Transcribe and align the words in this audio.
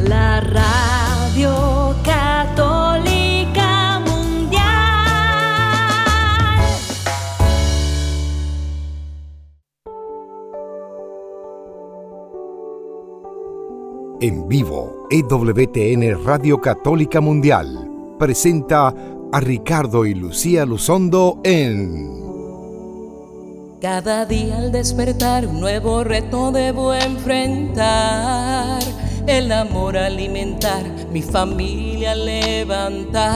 la 0.00 0.40
radio 0.40 1.94
católica 2.02 4.00
mundial. 4.04 4.64
En 14.20 14.48
vivo, 14.48 15.06
EWTN 15.10 16.24
Radio 16.24 16.60
Católica 16.60 17.20
Mundial 17.20 17.88
presenta 18.18 18.92
a 19.32 19.40
Ricardo 19.40 20.04
y 20.04 20.14
Lucía 20.14 20.66
Luzondo 20.66 21.40
en 21.44 22.35
cada 23.80 24.24
día 24.24 24.56
al 24.56 24.72
despertar 24.72 25.46
un 25.46 25.60
nuevo 25.60 26.02
reto 26.02 26.50
debo 26.50 26.94
enfrentar. 26.94 28.82
El 29.26 29.52
amor 29.52 29.98
alimentar, 29.98 30.82
mi 31.10 31.20
familia 31.22 32.14
levantar. 32.14 33.26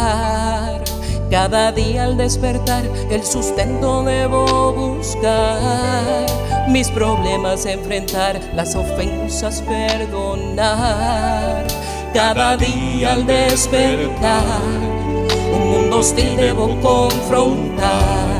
Cada 1.30 1.73
día 1.73 2.05
al 2.05 2.16
despertar 2.16 2.84
el 3.10 3.24
sustento 3.24 4.02
debo 4.02 4.73
buscar. 4.73 6.27
Mis 6.68 6.88
problemas 6.91 7.66
enfrentar, 7.66 8.41
las 8.54 8.74
ofensas 8.74 9.62
perdonar. 9.62 10.70
Cada 12.15 12.57
día 12.57 13.12
al 13.12 13.27
despertar 13.27 14.62
un 15.52 15.70
mundo 15.70 15.98
hostil 15.98 16.37
debo 16.37 16.80
confrontar 16.80 18.40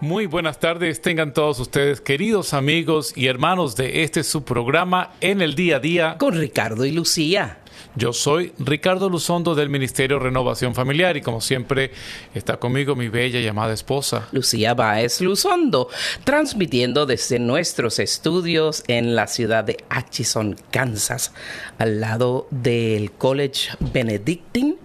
Muy 0.00 0.26
buenas 0.26 0.60
tardes, 0.60 1.00
tengan 1.00 1.32
todos 1.32 1.58
ustedes, 1.58 2.02
queridos 2.02 2.52
amigos 2.52 3.14
y 3.16 3.28
hermanos 3.28 3.76
de 3.76 4.02
este 4.02 4.24
su 4.24 4.44
programa 4.44 5.12
en 5.22 5.40
el 5.40 5.54
día 5.54 5.76
a 5.76 5.80
día. 5.80 6.16
Con 6.18 6.34
Ricardo 6.34 6.84
y 6.84 6.92
Lucía. 6.92 7.60
Yo 7.98 8.12
soy 8.12 8.52
Ricardo 8.58 9.08
Luzondo 9.08 9.54
del 9.54 9.70
Ministerio 9.70 10.18
Renovación 10.18 10.74
Familiar 10.74 11.16
y 11.16 11.22
como 11.22 11.40
siempre 11.40 11.92
está 12.34 12.58
conmigo 12.58 12.94
mi 12.94 13.08
bella 13.08 13.40
llamada 13.40 13.72
esposa. 13.72 14.28
Lucía 14.32 14.74
Baez 14.74 15.22
Luzondo, 15.22 15.88
transmitiendo 16.22 17.06
desde 17.06 17.38
nuestros 17.38 17.98
estudios 17.98 18.84
en 18.86 19.16
la 19.16 19.26
ciudad 19.26 19.64
de 19.64 19.78
Atchison, 19.88 20.56
Kansas, 20.70 21.32
al 21.78 22.02
lado 22.02 22.48
del 22.50 23.12
College 23.12 23.70
Benedictine 23.80 24.76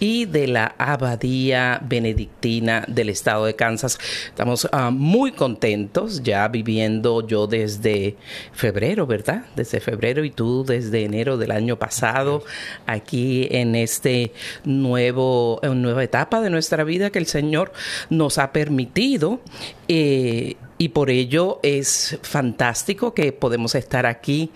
y 0.00 0.24
de 0.24 0.48
la 0.48 0.74
Abadía 0.76 1.80
Benedictina 1.84 2.84
del 2.88 3.10
estado 3.10 3.44
de 3.44 3.54
Kansas. 3.54 3.96
Estamos 4.26 4.64
uh, 4.64 4.90
muy 4.90 5.30
contentos 5.30 6.24
ya 6.24 6.48
viviendo 6.48 7.24
yo 7.24 7.46
desde 7.46 8.16
febrero, 8.50 9.06
¿verdad? 9.06 9.44
Desde 9.54 9.78
febrero 9.78 10.24
y 10.24 10.30
tú 10.32 10.64
desde 10.64 11.04
enero 11.04 11.36
del 11.36 11.52
año 11.52 11.78
pasado 11.78 12.42
aquí 12.86 13.48
en 13.50 13.74
este 13.74 14.32
nuevo, 14.64 15.60
nueva 15.62 16.04
etapa 16.04 16.40
de 16.40 16.50
nuestra 16.50 16.84
vida 16.84 17.10
que 17.10 17.18
el 17.18 17.26
Señor 17.26 17.72
nos 18.10 18.38
ha 18.38 18.52
permitido. 18.52 19.40
Eh, 19.88 20.56
y 20.78 20.90
por 20.90 21.10
ello 21.10 21.58
es 21.62 22.18
fantástico 22.22 23.14
que 23.14 23.32
podemos 23.32 23.74
estar 23.74 24.04
aquí 24.04 24.50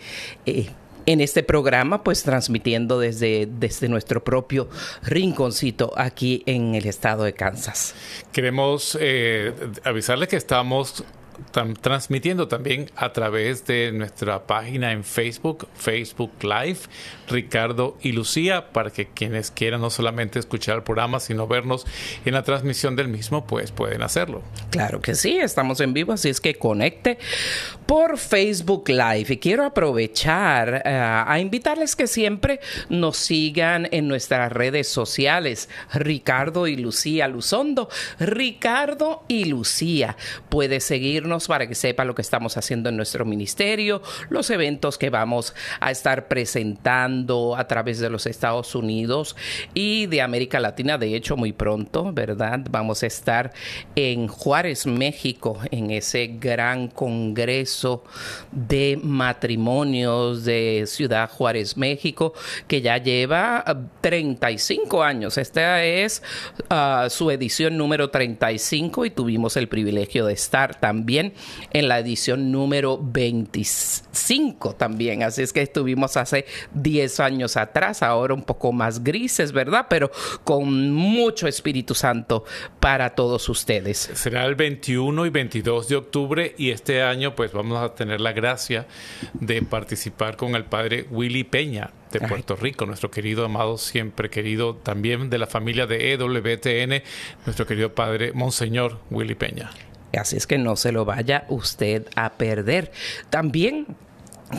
eh, 0.45 0.69
en 1.07 1.21
este 1.21 1.43
programa, 1.43 2.05
pues 2.05 2.23
transmitiendo 2.23 3.01
desde, 3.01 3.49
desde 3.51 3.89
nuestro 3.89 4.23
propio 4.23 4.69
rinconcito 5.03 5.93
aquí 5.97 6.43
en 6.47 6.75
el 6.75 6.87
estado 6.87 7.25
de 7.25 7.33
Kansas. 7.33 7.95
Queremos 8.33 8.99
eh, 9.01 9.53
avisarles 9.85 10.29
que 10.29 10.37
estamos 10.37 11.05
transmitiendo 11.81 12.49
también 12.49 12.91
a 12.97 13.13
través 13.13 13.67
de 13.67 13.93
nuestra 13.93 14.47
página 14.47 14.93
en 14.93 15.05
Facebook, 15.05 15.69
Facebook 15.75 16.33
Live, 16.43 16.81
Ricardo 17.29 17.97
y 18.03 18.13
Lucía, 18.13 18.73
para 18.73 18.91
que 18.91 19.07
quienes 19.07 19.51
quieran 19.51 19.81
no 19.81 19.91
solamente 19.91 20.39
escuchar 20.39 20.77
el 20.77 20.83
programa, 20.83 21.21
sino 21.21 21.47
vernos 21.47 21.87
en 22.25 22.35
la 22.35 22.43
transmisión 22.43 22.97
del 22.97 23.09
mismo, 23.09 23.47
pues 23.47 23.73
pueden 23.73 24.03
hacerlo. 24.03 24.43
Claro 24.71 25.01
que 25.01 25.15
sí, 25.15 25.39
estamos 25.39 25.81
en 25.81 25.93
vivo, 25.93 26.13
así 26.13 26.29
es 26.29 26.41
que 26.41 26.55
conecte 26.55 27.19
por 27.87 28.19
Facebook 28.19 28.89
Live. 28.89 29.27
Y 29.29 29.37
quiero 29.39 29.65
aprovechar 29.65 30.83
uh, 30.85 31.31
a 31.31 31.39
invitarles 31.41 31.97
que 31.97 32.07
siempre 32.07 32.61
nos 32.89 33.17
sigan 33.17 33.89
en 33.91 34.09
nuestras 34.09 34.53
redes 34.53 34.89
sociales, 34.89 35.69
Ricardo 35.93 36.67
y 36.67 36.77
Lucía 36.77 37.29
Luzondo. 37.29 37.89
Ricardo 38.19 39.25
y 39.29 39.47
Lucía. 39.47 40.17
Puede 40.49 40.81
seguirnos 40.81 41.30
para 41.47 41.69
que 41.69 41.77
sepa 41.77 42.05
lo 42.05 42.15
que 42.15 42.23
estamos 42.23 42.57
haciendo 42.57 42.89
en 42.89 42.97
nuestro 42.97 43.25
ministerio, 43.25 44.03
los 44.31 44.51
eventos 44.51 44.99
que 44.99 45.11
vamos 45.11 45.55
a 45.79 45.93
estar 45.93 46.27
presentando 46.27 47.55
a 47.57 47.69
través 47.69 48.01
de 48.01 48.11
los 48.11 48.27
Estados 48.27 48.75
Unidos 48.75 49.37
y 49.73 50.07
de 50.07 50.23
América 50.23 50.59
Latina. 50.59 50.99
De 50.99 51.15
hecho, 51.15 51.37
muy 51.37 51.53
pronto, 51.53 52.13
¿verdad? 52.13 52.61
Vamos 52.69 53.05
a 53.05 53.07
estar 53.07 53.53
en 53.95 54.27
Juárez, 54.27 54.87
México, 54.87 55.61
en 55.71 55.93
ese 55.93 56.27
gran 56.41 56.89
congreso 56.89 58.03
de 58.51 58.99
matrimonios 59.01 60.45
de 60.45 60.85
Ciudad 60.87 61.31
Juárez, 61.31 61.77
México, 61.77 62.35
que 62.67 62.81
ya 62.81 62.99
lleva 62.99 63.65
35 64.01 65.03
años. 65.05 65.39
Esta 65.39 65.85
es 65.85 66.23
uh, 66.71 67.09
su 67.09 67.31
edición 67.31 67.77
número 67.77 68.11
35 68.11 69.07
y 69.07 69.11
tuvimos 69.11 69.57
el 69.57 69.69
privilegio 69.69 70.27
de 70.27 70.33
estar 70.33 70.81
también 70.81 71.20
en 71.73 71.89
la 71.89 71.99
edición 71.99 72.51
número 72.51 72.99
25 73.01 74.75
también. 74.75 75.23
Así 75.23 75.43
es 75.43 75.53
que 75.53 75.63
estuvimos 75.63 76.17
hace 76.17 76.47
10 76.75 77.21
años 77.21 77.57
atrás, 77.57 78.03
ahora 78.03 78.35
un 78.35 78.43
poco 78.43 78.73
más 78.73 79.05
grises, 79.05 79.53
¿verdad? 79.53 79.87
Pero 79.89 80.11
con 80.45 80.93
mucho 80.93 81.47
Espíritu 81.47 81.95
Santo 81.95 82.45
para 82.81 83.11
todos 83.11 83.49
ustedes. 83.49 84.11
Será 84.15 84.45
el 84.47 84.55
21 84.55 85.27
y 85.27 85.31
22 85.31 85.89
de 85.89 85.97
octubre 85.97 86.55
y 86.57 86.71
este 86.71 87.03
año 87.03 87.35
pues 87.35 87.53
vamos 87.53 87.79
a 87.79 87.95
tener 87.95 88.21
la 88.21 88.33
gracia 88.33 88.87
de 89.35 89.63
participar 89.63 90.37
con 90.37 90.55
el 90.55 90.65
padre 90.65 91.07
Willy 91.11 91.45
Peña 91.45 91.91
de 92.11 92.21
Puerto 92.21 92.57
Rico, 92.57 92.87
nuestro 92.87 93.11
querido 93.11 93.45
amado, 93.45 93.79
siempre 93.79 94.31
querido, 94.31 94.75
también 94.75 95.31
de 95.31 95.39
la 95.39 95.47
familia 95.47 95.87
de 95.87 96.13
EWTN, 96.13 97.05
nuestro 97.47 97.67
querido 97.67 97.95
padre 97.95 98.33
Monseñor 98.33 98.99
Willy 99.11 99.35
Peña. 99.35 99.71
Así 100.19 100.37
es 100.37 100.47
que 100.47 100.59
no 100.59 100.77
se 100.77 100.93
lo 100.93 101.05
vaya 101.05 101.45
usted 101.49 102.07
a 102.17 102.31
perder. 102.31 102.93
También 103.31 103.87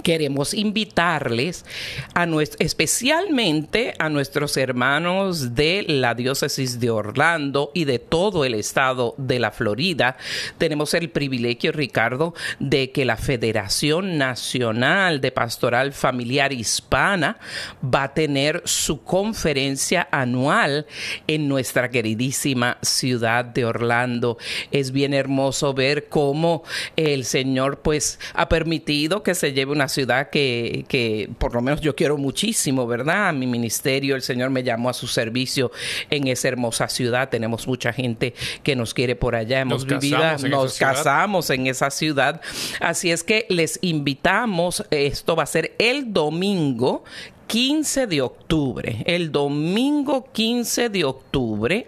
queremos 0.04 0.54
invitarles 0.54 1.66
a 2.14 2.26
nuestro, 2.26 2.66
especialmente 2.66 3.94
a 4.00 4.10
nuestros 4.10 4.56
hermanos 4.58 5.56
de 5.56 5.84
la 5.88 6.16
diócesis 6.16 6.80
de 6.80 6.90
Orlando 6.90 7.72
y 7.74 7.86
de 7.86 8.00
todo 8.00 8.46
el 8.46 8.54
estado 8.54 9.16
de 9.18 9.40
la 9.40 9.52
Florida. 9.52 10.18
Tenemos 10.58 10.94
el 10.94 11.10
privilegio, 11.10 11.72
Ricardo, 11.72 12.34
de 12.60 12.92
que 12.92 13.06
la 13.06 13.18
Federación 13.18 14.18
Nacional 14.18 15.22
de 15.22 15.32
Pastoral 15.32 15.94
Familiar 15.94 16.54
Hispana 16.54 17.38
va 17.84 18.04
a 18.04 18.14
tener 18.14 18.62
su 18.66 19.04
conferencia 19.04 20.08
anual 20.12 20.86
en 21.28 21.48
nuestra 21.48 21.90
queridísima 21.90 22.78
ciudad 22.82 23.46
de 23.46 23.66
Orlando. 23.66 24.38
Es 24.72 24.92
bien 24.92 25.14
hermoso 25.14 25.74
ver 25.74 26.08
cómo 26.08 26.64
el 26.96 27.26
Señor 27.26 27.82
pues 27.82 28.20
ha 28.34 28.48
permitido 28.50 29.24
que 29.24 29.36
se 29.36 29.54
lleve 29.54 29.72
una 29.72 29.81
ciudad 29.88 30.30
que, 30.30 30.86
que, 30.88 31.30
por 31.38 31.54
lo 31.54 31.62
menos 31.62 31.82
yo 31.82 31.96
quiero 31.96 32.18
muchísimo, 32.18 32.88
¿verdad? 32.88 33.34
Mi 33.34 33.48
ministerio, 33.48 34.16
el 34.16 34.22
Señor 34.22 34.50
me 34.50 34.64
llamó 34.64 34.90
a 34.90 34.94
su 34.94 35.08
servicio 35.08 35.72
en 36.10 36.28
esa 36.28 36.48
hermosa 36.48 36.88
ciudad. 36.88 37.30
Tenemos 37.30 37.68
mucha 37.68 37.94
gente 37.94 38.34
que 38.64 38.76
nos 38.76 38.94
quiere 38.94 39.16
por 39.16 39.36
allá. 39.36 39.62
Hemos 39.62 39.86
nos 39.86 40.02
vivido, 40.02 40.20
casamos 40.20 40.50
nos 40.50 40.78
casamos 40.78 41.50
en 41.50 41.68
esa 41.68 41.90
ciudad. 41.90 42.42
Así 42.80 43.12
es 43.12 43.24
que 43.24 43.46
les 43.50 43.80
invitamos, 43.82 44.86
esto 44.92 45.36
va 45.36 45.44
a 45.44 45.48
ser 45.48 45.76
el 45.78 46.14
domingo 46.14 47.04
15 47.52 48.08
de 48.08 48.22
octubre, 48.22 49.04
el 49.06 49.30
domingo 49.30 50.26
15 50.32 50.88
de 50.88 51.04
octubre, 51.04 51.88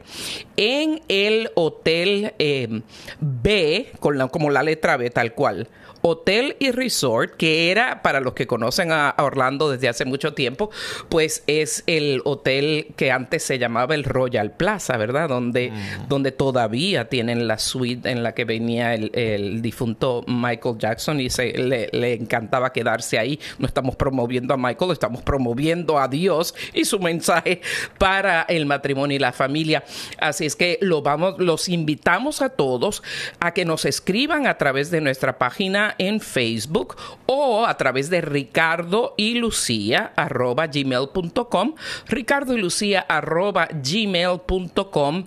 en 0.57 1.01
el 1.07 1.51
Hotel 1.55 2.33
eh, 2.37 2.81
B, 3.21 3.91
con 4.01 4.17
la, 4.17 4.27
como 4.27 4.49
la 4.49 4.61
letra 4.61 4.97
B 4.97 5.09
tal 5.09 5.33
cual, 5.33 5.69
Hotel 6.05 6.57
y 6.59 6.71
Resort, 6.71 7.37
que 7.37 7.71
era, 7.71 8.01
para 8.01 8.19
los 8.19 8.33
que 8.33 8.45
conocen 8.45 8.91
a 8.91 9.15
Orlando 9.19 9.71
desde 9.71 9.87
hace 9.87 10.03
mucho 10.03 10.33
tiempo, 10.33 10.69
pues 11.07 11.45
es 11.47 11.85
el 11.87 12.21
hotel 12.25 12.87
que 12.97 13.09
antes 13.09 13.43
se 13.43 13.57
llamaba 13.57 13.95
el 13.95 14.03
Royal 14.03 14.51
Plaza, 14.51 14.97
¿verdad? 14.97 15.29
Donde, 15.29 15.71
mm. 15.71 16.09
donde 16.09 16.33
todavía 16.33 17.07
tienen 17.07 17.47
la 17.47 17.57
suite 17.57 18.11
en 18.11 18.21
la 18.21 18.33
que 18.33 18.43
venía 18.43 18.93
el, 18.93 19.61
difunto 19.61 20.25
Michael 20.27 20.77
Jackson 20.77 21.21
y 21.21 21.29
se, 21.29 21.53
le, 21.53 21.87
le, 21.93 22.15
encantaba 22.15 22.73
quedarse 22.73 23.17
ahí. 23.17 23.39
No 23.57 23.65
estamos 23.65 23.95
promoviendo 23.95 24.53
a 24.53 24.57
Michael, 24.57 24.91
estamos 24.91 25.21
promoviendo 25.21 25.99
a 25.99 26.09
Dios 26.09 26.53
y 26.73 26.83
su 26.83 26.99
mensaje 26.99 27.61
para 27.97 28.41
el 28.41 28.65
matrimonio 28.65 29.15
y 29.15 29.19
la 29.19 29.31
familia. 29.31 29.85
Así 30.17 30.45
es 30.45 30.57
que 30.57 30.79
lo 30.81 31.01
vamos, 31.01 31.35
los 31.39 31.69
invitamos 31.69 32.41
a 32.41 32.49
todos 32.49 33.03
a 33.39 33.53
que 33.53 33.63
nos 33.63 33.85
escriban 33.85 34.47
a 34.47 34.57
través 34.57 34.91
de 34.91 34.99
nuestra 34.99 35.37
página 35.37 35.92
en 35.97 36.19
Facebook 36.19 36.95
o 37.25 37.65
a 37.65 37.77
través 37.77 38.09
de 38.09 38.21
Ricardo 38.21 39.13
y 39.17 39.35
Lucía 39.35 40.13
arroba 40.15 40.67
gmail.com, 40.67 41.75
Ricardo 42.07 42.53
y 42.53 42.61
Lucía 42.61 43.05
arroba 43.07 43.67
gmail.com, 43.71 45.25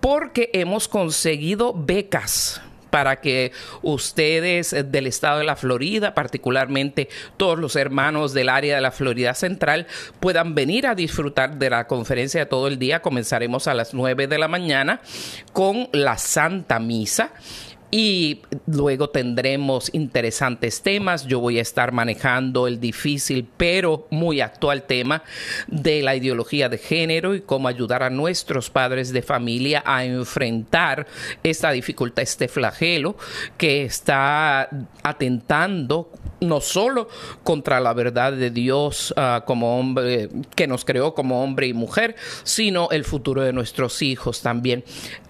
porque 0.00 0.50
hemos 0.52 0.88
conseguido 0.88 1.74
becas 1.74 2.60
para 2.90 3.20
que 3.20 3.52
ustedes 3.82 4.74
del 4.90 5.06
estado 5.06 5.38
de 5.38 5.44
la 5.44 5.56
Florida, 5.56 6.14
particularmente 6.14 7.08
todos 7.36 7.58
los 7.58 7.76
hermanos 7.76 8.34
del 8.34 8.48
área 8.48 8.76
de 8.76 8.80
la 8.80 8.90
Florida 8.90 9.34
Central, 9.34 9.86
puedan 10.20 10.54
venir 10.54 10.86
a 10.86 10.94
disfrutar 10.94 11.58
de 11.58 11.70
la 11.70 11.86
conferencia 11.86 12.40
de 12.40 12.46
todo 12.46 12.68
el 12.68 12.78
día. 12.78 13.02
Comenzaremos 13.02 13.68
a 13.68 13.74
las 13.74 13.94
9 13.94 14.26
de 14.26 14.38
la 14.38 14.48
mañana 14.48 15.00
con 15.52 15.88
la 15.92 16.18
Santa 16.18 16.78
Misa 16.78 17.32
y 17.90 18.42
luego 18.66 19.10
tendremos 19.10 19.90
interesantes 19.94 20.82
temas. 20.82 21.26
Yo 21.26 21.40
voy 21.40 21.58
a 21.58 21.62
estar 21.62 21.92
manejando 21.92 22.66
el 22.66 22.80
difícil 22.80 23.48
pero 23.56 24.06
muy 24.10 24.40
actual 24.40 24.82
tema 24.82 25.22
de 25.66 26.02
la 26.02 26.14
ideología 26.14 26.68
de 26.68 26.78
género 26.78 27.34
y 27.34 27.40
cómo 27.40 27.68
ayudar 27.68 28.02
a 28.02 28.10
nuestros 28.10 28.70
padres 28.70 29.12
de 29.12 29.22
familia 29.22 29.82
a 29.86 30.04
enfrentar 30.04 31.06
esta 31.42 31.70
dificultad, 31.70 32.22
este 32.22 32.48
flagelo 32.48 33.16
que 33.56 33.84
está 33.84 34.68
atentando 35.02 36.10
no 36.40 36.60
solo 36.60 37.08
contra 37.42 37.80
la 37.80 37.92
verdad 37.92 38.32
de 38.32 38.50
Dios 38.50 39.14
uh, 39.16 39.44
como 39.44 39.78
hombre, 39.78 40.28
que 40.54 40.66
nos 40.66 40.84
creó 40.84 41.14
como 41.14 41.42
hombre 41.42 41.66
y 41.66 41.74
mujer, 41.74 42.16
sino 42.44 42.90
el 42.90 43.04
futuro 43.04 43.42
de 43.42 43.52
nuestros 43.52 44.02
hijos 44.02 44.42
también. 44.42 44.84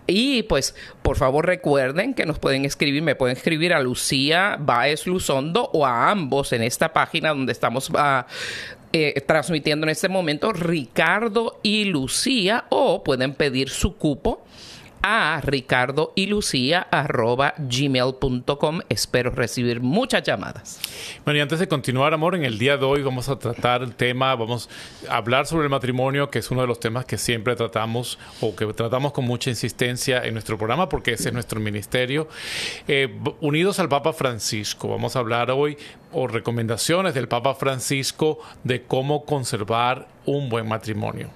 Y 0.06 0.44
pues, 0.44 0.74
por 1.02 1.16
favor, 1.16 1.46
recuerden 1.46 2.14
que 2.14 2.24
nos 2.24 2.38
pueden 2.38 2.64
escribir, 2.64 3.02
me 3.02 3.14
pueden 3.14 3.36
escribir 3.36 3.74
a 3.74 3.80
Lucía 3.80 4.56
Baez 4.58 5.06
Luzondo 5.06 5.68
o 5.72 5.84
a 5.84 6.10
ambos 6.10 6.52
en 6.52 6.62
esta 6.62 6.92
página 6.92 7.30
donde 7.30 7.52
estamos 7.52 7.90
uh, 7.90 8.24
eh, 8.92 9.22
transmitiendo 9.26 9.84
en 9.84 9.90
este 9.90 10.08
momento, 10.08 10.52
Ricardo 10.52 11.60
y 11.62 11.84
Lucía, 11.84 12.64
o 12.70 13.04
pueden 13.04 13.34
pedir 13.34 13.68
su 13.68 13.96
cupo 13.98 14.44
a 15.02 15.40
ricardo 15.42 16.12
y 16.14 16.26
lucía 16.26 16.86
arroba 16.90 17.54
gmail.com. 17.58 18.80
Espero 18.88 19.30
recibir 19.30 19.80
muchas 19.80 20.22
llamadas. 20.22 20.80
Bueno, 21.24 21.38
y 21.38 21.40
antes 21.40 21.58
de 21.58 21.68
continuar, 21.68 22.14
amor, 22.14 22.34
en 22.34 22.44
el 22.44 22.58
día 22.58 22.76
de 22.76 22.84
hoy 22.84 23.02
vamos 23.02 23.28
a 23.28 23.38
tratar 23.38 23.82
el 23.82 23.94
tema, 23.94 24.34
vamos 24.34 24.68
a 25.08 25.16
hablar 25.16 25.46
sobre 25.46 25.64
el 25.64 25.70
matrimonio, 25.70 26.30
que 26.30 26.38
es 26.40 26.50
uno 26.50 26.62
de 26.62 26.66
los 26.66 26.80
temas 26.80 27.04
que 27.04 27.18
siempre 27.18 27.56
tratamos 27.56 28.18
o 28.40 28.54
que 28.54 28.66
tratamos 28.72 29.12
con 29.12 29.24
mucha 29.24 29.50
insistencia 29.50 30.24
en 30.24 30.34
nuestro 30.34 30.56
programa, 30.56 30.88
porque 30.88 31.12
ese 31.12 31.28
es 31.28 31.34
nuestro 31.34 31.60
ministerio. 31.60 32.28
Eh, 32.86 33.18
unidos 33.40 33.78
al 33.78 33.88
Papa 33.88 34.12
Francisco, 34.12 34.88
vamos 34.88 35.16
a 35.16 35.20
hablar 35.20 35.50
hoy 35.50 35.76
o 36.12 36.26
recomendaciones 36.26 37.14
del 37.14 37.28
Papa 37.28 37.54
Francisco 37.54 38.38
de 38.64 38.82
cómo 38.82 39.24
conservar 39.24 40.08
un 40.24 40.48
buen 40.48 40.68
matrimonio. 40.68 41.30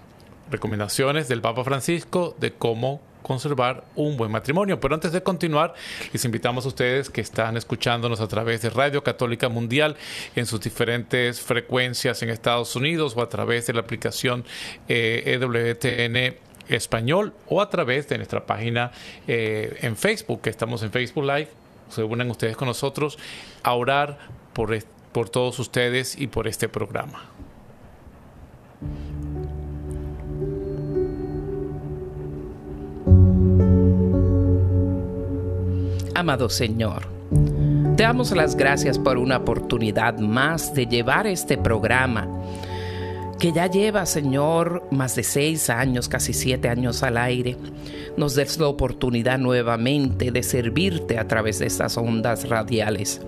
Recomendaciones 0.50 1.28
del 1.28 1.40
Papa 1.40 1.64
Francisco 1.64 2.34
de 2.38 2.52
cómo 2.52 3.00
conservar 3.22 3.84
un 3.96 4.16
buen 4.16 4.30
matrimonio. 4.30 4.80
Pero 4.80 4.94
antes 4.94 5.12
de 5.12 5.22
continuar, 5.22 5.74
les 6.12 6.24
invitamos 6.24 6.64
a 6.64 6.68
ustedes 6.68 7.10
que 7.10 7.20
están 7.20 7.56
escuchándonos 7.56 8.20
a 8.20 8.28
través 8.28 8.62
de 8.62 8.70
Radio 8.70 9.02
Católica 9.02 9.48
Mundial 9.48 9.96
en 10.36 10.46
sus 10.46 10.60
diferentes 10.60 11.40
frecuencias 11.40 12.22
en 12.22 12.30
Estados 12.30 12.76
Unidos 12.76 13.14
o 13.16 13.22
a 13.22 13.28
través 13.28 13.66
de 13.66 13.72
la 13.72 13.80
aplicación 13.80 14.44
EWTN 14.88 16.16
eh, 16.16 16.38
e 16.68 16.76
español 16.76 17.34
o 17.48 17.60
a 17.60 17.68
través 17.68 18.08
de 18.08 18.16
nuestra 18.18 18.46
página 18.46 18.92
eh, 19.26 19.78
en 19.82 19.96
Facebook, 19.96 20.42
que 20.42 20.50
estamos 20.50 20.82
en 20.82 20.90
Facebook 20.90 21.24
Live. 21.24 21.48
Se 21.88 22.02
unen 22.02 22.30
ustedes 22.30 22.56
con 22.56 22.68
nosotros 22.68 23.18
a 23.62 23.74
orar 23.74 24.18
por, 24.52 24.76
por 25.12 25.28
todos 25.28 25.58
ustedes 25.58 26.18
y 26.18 26.26
por 26.26 26.48
este 26.48 26.68
programa. 26.68 27.31
Amado 36.22 36.48
Señor, 36.48 37.02
te 37.96 38.04
damos 38.04 38.30
las 38.30 38.54
gracias 38.54 38.96
por 38.96 39.18
una 39.18 39.38
oportunidad 39.38 40.20
más 40.20 40.72
de 40.72 40.86
llevar 40.86 41.26
este 41.26 41.58
programa 41.58 42.28
que 43.40 43.50
ya 43.50 43.66
lleva, 43.66 44.06
Señor, 44.06 44.86
más 44.92 45.16
de 45.16 45.24
seis 45.24 45.68
años, 45.68 46.08
casi 46.08 46.32
siete 46.32 46.68
años 46.68 47.02
al 47.02 47.16
aire. 47.16 47.56
Nos 48.16 48.36
des 48.36 48.56
la 48.60 48.68
oportunidad 48.68 49.40
nuevamente 49.40 50.30
de 50.30 50.44
servirte 50.44 51.18
a 51.18 51.26
través 51.26 51.58
de 51.58 51.66
estas 51.66 51.96
ondas 51.98 52.48
radiales. 52.48 53.20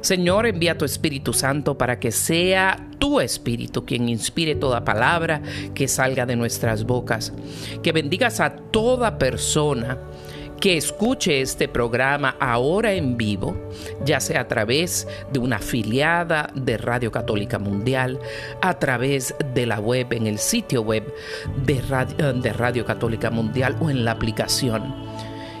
Señor, 0.00 0.46
envía 0.46 0.76
tu 0.76 0.84
Espíritu 0.84 1.32
Santo 1.32 1.78
para 1.78 2.00
que 2.00 2.10
sea 2.10 2.84
tu 2.98 3.20
Espíritu 3.20 3.84
quien 3.84 4.08
inspire 4.08 4.56
toda 4.56 4.84
palabra 4.84 5.40
que 5.72 5.86
salga 5.86 6.26
de 6.26 6.34
nuestras 6.34 6.82
bocas. 6.82 7.32
Que 7.80 7.92
bendigas 7.92 8.40
a 8.40 8.56
toda 8.56 9.18
persona 9.18 9.98
que 10.60 10.76
escuche 10.76 11.40
este 11.40 11.68
programa 11.68 12.36
ahora 12.40 12.92
en 12.92 13.16
vivo, 13.16 13.56
ya 14.04 14.20
sea 14.20 14.40
a 14.40 14.48
través 14.48 15.06
de 15.32 15.38
una 15.38 15.56
afiliada 15.56 16.50
de 16.54 16.76
Radio 16.78 17.12
Católica 17.12 17.58
Mundial, 17.58 18.18
a 18.60 18.78
través 18.78 19.34
de 19.54 19.66
la 19.66 19.78
web, 19.78 20.12
en 20.12 20.26
el 20.26 20.38
sitio 20.38 20.82
web 20.82 21.14
de 21.64 21.80
Radio, 21.82 22.32
de 22.32 22.52
Radio 22.52 22.84
Católica 22.84 23.30
Mundial 23.30 23.76
o 23.80 23.90
en 23.90 24.04
la 24.04 24.12
aplicación. 24.12 24.94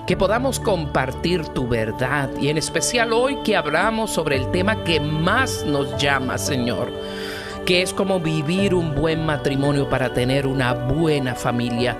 Que 0.06 0.16
podamos 0.16 0.58
compartir 0.58 1.46
tu 1.48 1.68
verdad 1.68 2.30
y 2.40 2.48
en 2.48 2.56
especial 2.56 3.12
hoy 3.12 3.36
que 3.44 3.56
hablamos 3.56 4.10
sobre 4.10 4.36
el 4.36 4.50
tema 4.50 4.82
que 4.84 5.00
más 5.00 5.64
nos 5.64 5.96
llama, 6.00 6.38
Señor 6.38 6.88
que 7.66 7.82
es 7.82 7.92
como 7.92 8.18
vivir 8.18 8.72
un 8.72 8.94
buen 8.94 9.26
matrimonio 9.26 9.90
para 9.90 10.14
tener 10.14 10.46
una 10.46 10.72
buena 10.72 11.34
familia, 11.34 11.98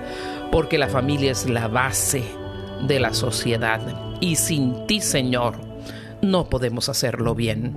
porque 0.51 0.79
la 0.79 0.87
familia 0.87 1.31
es 1.31 1.47
la 1.47 1.67
base 1.67 2.38
de 2.87 2.99
la 2.99 3.13
sociedad. 3.13 3.81
Y 4.19 4.35
sin 4.35 4.85
ti, 4.87 5.01
Señor, 5.01 5.55
no 6.21 6.49
podemos 6.49 6.89
hacerlo 6.89 7.35
bien. 7.35 7.73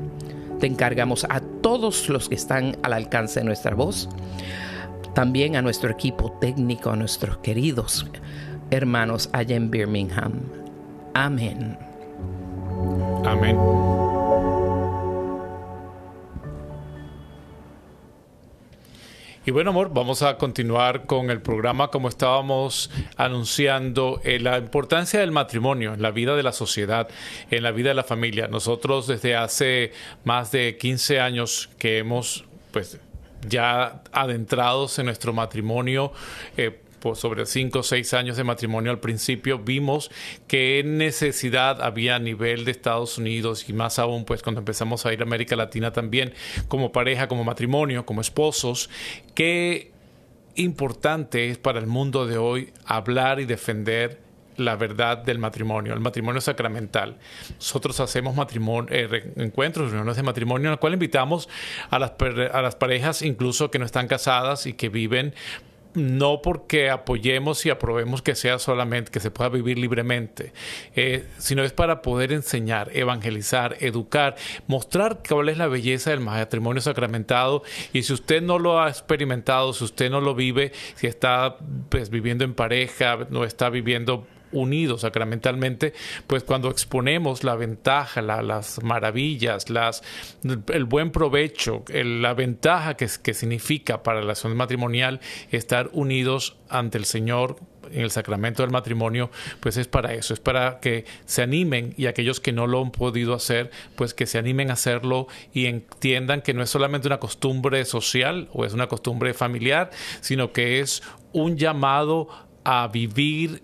Te 0.61 0.67
encargamos 0.67 1.27
a 1.29 1.41
todos 1.41 2.09
los 2.09 2.29
que 2.29 2.35
están 2.35 2.77
al 2.83 2.93
alcance 2.93 3.41
de 3.41 3.47
nuestra 3.47 3.75
voz, 3.75 4.09
también 5.15 5.57
a 5.57 5.63
nuestro 5.63 5.91
equipo 5.91 6.33
técnico, 6.41 6.91
a 6.91 6.97
nuestros 6.97 7.39
queridos 7.39 8.07
hermanos 8.73 9.29
allá 9.33 9.57
en 9.57 9.71
Birmingham. 9.71 10.33
Amén. 11.15 11.77
Amén. 13.25 14.02
Y 19.45 19.51
bueno, 19.51 19.71
amor, 19.71 19.91
vamos 19.93 20.23
a 20.23 20.39
continuar 20.39 21.07
con 21.07 21.29
el 21.29 21.43
programa 21.43 21.89
como 21.89 22.09
estábamos 22.09 22.91
anunciando 23.17 24.21
eh, 24.23 24.39
la 24.39 24.59
importancia 24.59 25.19
del 25.19 25.33
matrimonio 25.33 25.95
en 25.95 26.01
la 26.01 26.13
vida 26.13 26.37
de 26.37 26.45
la 26.45 26.53
sociedad, 26.53 27.09
en 27.51 27.65
la 27.65 27.73
vida 27.73 27.89
de 27.89 27.97
la 27.97 28.05
familia. 28.05 28.47
Nosotros 28.47 29.09
desde 29.09 29.35
hace 29.35 29.91
más 30.23 30.53
de 30.53 30.77
15 30.77 31.19
años 31.19 31.71
que 31.77 31.99
hemos 31.99 32.45
pues 32.71 33.01
ya 33.49 34.03
adentrados 34.13 35.01
en 35.01 35.07
nuestro 35.07 35.33
matrimonio, 35.33 36.13
eh, 36.57 36.79
sobre 37.15 37.47
cinco 37.47 37.81
o 37.81 37.83
seis 37.83 38.15
años 38.15 38.37
de 38.37 38.45
matrimonio 38.45 38.91
al 38.91 39.01
principio, 39.01 39.59
vimos 39.59 40.11
qué 40.47 40.83
necesidad 40.85 41.83
había 41.83 42.17
a 42.17 42.19
nivel 42.19 42.65
de 42.65 42.71
Estados 42.71 43.19
Unidos 43.19 43.69
y 43.69 43.73
más 43.73 43.99
aún 43.99 44.25
pues 44.25 44.43
cuando 44.43 44.61
empezamos 44.61 45.05
a 45.05 45.13
ir 45.13 45.21
a 45.21 45.25
América 45.25 45.57
Latina 45.57 45.93
también 45.93 46.33
como 46.69 46.93
pareja, 46.93 47.29
como 47.29 47.45
matrimonio, 47.45 48.07
como 48.07 48.21
esposos, 48.21 48.89
qué 49.35 49.91
importante 50.55 51.51
es 51.51 51.59
para 51.59 51.81
el 51.81 51.87
mundo 51.87 52.27
de 52.27 52.39
hoy 52.39 52.73
hablar 52.85 53.41
y 53.41 53.47
defender 53.47 54.21
la 54.57 54.77
verdad 54.77 55.19
del 55.19 55.39
matrimonio, 55.39 55.95
el 55.95 56.01
matrimonio 56.01 56.41
sacramental. 56.41 57.17
Nosotros 57.55 57.99
hacemos 58.01 58.37
matrimonio, 58.37 58.95
eh, 58.95 59.33
encuentros, 59.37 59.91
reuniones 59.91 60.17
de 60.17 60.23
matrimonio, 60.23 60.69
en 60.69 60.73
el 60.75 60.79
cual 60.79 60.93
invitamos 60.93 61.49
a 61.91 61.99
las, 61.99 62.13
a 62.53 62.63
las 62.63 62.77
parejas, 62.77 63.23
incluso 63.23 63.71
que 63.71 63.79
no 63.79 63.87
están 63.87 64.09
casadas 64.09 64.67
y 64.67 64.75
que 64.75 64.89
viven 64.89 65.35
no 65.95 66.43
porque 66.43 66.91
apoyemos 66.91 67.65
y 67.67 67.71
aprobemos 67.71 68.23
que 68.23 68.35
sea 68.35 68.59
solamente, 68.59 69.11
que 69.11 69.21
se 69.21 69.31
pueda 69.31 69.51
vivir 69.51 69.79
libremente, 69.79 70.53
eh, 70.95 71.27
sino 71.39 71.63
es 71.63 71.73
para 71.73 72.03
poder 72.03 72.33
enseñar, 72.33 72.91
evangelizar, 72.95 73.77
educar, 73.81 74.37
mostrar 74.67 75.21
cuál 75.27 75.49
es 75.49 75.59
la 75.59 75.67
belleza 75.67 76.11
del 76.11 76.21
matrimonio 76.21 76.81
sacramentado. 76.81 77.63
Y 77.93 78.03
si 78.03 78.13
usted 78.13 78.43
no 78.43 78.59
lo 78.59 78.81
ha 78.81 78.89
experimentado, 78.89 79.73
si 79.73 79.85
usted 79.85 80.11
no 80.11 80.21
lo 80.21 80.35
vive, 80.35 80.73
si 80.95 81.07
está 81.07 81.57
pues, 81.89 82.11
viviendo 82.11 82.45
en 82.45 82.55
pareja, 82.55 83.27
no 83.31 83.45
está 83.45 83.71
viviendo 83.71 84.27
unidos 84.53 85.03
sacramentalmente, 85.03 85.93
pues 86.27 86.45
cuando 86.45 86.71
exponemos 86.71 87.45
la 87.45 87.57
ventaja, 87.57 88.23
las 88.23 88.83
maravillas, 88.83 89.71
las, 89.71 90.03
el 90.73 90.85
buen 90.85 91.11
provecho, 91.11 91.85
la 91.93 92.35
ventaja 92.35 92.97
que, 92.97 93.09
significa 93.09 94.03
para 94.03 94.17
la 94.17 94.23
relación 94.23 94.57
matrimonial 94.57 95.21
estar 95.51 95.91
unidos 95.93 96.57
ante 96.69 96.99
el 96.99 97.05
Señor 97.05 97.57
en 97.91 98.03
el 98.03 98.11
sacramento 98.11 98.63
del 98.63 98.71
matrimonio, 98.71 99.31
pues 99.61 99.77
es 99.77 99.87
para 99.87 100.15
eso, 100.15 100.33
es 100.33 100.41
para 100.41 100.81
que 100.81 101.05
se 101.27 101.43
animen 101.43 101.95
y 101.97 102.07
aquellos 102.07 102.41
que 102.41 102.53
no 102.53 102.67
lo 102.67 102.81
han 102.81 102.91
podido 102.91 103.35
hacer, 103.35 103.71
pues 103.97 104.15
que 104.15 104.27
se 104.27 104.39
animen 104.39 104.71
a 104.71 104.75
hacerlo 104.75 105.27
y 105.53 105.67
entiendan 105.67 106.43
que 106.43 106.55
no 106.55 106.63
es 106.63 106.71
solamente 106.71 107.09
una 107.09 107.21
costumbre 107.21 107.85
social 107.85 108.49
o 108.53 108.65
es 108.65 108.73
una 108.73 108.87
costumbre 108.87 109.35
familiar, 109.35 109.91
sino 110.21 110.53
que 110.53 110.81
es 110.81 111.03
un 111.33 111.57
llamado 111.57 112.29
a 112.65 112.89
vivir 112.89 113.63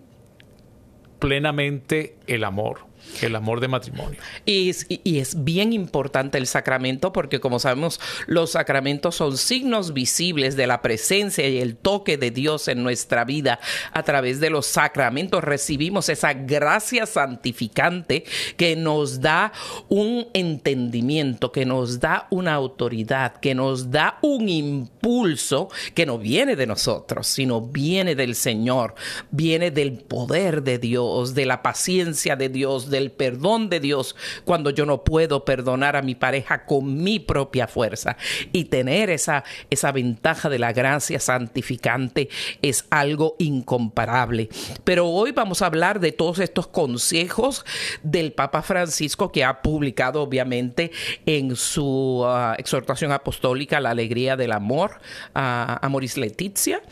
plenamente 1.18 2.16
el 2.26 2.44
amor 2.44 2.87
el 3.22 3.36
amor 3.36 3.60
de 3.60 3.68
matrimonio. 3.68 4.20
Y 4.44 4.70
es, 4.70 5.44
bien 5.44 5.72
importante 5.72 6.38
el 6.38 6.46
sacramento 6.46 7.12
porque 7.12 7.40
como 7.40 7.58
sabemos 7.58 8.00
los 8.26 8.52
sacramentos 8.52 9.16
son 9.16 9.36
signos 9.36 9.92
visibles 9.92 10.56
de 10.56 10.66
la 10.66 10.82
presencia 10.82 11.48
y 11.48 11.58
el 11.58 11.76
toque 11.76 12.16
de 12.16 12.30
Dios 12.30 12.68
en 12.68 12.82
nuestra 12.82 13.24
vida. 13.24 13.60
A 13.92 14.02
través 14.02 14.40
de 14.40 14.50
los 14.50 14.66
sacramentos 14.66 15.44
recibimos 15.44 16.08
esa 16.08 16.32
gracia 16.34 17.06
santificante 17.06 18.24
que 18.56 18.76
nos 18.76 19.20
da 19.20 19.52
un 19.88 20.28
entendimiento, 20.34 21.52
que 21.52 21.64
nos 21.64 22.00
da 22.00 22.26
una 22.30 22.54
autoridad, 22.54 23.36
que 23.40 23.54
nos 23.54 23.90
da 23.90 24.18
un 24.22 24.48
impulso 24.48 25.68
que 25.94 26.06
no 26.06 26.18
viene 26.18 26.56
de 26.56 26.66
nosotros, 26.66 27.26
sino 27.26 27.60
viene 27.60 28.14
del 28.14 28.34
Señor, 28.34 28.94
viene 29.30 29.70
del 29.70 29.92
poder 29.92 30.62
de 30.62 30.78
Dios, 30.78 31.34
de 31.34 31.46
la 31.46 31.62
paciencia 31.62 32.36
de 32.36 32.48
Dios, 32.48 32.90
del 32.98 33.12
perdón 33.12 33.70
de 33.70 33.80
Dios 33.80 34.16
cuando 34.44 34.70
yo 34.70 34.84
no 34.84 35.04
puedo 35.04 35.44
perdonar 35.44 35.96
a 35.96 36.02
mi 36.02 36.14
pareja 36.14 36.64
con 36.64 37.02
mi 37.02 37.18
propia 37.18 37.68
fuerza. 37.68 38.16
Y 38.52 38.64
tener 38.64 39.10
esa, 39.10 39.44
esa 39.70 39.92
ventaja 39.92 40.48
de 40.48 40.58
la 40.58 40.72
gracia 40.72 41.20
santificante 41.20 42.28
es 42.62 42.86
algo 42.90 43.36
incomparable. 43.38 44.48
Pero 44.84 45.08
hoy 45.08 45.32
vamos 45.32 45.62
a 45.62 45.66
hablar 45.66 46.00
de 46.00 46.12
todos 46.12 46.40
estos 46.40 46.66
consejos 46.66 47.64
del 48.02 48.32
Papa 48.32 48.62
Francisco 48.62 49.30
que 49.30 49.44
ha 49.44 49.62
publicado 49.62 50.22
obviamente 50.22 50.90
en 51.26 51.56
su 51.56 52.22
ah, 52.26 52.54
exhortación 52.58 53.12
apostólica 53.12 53.80
La 53.80 53.90
alegría 53.90 54.36
del 54.36 54.52
amor 54.52 55.00
a 55.34 55.78
Amoris 55.82 56.16
Letizia, 56.16 56.82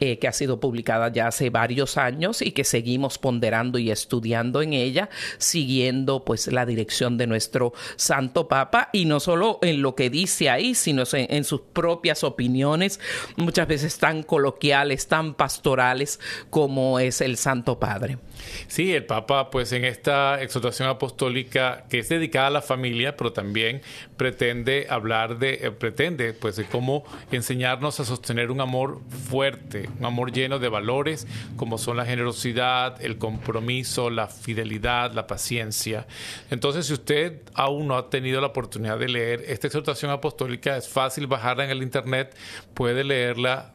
eh, 0.00 0.18
que 0.18 0.28
ha 0.28 0.32
sido 0.32 0.60
publicada 0.60 1.10
ya 1.12 1.28
hace 1.28 1.50
varios 1.50 1.96
años 1.96 2.42
y 2.42 2.52
que 2.52 2.64
seguimos 2.64 3.18
ponderando 3.18 3.78
y 3.78 3.90
estudiando 3.90 4.62
en 4.62 4.72
ella 4.72 5.08
siguiendo 5.54 6.24
pues 6.24 6.48
la 6.48 6.66
dirección 6.66 7.16
de 7.16 7.28
nuestro 7.28 7.74
Santo 7.94 8.48
Papa 8.48 8.88
y 8.92 9.04
no 9.04 9.20
solo 9.20 9.60
en 9.62 9.82
lo 9.82 9.94
que 9.94 10.10
dice 10.10 10.50
ahí, 10.50 10.74
sino 10.74 11.04
en, 11.12 11.44
sus 11.44 11.60
propias 11.60 12.24
opiniones, 12.24 12.98
muchas 13.36 13.68
veces 13.68 13.96
tan 13.98 14.24
coloquiales, 14.24 15.06
tan 15.06 15.34
pastorales 15.34 16.18
como 16.50 16.98
es 16.98 17.20
el 17.20 17.36
Santo 17.36 17.78
Padre. 17.78 18.18
Sí, 18.66 18.94
el 18.94 19.04
Papa, 19.04 19.50
pues 19.50 19.72
en 19.72 19.84
esta 19.84 20.42
exhortación 20.42 20.88
apostólica 20.88 21.84
que 21.88 21.98
es 21.98 22.08
dedicada 22.08 22.48
a 22.48 22.50
la 22.50 22.62
familia, 22.62 23.16
pero 23.16 23.32
también 23.32 23.82
pretende 24.16 24.86
hablar 24.88 25.38
de, 25.38 25.54
eh, 25.62 25.70
pretende, 25.70 26.32
pues, 26.32 26.56
de 26.56 26.64
cómo 26.64 27.04
enseñarnos 27.30 28.00
a 28.00 28.04
sostener 28.04 28.50
un 28.50 28.60
amor 28.60 29.00
fuerte, 29.28 29.88
un 29.98 30.04
amor 30.04 30.32
lleno 30.32 30.58
de 30.58 30.68
valores, 30.68 31.26
como 31.56 31.78
son 31.78 31.96
la 31.96 32.06
generosidad, 32.06 33.02
el 33.04 33.18
compromiso, 33.18 34.10
la 34.10 34.26
fidelidad, 34.26 35.12
la 35.12 35.26
paciencia. 35.26 36.06
Entonces, 36.50 36.86
si 36.86 36.94
usted 36.94 37.40
aún 37.54 37.88
no 37.88 37.96
ha 37.96 38.10
tenido 38.10 38.40
la 38.40 38.48
oportunidad 38.48 38.98
de 38.98 39.08
leer 39.08 39.44
esta 39.46 39.66
exhortación 39.66 40.10
apostólica, 40.10 40.76
es 40.76 40.88
fácil 40.88 41.26
bajarla 41.26 41.64
en 41.64 41.70
el 41.70 41.82
internet, 41.82 42.36
puede 42.74 43.04
leerla, 43.04 43.72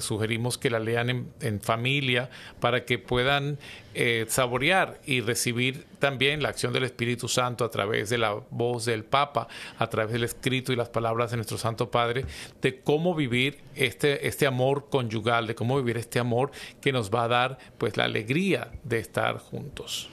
sugerimos 0.00 0.58
que 0.58 0.70
la 0.70 0.78
lean 0.78 1.10
en, 1.10 1.32
en 1.40 1.60
familia 1.60 2.30
para 2.60 2.84
que 2.84 2.98
puedan 2.98 3.58
eh, 3.94 4.11
saborear 4.28 5.00
y 5.04 5.20
recibir 5.20 5.86
también 5.98 6.42
la 6.42 6.48
acción 6.48 6.72
del 6.72 6.84
Espíritu 6.84 7.28
Santo 7.28 7.64
a 7.64 7.70
través 7.70 8.10
de 8.10 8.18
la 8.18 8.34
voz 8.50 8.84
del 8.84 9.04
Papa, 9.04 9.48
a 9.78 9.86
través 9.88 10.12
del 10.12 10.24
escrito 10.24 10.72
y 10.72 10.76
las 10.76 10.88
palabras 10.88 11.30
de 11.30 11.36
nuestro 11.36 11.58
Santo 11.58 11.90
Padre, 11.90 12.24
de 12.60 12.80
cómo 12.80 13.14
vivir 13.14 13.58
este, 13.74 14.26
este 14.26 14.46
amor 14.46 14.88
conyugal, 14.90 15.46
de 15.46 15.54
cómo 15.54 15.76
vivir 15.76 15.98
este 15.98 16.18
amor 16.18 16.50
que 16.80 16.92
nos 16.92 17.10
va 17.10 17.24
a 17.24 17.28
dar 17.28 17.58
pues 17.78 17.96
la 17.96 18.04
alegría 18.04 18.70
de 18.84 18.98
estar 18.98 19.38
juntos. 19.38 20.08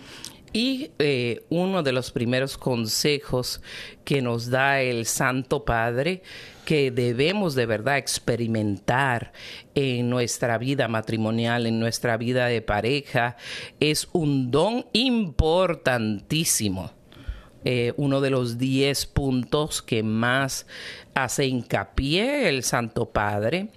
Y 0.51 0.91
eh, 0.97 1.43
uno 1.49 1.83
de 1.83 1.91
los 1.91 2.11
primeros 2.11 2.57
consejos 2.57 3.61
que 4.03 4.21
nos 4.21 4.49
da 4.49 4.81
el 4.81 5.05
Santo 5.05 5.63
Padre 5.63 6.23
que 6.69 6.91
debemos 6.91 7.55
de 7.55 7.65
verdad 7.65 7.97
experimentar 7.97 9.33
en 9.73 10.07
nuestra 10.07 10.59
vida 10.59 10.87
matrimonial, 10.87 11.65
en 11.65 11.79
nuestra 11.79 12.15
vida 12.15 12.45
de 12.45 12.61
pareja, 12.61 13.37
es 13.79 14.07
un 14.13 14.51
don 14.51 14.85
importantísimo. 14.93 16.91
Eh, 17.65 17.93
uno 17.97 18.21
de 18.21 18.29
los 18.29 18.59
diez 18.59 19.07
puntos 19.07 19.81
que 19.81 20.03
más 20.03 20.67
hace 21.15 21.47
hincapié 21.47 22.49
el 22.49 22.61
Santo 22.61 23.07
Padre 23.09 23.69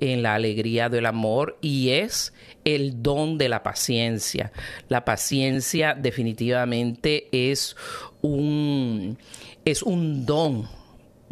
en 0.00 0.24
la 0.24 0.34
alegría 0.34 0.88
del 0.88 1.06
amor 1.06 1.58
y 1.60 1.90
es 1.90 2.34
el 2.64 3.04
don 3.04 3.38
de 3.38 3.50
la 3.50 3.62
paciencia. 3.62 4.50
La 4.88 5.04
paciencia 5.04 5.94
definitivamente 5.94 7.28
es 7.30 7.76
un, 8.20 9.16
es 9.64 9.84
un 9.84 10.26
don 10.26 10.81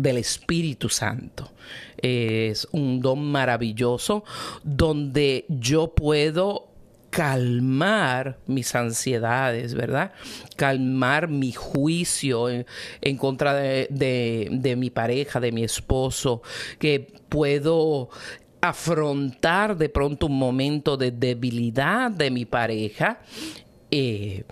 del 0.03 0.19
Espíritu 0.19 0.89
Santo. 0.89 1.53
Es 1.97 2.67
un 2.73 3.01
don 3.01 3.31
maravilloso 3.31 4.25
donde 4.63 5.45
yo 5.49 5.95
puedo 5.95 6.71
calmar 7.11 8.39
mis 8.47 8.75
ansiedades, 8.75 9.75
¿verdad? 9.75 10.13
Calmar 10.57 11.29
mi 11.29 11.53
juicio 11.53 12.49
en, 12.49 13.17
contra 13.19 13.55
de, 13.55 14.75
mi 14.79 14.91
pareja, 14.91 15.41
de 15.41 15.53
mi 15.53 15.65
esposo, 15.65 16.43
que 16.79 17.13
puedo 17.29 18.09
afrontar 18.61 19.77
de 19.77 19.89
pronto 19.89 20.27
un 20.27 20.39
momento 20.39 20.97
de 20.97 21.11
debilidad 21.11 22.11
de 22.11 22.31
mi 22.31 22.45
pareja. 22.45 23.21
Eh, 23.91 24.45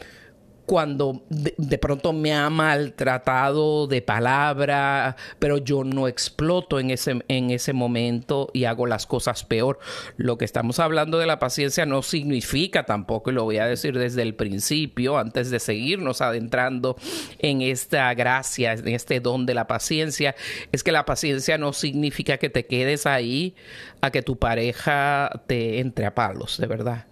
cuando 0.68 1.22
de, 1.30 1.78
pronto 1.78 2.12
me 2.12 2.34
ha 2.34 2.50
maltratado 2.50 3.86
de 3.86 4.02
palabra, 4.02 5.16
pero 5.38 5.56
yo 5.56 5.82
no 5.82 6.08
exploto 6.08 6.78
en 6.78 6.90
ese, 6.90 7.24
en 7.28 7.50
ese 7.50 7.72
momento 7.72 8.50
y 8.52 8.64
hago 8.64 8.86
las 8.86 9.06
cosas 9.06 9.44
peor. 9.44 9.78
Lo 10.18 10.36
que 10.36 10.44
estamos 10.44 10.78
hablando 10.78 11.18
de 11.18 11.24
la 11.24 11.38
paciencia 11.38 11.86
no 11.86 12.02
significa 12.02 12.84
tampoco, 12.84 13.30
y 13.30 13.32
lo 13.32 13.44
voy 13.44 13.56
a 13.56 13.66
decir 13.66 13.98
desde 13.98 14.20
el 14.20 14.34
principio, 14.34 15.16
antes 15.16 15.50
de 15.50 15.58
seguirnos 15.58 16.20
adentrando 16.20 16.96
en 17.38 17.62
esta 17.62 18.12
gracia, 18.12 18.74
en 18.74 18.88
este 18.88 19.20
don 19.20 19.46
de 19.46 19.54
la 19.54 19.66
paciencia, 19.66 20.36
es 20.70 20.84
que 20.84 20.92
la 20.92 21.06
paciencia 21.06 21.56
no 21.56 21.72
significa 21.72 22.36
que 22.36 22.50
te 22.50 22.66
quedes 22.66 23.06
ahí 23.06 23.54
a 24.02 24.10
que 24.10 24.20
tu 24.20 24.36
pareja 24.36 25.30
te 25.46 25.80
entre 25.80 26.04
a 26.04 26.14
palos, 26.14 26.58
de 26.58 26.66
verdad 26.66 27.07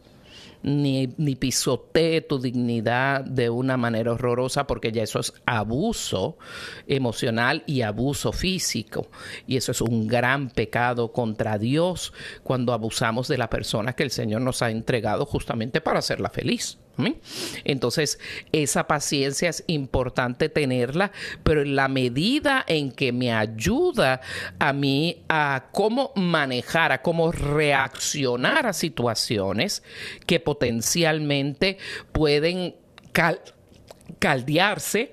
ni, 0.66 1.14
ni 1.16 1.36
pisotee 1.36 2.20
tu 2.20 2.38
dignidad 2.38 3.24
de 3.24 3.48
una 3.48 3.76
manera 3.76 4.12
horrorosa, 4.12 4.66
porque 4.66 4.92
ya 4.92 5.04
eso 5.04 5.20
es 5.20 5.32
abuso 5.46 6.36
emocional 6.88 7.62
y 7.66 7.82
abuso 7.82 8.32
físico. 8.32 9.08
Y 9.46 9.56
eso 9.56 9.72
es 9.72 9.80
un 9.80 10.08
gran 10.08 10.50
pecado 10.50 11.12
contra 11.12 11.56
Dios 11.56 12.12
cuando 12.42 12.72
abusamos 12.72 13.28
de 13.28 13.38
la 13.38 13.48
persona 13.48 13.94
que 13.94 14.02
el 14.02 14.10
Señor 14.10 14.42
nos 14.42 14.60
ha 14.60 14.70
entregado 14.70 15.24
justamente 15.24 15.80
para 15.80 16.00
hacerla 16.00 16.30
feliz. 16.30 16.78
Entonces, 17.64 18.18
esa 18.52 18.86
paciencia 18.86 19.50
es 19.50 19.64
importante 19.66 20.48
tenerla, 20.48 21.12
pero 21.42 21.62
en 21.62 21.76
la 21.76 21.88
medida 21.88 22.64
en 22.66 22.90
que 22.90 23.12
me 23.12 23.32
ayuda 23.32 24.20
a 24.58 24.72
mí 24.72 25.22
a 25.28 25.66
cómo 25.72 26.12
manejar, 26.16 26.92
a 26.92 27.02
cómo 27.02 27.32
reaccionar 27.32 28.66
a 28.66 28.72
situaciones 28.72 29.82
que 30.26 30.40
potencialmente 30.40 31.78
pueden 32.12 32.74
caldearse 34.18 35.12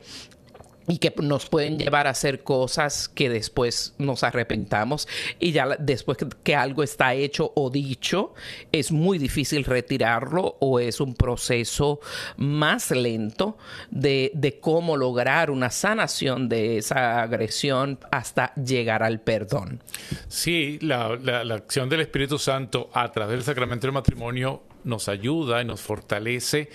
y 0.87 0.97
que 0.97 1.13
nos 1.21 1.47
pueden 1.47 1.77
llevar 1.77 2.07
a 2.07 2.11
hacer 2.11 2.43
cosas 2.43 3.07
que 3.07 3.29
después 3.29 3.93
nos 3.97 4.23
arrepentamos 4.23 5.07
y 5.39 5.51
ya 5.51 5.77
después 5.79 6.17
que 6.43 6.55
algo 6.55 6.83
está 6.83 7.13
hecho 7.13 7.53
o 7.55 7.69
dicho 7.69 8.33
es 8.71 8.91
muy 8.91 9.17
difícil 9.17 9.63
retirarlo 9.63 10.57
o 10.59 10.79
es 10.79 10.99
un 10.99 11.15
proceso 11.15 11.99
más 12.37 12.91
lento 12.91 13.57
de, 13.91 14.31
de 14.33 14.59
cómo 14.59 14.97
lograr 14.97 15.51
una 15.51 15.69
sanación 15.69 16.49
de 16.49 16.77
esa 16.77 17.21
agresión 17.21 17.99
hasta 18.11 18.53
llegar 18.55 19.03
al 19.03 19.21
perdón. 19.21 19.81
Sí, 20.27 20.79
la, 20.81 21.15
la, 21.15 21.53
acción 21.55 21.87
del 21.89 22.01
Espíritu 22.01 22.37
Santo 22.37 22.89
a 22.93 23.11
través 23.11 23.37
del 23.37 23.43
sacramento 23.43 23.87
del 23.87 23.93
matrimonio 23.93 24.63
nos 24.83 25.07
ayuda 25.07 25.61
y 25.61 25.65
nos 25.65 25.81
fortalece 25.81 26.69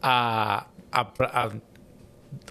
a 0.00 0.68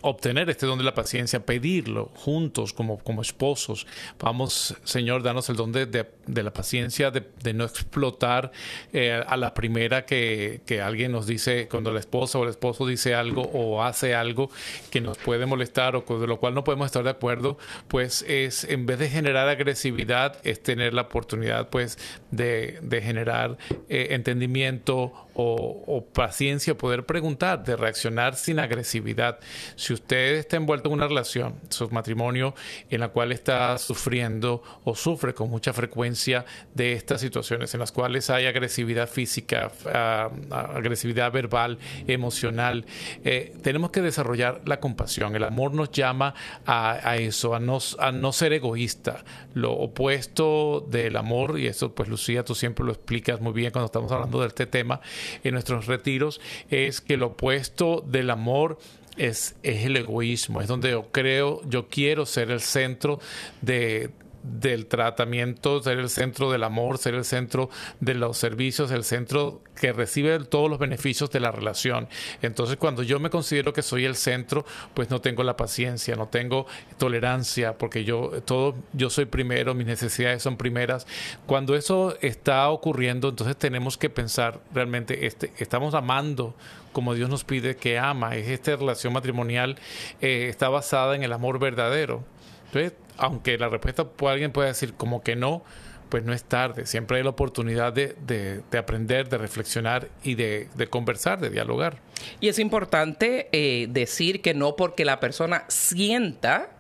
obtener 0.02 0.50
este 0.50 0.66
don 0.66 0.78
de 0.78 0.86
la 0.86 0.94
paciencia, 0.94 1.46
pedirlo 1.46 2.12
juntos 2.16 2.74
como, 2.74 3.00
como 3.00 3.22
esposos. 3.22 3.86
Vamos, 4.20 4.76
Señor, 4.84 5.24
danos 5.24 5.50
el 5.50 5.56
don 5.56 5.72
de, 5.72 5.86
de, 5.86 6.44
la 6.44 6.54
paciencia, 6.54 7.12
de, 7.12 7.54
no 7.54 7.66
explotar 7.66 8.52
eh, 8.94 9.22
a 9.26 9.38
la 9.38 9.54
primera 9.54 10.06
que, 10.06 10.62
que, 10.66 10.82
alguien 10.82 11.12
nos 11.12 11.28
dice, 11.28 11.68
cuando 11.68 11.92
la 11.92 12.00
esposa 12.00 12.40
o 12.40 12.44
el 12.44 12.50
esposo 12.50 12.86
dice 12.86 13.16
algo 13.16 13.42
o 13.54 13.84
hace 13.84 14.16
algo 14.16 14.50
que 14.90 15.02
nos 15.02 15.18
puede 15.18 15.46
molestar 15.46 15.96
o 15.96 16.06
con 16.06 16.26
lo 16.26 16.40
cual 16.40 16.54
no 16.54 16.64
podemos 16.64 16.86
estar 16.86 17.04
de 17.04 17.10
acuerdo, 17.10 17.58
pues 17.88 18.24
es, 18.28 18.64
en 18.64 18.86
vez 18.86 19.00
de 19.00 19.10
generar 19.10 19.48
agresividad, 19.48 20.38
es 20.44 20.62
tener 20.62 20.94
la 20.94 21.04
oportunidad 21.04 21.70
pues 21.70 21.98
de, 22.32 22.80
de 22.82 23.02
generar 23.02 23.58
eh, 23.90 24.08
entendimiento 24.12 25.14
o, 25.42 26.06
paciencia, 26.14 26.78
poder 26.78 27.06
preguntar, 27.06 27.64
de 27.64 27.76
reaccionar 27.76 28.36
sin 28.36 28.60
agresividad. 28.60 29.40
Si 29.76 29.94
usted 29.94 30.36
está 30.36 30.58
envuelto 30.58 30.90
en 30.90 30.94
una 30.96 31.08
relación, 31.08 31.56
su 31.70 31.90
matrimonio, 31.90 32.54
en 32.90 33.00
la 33.00 33.10
cual 33.10 33.32
está 33.32 33.78
sufriendo 33.78 34.62
o 34.84 34.96
sufre 34.96 35.34
con 35.34 35.50
mucha 35.50 35.72
frecuencia 35.72 36.46
de 36.74 36.94
estas 36.94 37.22
situaciones 37.22 37.74
en 37.74 37.80
las 37.80 37.92
cuales 37.92 38.30
hay 38.30 38.46
agresividad 38.46 39.08
física, 39.08 39.72
uh, 39.86 40.54
agresividad 40.54 41.32
verbal, 41.32 41.78
emocional, 42.08 42.86
eh, 43.24 43.56
tenemos 43.64 43.92
que 43.92 44.02
desarrollar 44.02 44.62
la 44.66 44.80
compasión. 44.80 45.36
El 45.36 45.44
amor 45.44 45.74
nos 45.74 45.92
llama 45.92 46.34
a, 46.66 47.10
a 47.10 47.18
eso, 47.18 47.56
a 47.56 47.60
no, 47.60 47.80
a 48.00 48.12
no 48.12 48.34
ser 48.34 48.54
egoísta. 48.54 49.24
Lo 49.54 49.72
opuesto 49.72 50.86
del 50.90 51.16
amor, 51.16 51.60
y 51.60 51.68
eso 51.68 51.94
pues 51.94 52.10
Lucía, 52.10 52.44
tú 52.44 52.56
siempre 52.56 52.86
lo 52.86 52.92
explicas 52.92 53.40
muy 53.40 53.54
bien 53.54 53.72
cuando 53.72 53.86
estamos 53.86 54.12
hablando 54.12 54.42
de 54.42 54.48
este 54.48 54.66
tema 54.66 55.00
en 55.44 55.54
nuestros 55.54 55.86
retiros, 55.86 56.42
es 56.70 57.02
que 57.02 57.18
lo 57.18 57.28
opuesto 57.28 58.04
del 58.06 58.30
amor 58.30 58.80
es, 59.18 59.56
es 59.64 59.86
el 59.86 59.98
egoísmo, 59.98 60.62
es 60.62 60.68
donde 60.68 60.92
yo 60.92 61.12
creo, 61.12 61.62
yo 61.68 61.88
quiero 61.88 62.26
ser 62.26 62.52
el 62.52 62.62
centro 62.62 63.20
de, 63.62 64.10
del 64.44 64.88
tratamiento, 64.88 65.82
ser 65.82 66.00
el 66.00 66.10
centro 66.10 66.52
del 66.52 66.64
amor, 66.64 66.98
ser 66.98 67.16
el 67.16 67.26
centro 67.26 67.70
de 68.00 68.14
los 68.14 68.38
servicios, 68.38 68.92
el 68.92 69.04
centro 69.04 69.62
que 69.80 69.94
recibe 69.94 70.40
todos 70.40 70.70
los 70.70 70.80
beneficios 70.80 71.30
de 71.32 71.40
la 71.40 71.52
relación. 71.52 72.08
Entonces, 72.42 72.78
cuando 72.78 73.04
yo 73.04 73.20
me 73.20 73.30
considero 73.30 73.74
que 73.74 73.82
soy 73.82 74.06
el 74.06 74.16
centro, 74.16 74.66
pues 74.94 75.10
no 75.10 75.22
tengo 75.22 75.44
la 75.44 75.58
paciencia, 75.58 76.16
no 76.16 76.28
tengo 76.28 76.68
tolerancia, 76.98 77.78
porque 77.78 78.04
yo 78.04 78.32
todo 78.46 78.76
yo 78.94 79.10
soy 79.10 79.26
primero, 79.26 79.74
mis 79.74 79.88
necesidades 79.88 80.44
son 80.44 80.58
primeras. 80.58 81.08
Cuando 81.46 81.76
eso 81.76 82.18
está 82.22 82.70
ocurriendo, 82.70 83.30
entonces 83.30 83.58
tenemos 83.58 83.98
que 83.98 84.10
pensar 84.10 84.60
realmente 84.74 85.26
este 85.26 85.52
estamos 85.58 85.94
amando 85.94 86.56
como 86.92 87.14
Dios 87.14 87.30
nos 87.30 87.44
pide 87.44 87.76
que 87.76 88.00
ama. 88.00 88.36
Es 88.36 88.48
esta 88.48 88.76
relación 88.76 89.14
matrimonial 89.14 89.78
eh, 90.22 90.48
está 90.50 90.70
basada 90.70 91.16
en 91.16 91.24
el 91.24 91.34
amor 91.34 91.60
verdadero. 91.60 92.24
Entonces, 92.68 92.94
aunque 93.20 93.58
la 93.58 93.70
respuesta 93.70 94.08
alguien 94.28 94.52
puede 94.52 94.70
decir 94.70 94.94
como 94.94 95.22
que 95.22 95.36
no, 95.36 95.64
pues 96.10 96.24
no 96.24 96.34
es 96.34 96.44
tarde. 96.44 96.86
Siempre 96.86 97.18
hay 97.18 97.24
la 97.24 97.30
oportunidad 97.30 97.94
de, 97.94 98.16
de, 98.26 98.62
de 98.70 98.78
aprender, 98.78 99.30
de 99.30 99.38
reflexionar 99.38 100.10
y 100.24 100.36
de, 100.36 100.68
de, 100.76 100.88
conversar, 100.88 101.40
de 101.40 101.50
dialogar. 101.50 101.98
Y 102.40 102.48
es 102.48 102.60
importante 102.60 103.48
eh, 103.52 103.88
decir 103.90 104.42
que 104.42 104.54
no 104.54 104.76
porque 104.76 105.06
la 105.06 105.20
persona 105.20 105.66
sienta 105.68 106.72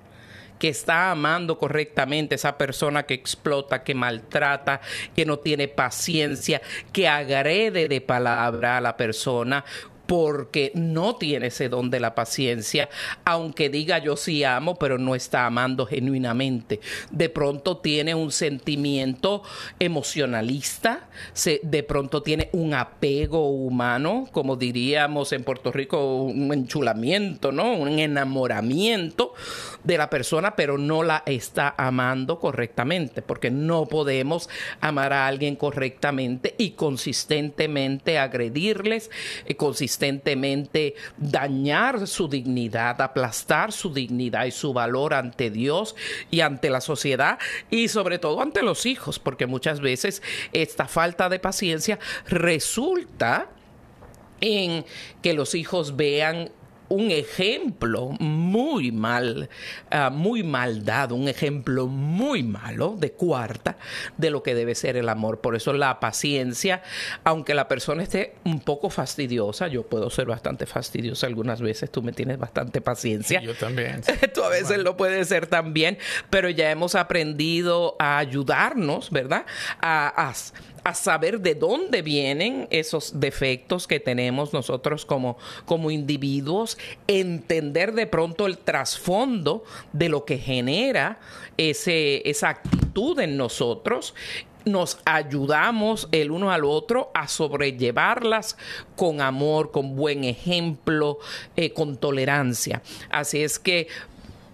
que 0.59 0.67
está 0.67 1.09
amando 1.09 1.57
correctamente 1.57 2.35
esa 2.35 2.57
persona 2.57 3.03
que 3.03 3.13
explota, 3.13 3.83
que 3.83 3.95
maltrata, 3.95 4.81
que 5.15 5.25
no 5.25 5.39
tiene 5.39 5.69
paciencia, 5.69 6.61
que 6.91 7.07
agrede 7.07 7.87
de 7.87 8.01
palabra 8.01 8.77
a 8.77 8.81
la 8.81 8.97
persona, 8.97 9.63
porque 10.09 10.71
no 10.73 11.17
tiene 11.17 11.47
ese 11.47 11.69
don 11.69 11.91
de 11.91 11.99
la 11.99 12.15
paciencia, 12.15 12.89
aunque 13.25 13.69
diga 13.69 13.99
yo 13.99 14.17
sí 14.17 14.43
amo, 14.43 14.73
pero 14.79 14.97
no 14.97 15.13
está 15.13 15.45
amando 15.45 15.85
genuinamente. 15.85 16.79
De 17.11 17.29
pronto 17.29 17.77
tiene 17.77 18.15
un 18.15 18.31
sentimiento 18.31 19.43
emocionalista, 19.77 21.09
de 21.61 21.83
pronto 21.83 22.23
tiene 22.23 22.49
un 22.53 22.73
apego 22.73 23.51
humano, 23.51 24.27
como 24.31 24.55
diríamos 24.55 25.31
en 25.31 25.43
Puerto 25.43 25.71
Rico, 25.71 26.23
un 26.23 26.51
enchulamiento, 26.53 27.51
¿no? 27.51 27.73
Un 27.73 27.99
enamoramiento 27.99 29.35
de 29.83 29.99
la 29.99 30.09
persona, 30.09 30.55
pero 30.55 30.79
no 30.79 31.03
la 31.03 31.21
está 31.27 31.75
amando 31.77 32.39
correctamente, 32.39 33.21
porque 33.21 33.51
no 33.51 33.85
podemos 33.85 34.49
amar 34.81 35.13
a 35.13 35.27
alguien 35.27 35.55
correctamente 35.55 36.55
y 36.57 36.71
consistentemente 36.71 38.17
agredirles, 38.17 39.11
eh, 39.45 39.53
consistentemente 39.53 39.98
consistentemente 39.99 40.95
dañar 41.17 42.07
su 42.07 42.29
dignidad, 42.29 43.01
aplastar 43.01 43.73
su 43.73 43.93
dignidad 43.93 44.45
y 44.45 44.51
su 44.51 44.71
valor 44.71 45.13
ante 45.13 45.49
Dios 45.49 45.95
y 46.31 46.39
ante 46.39 46.69
la 46.69 46.79
sociedad 46.79 47.37
y 47.69 47.89
sobre 47.89 48.17
todo 48.17 48.41
ante 48.41 48.63
los 48.63 48.85
hijos, 48.85 49.19
porque 49.19 49.45
muchas 49.45 49.81
veces 49.81 50.21
esta 50.53 50.87
falta 50.87 51.27
de 51.27 51.39
paciencia 51.39 51.99
resulta 52.27 53.49
en 54.39 54.85
que 55.21 55.33
los 55.33 55.53
hijos 55.53 55.97
vean 55.97 56.49
un 56.89 57.11
ejemplo 57.11 58.09
muy 58.19 58.91
mal, 58.91 59.49
uh, 59.91 60.11
muy 60.11 60.43
mal 60.43 60.83
dado, 60.83 61.15
un 61.15 61.27
ejemplo 61.27 61.87
muy 61.87 62.43
malo 62.43 62.95
de 62.97 63.11
cuarta 63.11 63.77
de 64.17 64.29
lo 64.29 64.43
que 64.43 64.55
debe 64.55 64.75
ser 64.75 64.97
el 64.97 65.07
amor. 65.09 65.39
Por 65.39 65.55
eso 65.55 65.71
la 65.73 65.99
paciencia, 65.99 66.81
aunque 67.23 67.53
la 67.53 67.67
persona 67.67 68.03
esté 68.03 68.35
un 68.43 68.59
poco 68.59 68.89
fastidiosa, 68.89 69.67
yo 69.67 69.83
puedo 69.83 70.09
ser 70.09 70.25
bastante 70.25 70.65
fastidiosa 70.65 71.27
algunas 71.27 71.61
veces, 71.61 71.91
tú 71.91 72.01
me 72.01 72.11
tienes 72.11 72.37
bastante 72.37 72.81
paciencia. 72.81 73.39
Sí, 73.39 73.45
yo 73.45 73.55
también. 73.55 74.01
tú 74.33 74.43
a 74.43 74.49
veces 74.49 74.67
bueno. 74.67 74.83
lo 74.83 74.97
puedes 74.97 75.27
ser 75.27 75.47
también, 75.47 75.97
pero 76.29 76.49
ya 76.49 76.71
hemos 76.71 76.95
aprendido 76.95 77.95
a 77.99 78.17
ayudarnos, 78.17 79.11
¿verdad? 79.11 79.45
A, 79.79 80.29
a 80.29 80.33
a 80.89 80.93
saber 80.95 81.39
de 81.39 81.55
dónde 81.55 82.01
vienen 82.01 82.67
esos 82.71 83.19
defectos 83.19 83.87
que 83.87 83.99
tenemos 83.99 84.53
nosotros 84.53 85.05
como, 85.05 85.37
como 85.65 85.91
individuos, 85.91 86.77
entender 87.07 87.93
de 87.93 88.07
pronto 88.07 88.47
el 88.47 88.57
trasfondo 88.57 89.63
de 89.93 90.09
lo 90.09 90.25
que 90.25 90.37
genera 90.37 91.19
ese, 91.57 92.27
esa 92.29 92.49
actitud 92.49 93.19
en 93.19 93.37
nosotros 93.37 94.15
nos 94.65 94.99
ayudamos 95.05 96.07
el 96.11 96.31
uno 96.31 96.51
al 96.51 96.65
otro 96.65 97.11
a 97.13 97.27
sobrellevarlas 97.27 98.57
con 98.95 99.21
amor, 99.21 99.71
con 99.71 99.95
buen 99.95 100.23
ejemplo, 100.23 101.19
eh, 101.55 101.71
con 101.71 101.97
tolerancia. 101.97 102.81
Así 103.09 103.41
es 103.41 103.57
que 103.57 103.87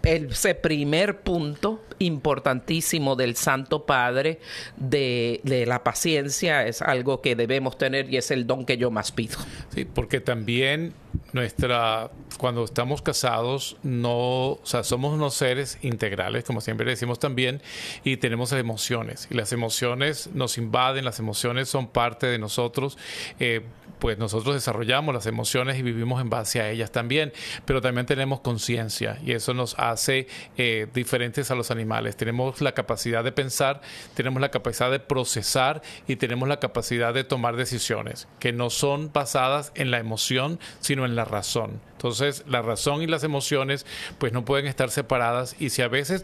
ese 0.04 0.54
primer 0.54 1.22
punto 1.22 1.82
importantísimo 2.00 3.16
del 3.16 3.36
Santo 3.36 3.86
Padre 3.86 4.40
de, 4.78 5.42
de, 5.44 5.66
la 5.66 5.84
paciencia 5.84 6.66
es 6.66 6.82
algo 6.82 7.22
que 7.22 7.36
debemos 7.36 7.78
tener 7.78 8.12
y 8.14 8.18
es 8.18 8.32
el 8.32 8.48
don 8.48 8.66
que 8.66 8.78
yo 8.78 8.92
más 8.92 9.12
pido. 9.12 9.38
Sí, 9.74 9.86
porque 9.86 10.20
también 10.20 10.94
nuestra 11.34 12.10
cuando 12.38 12.64
estamos 12.64 13.02
casados 13.02 13.78
no, 13.84 14.60
somos 14.64 15.14
unos 15.14 15.34
seres 15.34 15.78
integrales, 15.82 16.44
como 16.44 16.62
siempre 16.62 16.90
decimos 16.90 17.20
también, 17.20 17.62
y 18.04 18.18
tenemos 18.18 18.52
emociones 18.52 19.28
y 19.32 19.36
las 19.36 19.52
emociones 19.54 20.30
nos 20.34 20.58
invaden, 20.58 21.06
las 21.06 21.20
emociones 21.20 21.70
son 21.70 21.88
parte 21.88 22.28
de 22.28 22.38
nosotros. 22.38 22.98
Eh, 23.40 23.62
pues 24.00 24.18
nosotros 24.18 24.54
desarrollamos 24.54 25.16
las 25.16 25.26
emociones 25.26 25.80
y 25.80 25.82
vivimos 25.82 26.22
en 26.22 26.30
base 26.30 26.62
a 26.62 26.70
ellas 26.70 26.92
también, 26.92 27.32
pero 27.66 27.82
también 27.82 28.06
tenemos 28.06 28.42
conciencia 28.42 29.18
y 29.26 29.32
eso 29.32 29.54
nos 29.54 29.74
hace 29.80 30.28
eh, 30.58 30.88
diferentes 30.94 31.50
a 31.50 31.56
los 31.56 31.72
animales. 31.72 31.85
Tenemos 32.16 32.62
la 32.62 32.74
capacidad 32.74 33.24
de 33.24 33.32
pensar, 33.32 33.82
tenemos 34.14 34.42
la 34.42 34.52
capacidad 34.52 34.92
de 34.92 35.00
procesar 35.00 35.82
y 36.08 36.16
tenemos 36.16 36.48
la 36.48 36.60
capacidad 36.60 37.14
de 37.14 37.24
tomar 37.24 37.56
decisiones 37.56 38.28
que 38.40 38.52
no 38.52 38.70
son 38.70 39.12
basadas 39.14 39.72
en 39.76 39.92
la 39.92 40.00
emoción, 40.00 40.60
sino 40.80 41.06
en 41.06 41.16
la 41.16 41.26
razón. 41.26 41.82
Entonces, 41.94 42.44
la 42.48 42.62
razón 42.62 43.02
y 43.02 43.08
las 43.08 43.24
emociones 43.24 43.86
pues 44.20 44.34
no 44.34 44.46
pueden 44.46 44.68
estar 44.68 44.92
separadas 44.92 45.56
y 45.60 45.70
si 45.70 45.82
a 45.82 45.88
veces 45.88 46.24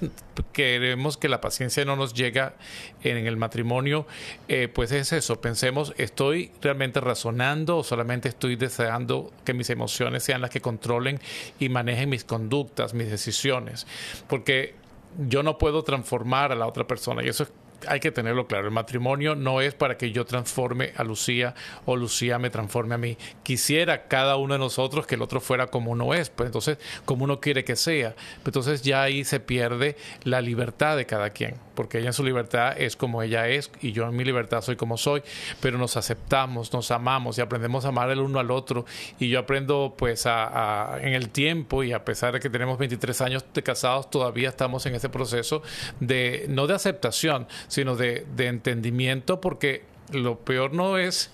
queremos 0.54 1.17
que 1.17 1.30
la 1.30 1.41
paciencia 1.41 1.86
no 1.86 1.95
nos 1.95 2.13
llega 2.13 2.56
en 3.04 3.26
el 3.26 3.38
matrimonio, 3.38 4.06
eh, 4.47 4.67
pues 4.67 4.91
es 4.91 5.12
eso, 5.12 5.41
pensemos, 5.41 5.93
¿estoy 5.97 6.52
realmente 6.62 7.00
razonando 7.00 7.78
o 7.78 7.84
solamente 7.84 8.30
estoy 8.30 8.58
deseando 8.58 9.32
que 9.45 9.54
mis 9.54 9.69
emociones 9.69 10.24
sean 10.24 10.41
las 10.41 10.50
que 10.50 10.62
controlen 10.62 11.19
y 11.60 11.69
manejen 11.69 12.10
mis 12.10 12.26
conductas, 12.26 12.93
mis 12.93 13.10
decisiones? 13.10 13.88
Porque 14.28 14.76
yo 15.17 15.43
no 15.43 15.58
puedo 15.58 15.84
transformar 15.84 16.52
a 16.52 16.56
la 16.56 16.67
otra 16.67 16.88
persona 16.88 17.24
y 17.24 17.30
eso 17.30 17.43
es 17.43 17.54
hay 17.88 18.00
que 18.00 18.12
tenerlo 18.12 18.47
claro. 18.47 18.67
El 18.67 18.74
matrimonio 18.74 19.36
no 19.36 19.62
es 19.62 19.74
para 19.74 19.97
que 19.97 20.12
yo 20.12 20.26
transforme 20.26 20.93
a 20.95 21.04
Lucía 21.04 21.56
o 21.86 21.95
Lucía 21.95 22.39
me 22.39 22.50
transforme 22.50 22.95
a 22.95 22.97
mí. 22.97 23.17
Quisiera 23.43 24.08
cada 24.08 24.36
uno 24.36 24.54
de 24.54 24.60
nosotros 24.60 25.08
que 25.08 25.15
el 25.15 25.21
otro 25.21 25.41
fuera 25.41 25.67
como 25.67 25.91
uno 25.91 26.13
es, 26.13 26.30
pues 26.30 26.47
entonces 26.47 26.78
como 27.06 27.24
uno 27.24 27.39
quiere 27.39 27.63
que 27.63 27.76
sea. 27.76 28.15
Entonces 28.45 28.82
ya 28.82 29.04
ahí 29.04 29.24
se 29.24 29.39
pierde 29.39 29.97
la 30.24 30.41
libertad 30.41 30.97
de 30.97 31.06
cada 31.06 31.32
quien, 31.32 31.56
porque 31.81 31.97
ella 31.97 32.09
en 32.09 32.13
su 32.13 32.23
libertad 32.23 32.79
es 32.79 32.95
como 32.95 33.23
ella 33.23 33.47
es 33.47 33.71
y 33.81 33.91
yo 33.91 34.07
en 34.07 34.15
mi 34.15 34.23
libertad 34.23 34.61
soy 34.61 34.75
como 34.75 34.97
soy, 34.97 35.23
pero 35.61 35.79
nos 35.79 35.97
aceptamos, 35.97 36.71
nos 36.73 36.91
amamos 36.91 37.39
y 37.39 37.41
aprendemos 37.41 37.85
a 37.85 37.87
amar 37.87 38.11
el 38.11 38.19
uno 38.19 38.37
al 38.39 38.51
otro. 38.51 38.85
Y 39.17 39.29
yo 39.29 39.39
aprendo 39.39 39.95
pues 39.97 40.27
a, 40.27 40.99
en 41.01 41.15
el 41.15 41.29
tiempo 41.29 41.83
y 41.83 41.91
a 41.91 42.05
pesar 42.05 42.33
de 42.33 42.39
que 42.39 42.51
tenemos 42.51 42.77
23 42.77 43.19
años 43.21 43.45
de 43.51 43.63
casados, 43.63 44.11
todavía 44.11 44.49
estamos 44.49 44.85
en 44.85 44.93
ese 44.93 45.09
proceso 45.09 45.63
de, 45.99 46.45
no 46.49 46.67
de 46.67 46.75
aceptación, 46.75 47.47
sino 47.67 47.95
de, 47.95 48.27
entendimiento, 48.37 49.41
porque 49.41 49.83
lo 50.11 50.37
peor 50.37 50.75
no 50.75 50.99
es 50.99 51.31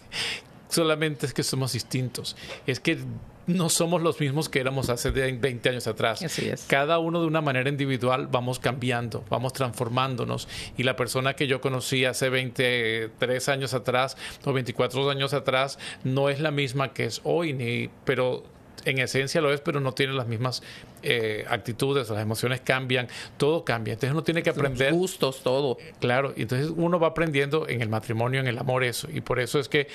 solamente 0.70 1.26
es 1.26 1.34
que 1.34 1.44
somos 1.44 1.74
distintos, 1.74 2.38
es 2.66 2.80
que 2.80 3.00
no 3.48 3.70
somos 3.70 4.02
los 4.02 4.20
mismos 4.20 4.50
que 4.50 4.60
éramos 4.60 4.90
hace 4.90 5.10
20 5.12 5.70
años 5.70 5.88
atrás. 5.88 6.22
Cada 6.68 7.00
uno 7.00 7.22
de 7.22 7.28
una 7.28 7.42
manera 7.42 7.70
individual 7.70 8.28
vamos 8.28 8.60
cambiando, 8.60 9.24
vamos 9.30 9.54
transformándonos. 9.54 10.48
Y 10.78 10.84
la 10.84 10.96
persona 10.96 11.34
que 11.34 11.48
yo 11.48 11.62
conocí 11.62 12.06
hace 12.06 12.30
23 12.30 13.50
años 13.50 13.74
atrás 13.74 14.18
o 14.44 14.54
24 14.54 15.10
años 15.10 15.34
atrás 15.34 15.80
no 16.04 16.30
es 16.30 16.40
la 16.42 16.52
misma 16.52 16.94
que 16.94 17.06
es 17.06 17.22
hoy, 17.24 17.54
ni, 17.54 17.90
pero 18.04 18.44
en 18.86 19.00
esencia 19.00 19.42
lo 19.42 19.54
es, 19.54 19.62
pero 19.62 19.80
no 19.80 19.94
tiene 19.94 20.14
las 20.14 20.28
mismas 20.28 20.64
eh, 21.04 21.46
actitudes, 21.50 22.10
las 22.10 22.22
emociones 22.22 22.62
cambian, 22.62 23.08
todo 23.38 23.64
cambia. 23.64 23.94
Entonces 23.94 24.12
uno 24.12 24.24
tiene 24.24 24.44
que 24.44 24.50
aprender. 24.50 24.92
Los 24.92 25.00
gustos, 25.00 25.44
todo. 25.44 25.78
Claro, 26.00 26.34
y 26.36 26.44
entonces 26.44 26.72
uno 26.76 27.00
va 27.00 27.08
aprendiendo 27.08 27.68
en 27.68 27.82
el 27.82 27.90
matrimonio, 27.90 28.40
en 28.40 28.48
el 28.48 28.58
amor, 28.58 28.84
eso. 28.84 29.08
Y 29.14 29.22
por 29.22 29.40
eso 29.40 29.60
es 29.60 29.68
que 29.68 29.88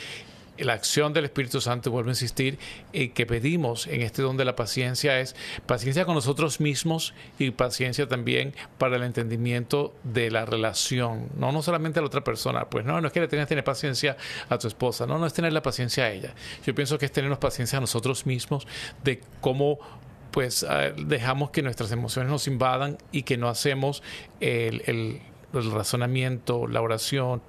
la 0.58 0.74
acción 0.74 1.12
del 1.12 1.24
Espíritu 1.24 1.60
Santo, 1.60 1.90
vuelvo 1.90 2.10
a 2.10 2.12
insistir, 2.12 2.58
y 2.92 3.08
que 3.08 3.26
pedimos 3.26 3.86
en 3.86 4.02
este 4.02 4.22
don 4.22 4.36
de 4.36 4.44
la 4.44 4.56
paciencia 4.56 5.18
es 5.20 5.34
paciencia 5.66 6.04
con 6.04 6.14
nosotros 6.14 6.60
mismos 6.60 7.14
y 7.38 7.50
paciencia 7.50 8.06
también 8.06 8.54
para 8.78 8.96
el 8.96 9.02
entendimiento 9.02 9.94
de 10.04 10.30
la 10.30 10.44
relación, 10.44 11.28
no, 11.36 11.52
no 11.52 11.62
solamente 11.62 11.98
a 11.98 12.02
la 12.02 12.06
otra 12.06 12.22
persona, 12.22 12.66
pues 12.66 12.84
no, 12.84 13.00
no 13.00 13.06
es 13.06 13.12
que 13.12 13.20
le 13.20 13.28
tengas 13.28 13.46
que 13.46 13.50
tener 13.50 13.64
paciencia 13.64 14.16
a 14.48 14.58
tu 14.58 14.68
esposa, 14.68 15.06
no, 15.06 15.18
no 15.18 15.26
es 15.26 15.32
tener 15.32 15.52
la 15.52 15.62
paciencia 15.62 16.04
a 16.04 16.10
ella. 16.10 16.34
Yo 16.66 16.74
pienso 16.74 16.98
que 16.98 17.06
es 17.06 17.12
tenernos 17.12 17.38
paciencia 17.38 17.78
a 17.78 17.80
nosotros 17.80 18.26
mismos 18.26 18.66
de 19.02 19.20
cómo 19.40 19.78
pues 20.30 20.64
ah, 20.64 20.92
dejamos 20.96 21.50
que 21.50 21.62
nuestras 21.62 21.92
emociones 21.92 22.30
nos 22.30 22.46
invadan 22.48 22.98
y 23.12 23.22
que 23.22 23.36
no 23.36 23.48
hacemos 23.48 24.02
el, 24.40 24.82
el 24.86 25.20
razonamiento, 25.52 26.66
la 26.66 26.80
oración, 26.80 27.42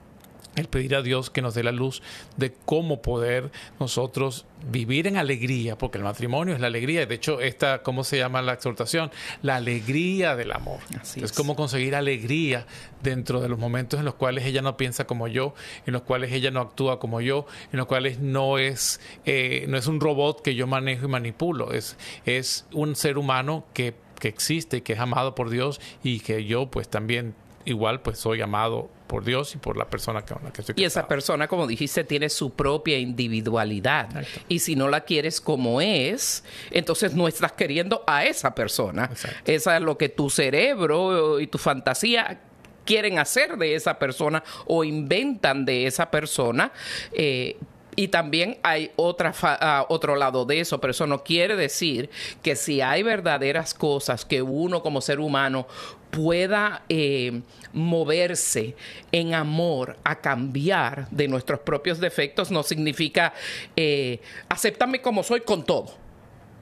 el 0.55 0.67
pedir 0.67 0.95
a 0.95 1.01
Dios 1.01 1.29
que 1.29 1.41
nos 1.41 1.55
dé 1.55 1.63
la 1.63 1.71
luz 1.71 2.01
de 2.37 2.53
cómo 2.65 3.01
poder 3.01 3.51
nosotros 3.79 4.45
vivir 4.71 5.07
en 5.07 5.17
alegría, 5.17 5.77
porque 5.77 5.97
el 5.97 6.03
matrimonio 6.03 6.53
es 6.53 6.61
la 6.61 6.67
alegría. 6.67 7.05
De 7.05 7.15
hecho, 7.15 7.41
esta, 7.41 7.81
¿cómo 7.83 8.03
se 8.03 8.17
llama 8.17 8.41
la 8.41 8.53
exhortación? 8.53 9.11
La 9.41 9.57
alegría 9.57 10.35
del 10.35 10.51
amor. 10.51 10.79
es. 11.15 11.31
cómo 11.31 11.55
conseguir 11.55 11.95
alegría 11.95 12.65
dentro 13.01 13.41
de 13.41 13.49
los 13.49 13.59
momentos 13.59 13.99
en 13.99 14.05
los 14.05 14.15
cuales 14.15 14.45
ella 14.45 14.61
no 14.61 14.77
piensa 14.77 15.05
como 15.05 15.27
yo, 15.27 15.53
en 15.85 15.93
los 15.93 16.03
cuales 16.03 16.31
ella 16.31 16.51
no 16.51 16.61
actúa 16.61 16.99
como 16.99 17.19
yo, 17.21 17.45
en 17.71 17.77
los 17.77 17.87
cuales 17.87 18.19
no 18.19 18.57
es, 18.57 19.01
eh, 19.25 19.65
no 19.67 19.77
es 19.77 19.87
un 19.87 19.99
robot 19.99 20.41
que 20.41 20.55
yo 20.55 20.67
manejo 20.67 21.05
y 21.05 21.09
manipulo, 21.09 21.73
es, 21.73 21.97
es 22.25 22.65
un 22.71 22.95
ser 22.95 23.17
humano 23.17 23.65
que, 23.73 23.95
que 24.19 24.27
existe, 24.27 24.83
que 24.83 24.93
es 24.93 24.99
amado 24.99 25.35
por 25.35 25.49
Dios 25.49 25.81
y 26.03 26.19
que 26.21 26.45
yo 26.45 26.67
pues 26.67 26.87
también 26.87 27.35
igual 27.65 28.01
pues 28.01 28.19
soy 28.19 28.41
amado 28.41 28.89
por 29.13 29.23
Dios 29.23 29.54
y 29.54 29.60
por 29.60 29.78
la 29.78 29.86
persona 29.86 30.26
con 30.26 30.43
la 30.43 30.52
que 30.52 30.62
estoy 30.62 30.73
Y 30.76 30.86
esa 30.86 31.08
persona, 31.08 31.47
como 31.47 31.67
dijiste, 31.67 32.04
tiene 32.04 32.30
su 32.30 32.49
propia 32.49 32.97
individualidad. 32.97 34.10
Y 34.47 34.58
si 34.58 34.76
no 34.76 34.89
la 34.89 35.02
quieres 35.02 35.39
como 35.39 35.82
es, 35.82 36.43
entonces 36.71 37.13
no 37.13 37.28
estás 37.28 37.52
queriendo 37.52 38.04
a 38.08 38.26
esa 38.26 38.56
persona. 38.56 39.12
Esa 39.45 39.78
es 39.78 39.84
lo 39.84 39.99
que 39.99 40.10
tu 40.10 40.32
cerebro 40.32 41.39
y 41.39 41.45
tu 41.45 41.60
fantasía 41.60 42.41
quieren 42.86 43.19
hacer 43.19 43.56
de 43.58 43.76
esa 43.76 43.99
persona 43.99 44.43
o 44.65 44.84
inventan 44.84 45.63
de 45.63 45.86
esa 45.86 46.10
persona. 46.10 46.71
Eh, 47.12 47.58
y 47.95 48.08
también 48.08 48.58
hay 48.63 48.89
otra 48.95 49.32
ah, 49.43 49.86
otro 49.89 50.15
lado 50.15 50.45
de 50.45 50.60
eso, 50.60 50.82
pero 50.82 50.89
eso 50.89 51.06
no 51.06 51.23
quiere 51.23 51.56
decir 51.56 52.10
que 52.41 52.56
si 52.56 52.82
hay 52.82 53.04
verdaderas 53.04 53.76
cosas 53.76 54.26
que 54.26 54.41
uno 54.41 54.82
como 54.82 55.02
ser 55.02 55.19
humano 55.19 55.67
pueda 56.13 56.84
eh, 56.89 57.41
moverse 57.73 58.76
en 59.12 59.34
amor 59.34 59.97
a 60.04 60.21
cambiar 60.21 61.10
de 61.10 61.28
nuestros 61.28 61.62
propios 61.62 61.99
defectos, 61.99 62.52
no 62.52 62.62
significa 62.62 63.34
eh, 63.76 64.21
acéptame 64.47 65.02
como 65.02 65.23
soy 65.23 65.41
con 65.41 65.65
todo, 65.65 65.95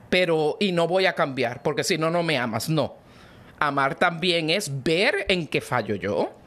pero 0.09 0.55
y 0.61 0.71
no 0.71 0.87
voy 0.87 1.05
a 1.05 1.13
cambiar, 1.13 1.61
porque 1.63 1.83
si 1.83 1.97
no, 1.97 2.09
no 2.09 2.23
me 2.23 2.37
amas. 2.37 2.69
No. 2.69 2.95
Amar 3.59 3.95
también 3.95 4.49
es 4.49 4.71
ver 4.83 5.25
en 5.27 5.45
qué 5.47 5.59
fallo 5.59 5.95
yo 5.95 6.40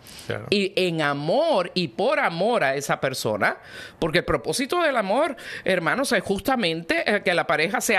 y 0.51 0.73
en 0.77 1.03
amor 1.03 1.71
y 1.75 1.89
por 1.89 2.19
amor 2.19 2.65
a 2.65 2.75
esa 2.75 3.01
persona, 3.01 3.57
porque 3.99 4.19
el 4.19 4.25
propósito 4.25 4.83
del 4.83 4.97
amor, 4.97 5.37
hermanos, 5.65 6.13
es 6.13 6.23
justamente 6.23 7.03
eh, 7.07 7.23
que 7.23 7.35
la 7.35 7.47
pareja 7.47 7.81
se, 7.81 7.97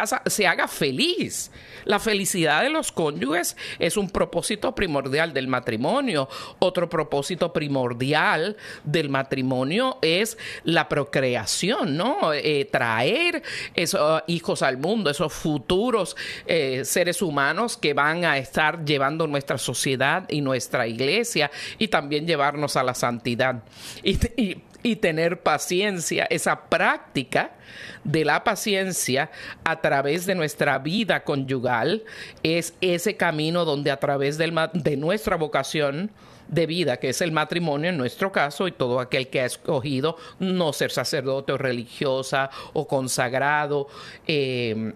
haga 0.48 0.68
feliz. 0.68 1.52
La 1.84 2.00
felicidad 2.00 2.64
de 2.64 2.70
los 2.70 2.92
cónyuges 2.92 3.56
es 3.80 3.98
un 3.98 4.10
propósito 4.10 4.74
primordial 4.74 5.34
del 5.34 5.48
matrimonio. 5.48 6.28
Otro 6.60 6.90
propósito 6.90 7.54
primordial 7.54 8.58
del 8.84 9.10
matrimonio 9.10 10.00
es 10.02 10.38
la 10.64 10.90
procreación, 10.90 11.98
¿no? 11.98 12.34
Eh, 12.34 12.68
traer 12.72 13.44
esos 13.76 14.24
hijos 14.28 14.62
al 14.62 14.78
mundo, 14.78 15.10
esos 15.10 15.34
futuros 15.34 16.16
eh, 16.48 16.84
seres 16.86 17.22
humanos 17.22 17.78
que 17.78 17.94
van 17.94 18.26
a 18.26 18.38
estar 18.38 18.84
llevando 18.86 19.28
nuestra 19.28 19.58
sociedad 19.58 20.26
y 20.30 20.42
nuestra 20.42 20.88
iglesia 20.88 21.52
y 21.78 21.88
también 21.88 22.15
llevarnos 22.22 22.76
a 22.76 22.84
la 22.84 22.94
santidad 22.94 23.64
y, 24.04 24.96
tener 24.98 25.42
paciencia, 25.42 26.28
esa 26.30 26.70
práctica 26.70 27.54
de 28.04 28.24
la 28.24 28.44
paciencia 28.44 29.32
a 29.64 29.82
través 29.82 30.28
de 30.28 30.36
nuestra 30.36 30.78
vida 30.78 31.24
conyugal 31.24 32.04
es 32.44 32.76
ese 32.82 33.18
camino 33.18 33.66
donde 33.66 33.90
a 33.90 33.98
través 33.98 34.38
del, 34.38 34.54
de 34.74 34.96
nuestra 34.96 35.38
vocación 35.38 36.12
de 36.48 36.68
vida, 36.68 36.98
que 36.98 37.10
es 37.10 37.22
el 37.22 37.32
matrimonio 37.32 37.90
en 37.90 37.98
nuestro 37.98 38.32
caso, 38.32 38.68
y 38.68 38.72
todo 38.72 39.00
aquel 39.00 39.30
que 39.30 39.42
ha 39.42 39.46
escogido 39.46 40.18
no 40.40 40.74
ser 40.74 40.92
sacerdote 40.92 41.52
o 41.52 41.58
religiosa 41.58 42.50
o 42.74 42.88
consagrado, 42.88 43.88
eh, 44.28 44.94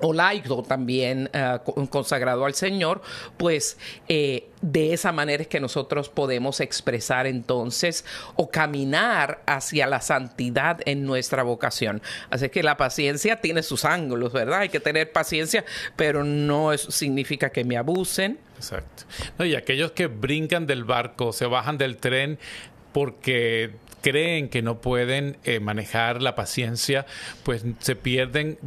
o 0.00 0.12
laico 0.12 0.62
también 0.62 1.30
eh, 1.32 1.58
consagrado 1.90 2.44
al 2.44 2.54
Señor, 2.54 3.02
pues 3.36 3.78
eh, 4.08 4.48
de 4.60 4.92
esa 4.92 5.12
manera 5.12 5.42
es 5.42 5.48
que 5.48 5.60
nosotros 5.60 6.08
podemos 6.08 6.60
expresar 6.60 7.26
entonces 7.26 8.04
o 8.36 8.50
caminar 8.50 9.42
hacia 9.46 9.86
la 9.86 10.00
santidad 10.00 10.80
en 10.84 11.04
nuestra 11.04 11.42
vocación. 11.42 12.02
Así 12.30 12.48
que 12.48 12.62
la 12.62 12.76
paciencia 12.76 13.40
tiene 13.40 13.62
sus 13.62 13.84
ángulos, 13.84 14.32
¿verdad? 14.32 14.60
Hay 14.60 14.68
que 14.68 14.80
tener 14.80 15.12
paciencia, 15.12 15.64
pero 15.96 16.24
no 16.24 16.76
significa 16.76 17.50
que 17.50 17.64
me 17.64 17.76
abusen. 17.76 18.38
Exacto. 18.56 19.04
y 19.44 19.54
aquellos 19.54 19.92
que 19.92 20.08
brincan 20.08 20.66
del 20.66 20.82
barco, 20.82 21.32
se 21.32 21.46
bajan 21.46 21.78
del 21.78 21.96
tren 21.96 22.40
porque 22.92 23.70
creen 24.00 24.48
que 24.48 24.62
no 24.62 24.80
pueden 24.80 25.36
eh, 25.44 25.60
manejar 25.60 26.22
la 26.22 26.34
paciencia, 26.34 27.06
pues 27.42 27.64
se 27.78 27.96
pierden 27.96 28.58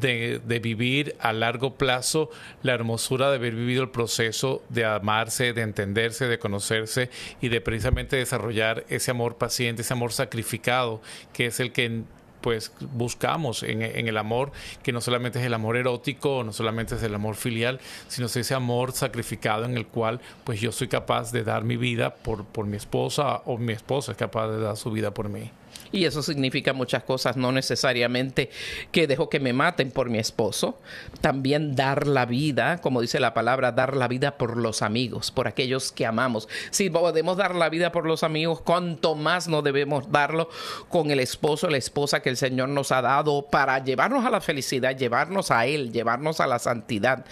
de, 0.00 0.40
vivir 0.62 1.16
a 1.20 1.32
largo 1.32 1.74
plazo 1.74 2.30
la 2.62 2.74
hermosura 2.74 3.30
de 3.30 3.36
haber 3.36 3.54
vivido 3.54 3.82
el 3.82 3.90
proceso 3.90 4.62
de 4.68 4.84
amarse, 4.84 5.52
de 5.52 5.62
entenderse, 5.62 6.26
de 6.26 6.38
conocerse 6.38 7.10
y 7.40 7.48
de 7.48 7.60
precisamente 7.60 8.16
desarrollar 8.16 8.84
ese 8.88 9.10
amor 9.10 9.36
paciente, 9.36 9.82
ese 9.82 9.92
amor 9.92 10.12
sacrificado, 10.12 11.00
que 11.32 11.46
es 11.46 11.60
el 11.60 11.72
que 11.72 12.02
pues 12.40 12.72
buscamos 12.92 13.62
en, 13.62 13.82
el 13.82 14.16
amor, 14.16 14.52
que 14.82 14.92
no 14.92 15.00
solamente 15.00 15.38
es 15.38 15.46
el 15.46 15.54
amor 15.54 15.76
erótico, 15.76 16.42
no 16.44 16.52
solamente 16.52 16.94
es 16.94 17.02
el 17.02 17.14
amor 17.14 17.36
filial, 17.36 17.80
sino 18.08 18.26
es 18.26 18.36
ese 18.36 18.54
amor 18.54 18.92
sacrificado 18.92 19.64
en 19.64 19.76
el 19.76 19.86
cual 19.86 20.20
pues 20.44 20.60
yo 20.60 20.72
soy 20.72 20.88
capaz 20.88 21.32
de 21.32 21.44
dar 21.44 21.64
mi 21.64 21.76
vida 21.76 22.14
por, 22.14 22.44
por 22.44 22.66
mi 22.66 22.76
esposa 22.76 23.42
o 23.44 23.58
mi 23.58 23.72
esposa 23.72 24.12
es 24.12 24.18
capaz 24.18 24.48
de 24.48 24.60
dar 24.60 24.76
su 24.76 24.90
vida 24.90 25.12
por 25.12 25.28
mí. 25.28 25.50
Y 25.90 26.04
eso 26.04 26.22
significa 26.22 26.72
muchas 26.72 27.02
cosas, 27.02 27.36
no 27.36 27.52
necesariamente 27.52 28.50
que 28.92 29.06
dejo 29.06 29.30
que 29.30 29.40
me 29.40 29.52
maten 29.52 29.90
por 29.90 30.10
mi 30.10 30.18
esposo, 30.18 30.78
también 31.20 31.76
dar 31.76 32.06
la 32.06 32.26
vida, 32.26 32.78
como 32.78 33.00
dice 33.00 33.20
la 33.20 33.32
palabra, 33.32 33.72
dar 33.72 33.96
la 33.96 34.08
vida 34.08 34.36
por 34.36 34.56
los 34.56 34.82
amigos, 34.82 35.30
por 35.30 35.48
aquellos 35.48 35.92
que 35.92 36.04
amamos. 36.04 36.48
Si 36.70 36.90
podemos 36.90 37.36
dar 37.36 37.54
la 37.54 37.70
vida 37.70 37.90
por 37.90 38.06
los 38.06 38.22
amigos, 38.22 38.60
cuanto 38.60 39.14
más 39.14 39.48
no 39.48 39.62
debemos 39.62 40.10
darlo 40.12 40.50
con 40.90 41.10
el 41.10 41.20
esposo, 41.20 41.70
la 41.70 41.78
esposa 41.78 42.20
que 42.20 42.27
el 42.28 42.36
Señor 42.36 42.68
nos 42.68 42.92
ha 42.92 43.02
dado 43.02 43.46
para 43.50 43.82
llevarnos 43.82 44.24
a 44.24 44.30
la 44.30 44.40
felicidad, 44.40 44.96
llevarnos 44.96 45.50
a 45.50 45.66
Él, 45.66 45.92
llevarnos 45.92 46.40
a 46.40 46.46
la 46.46 46.58
santidad. 46.58 47.24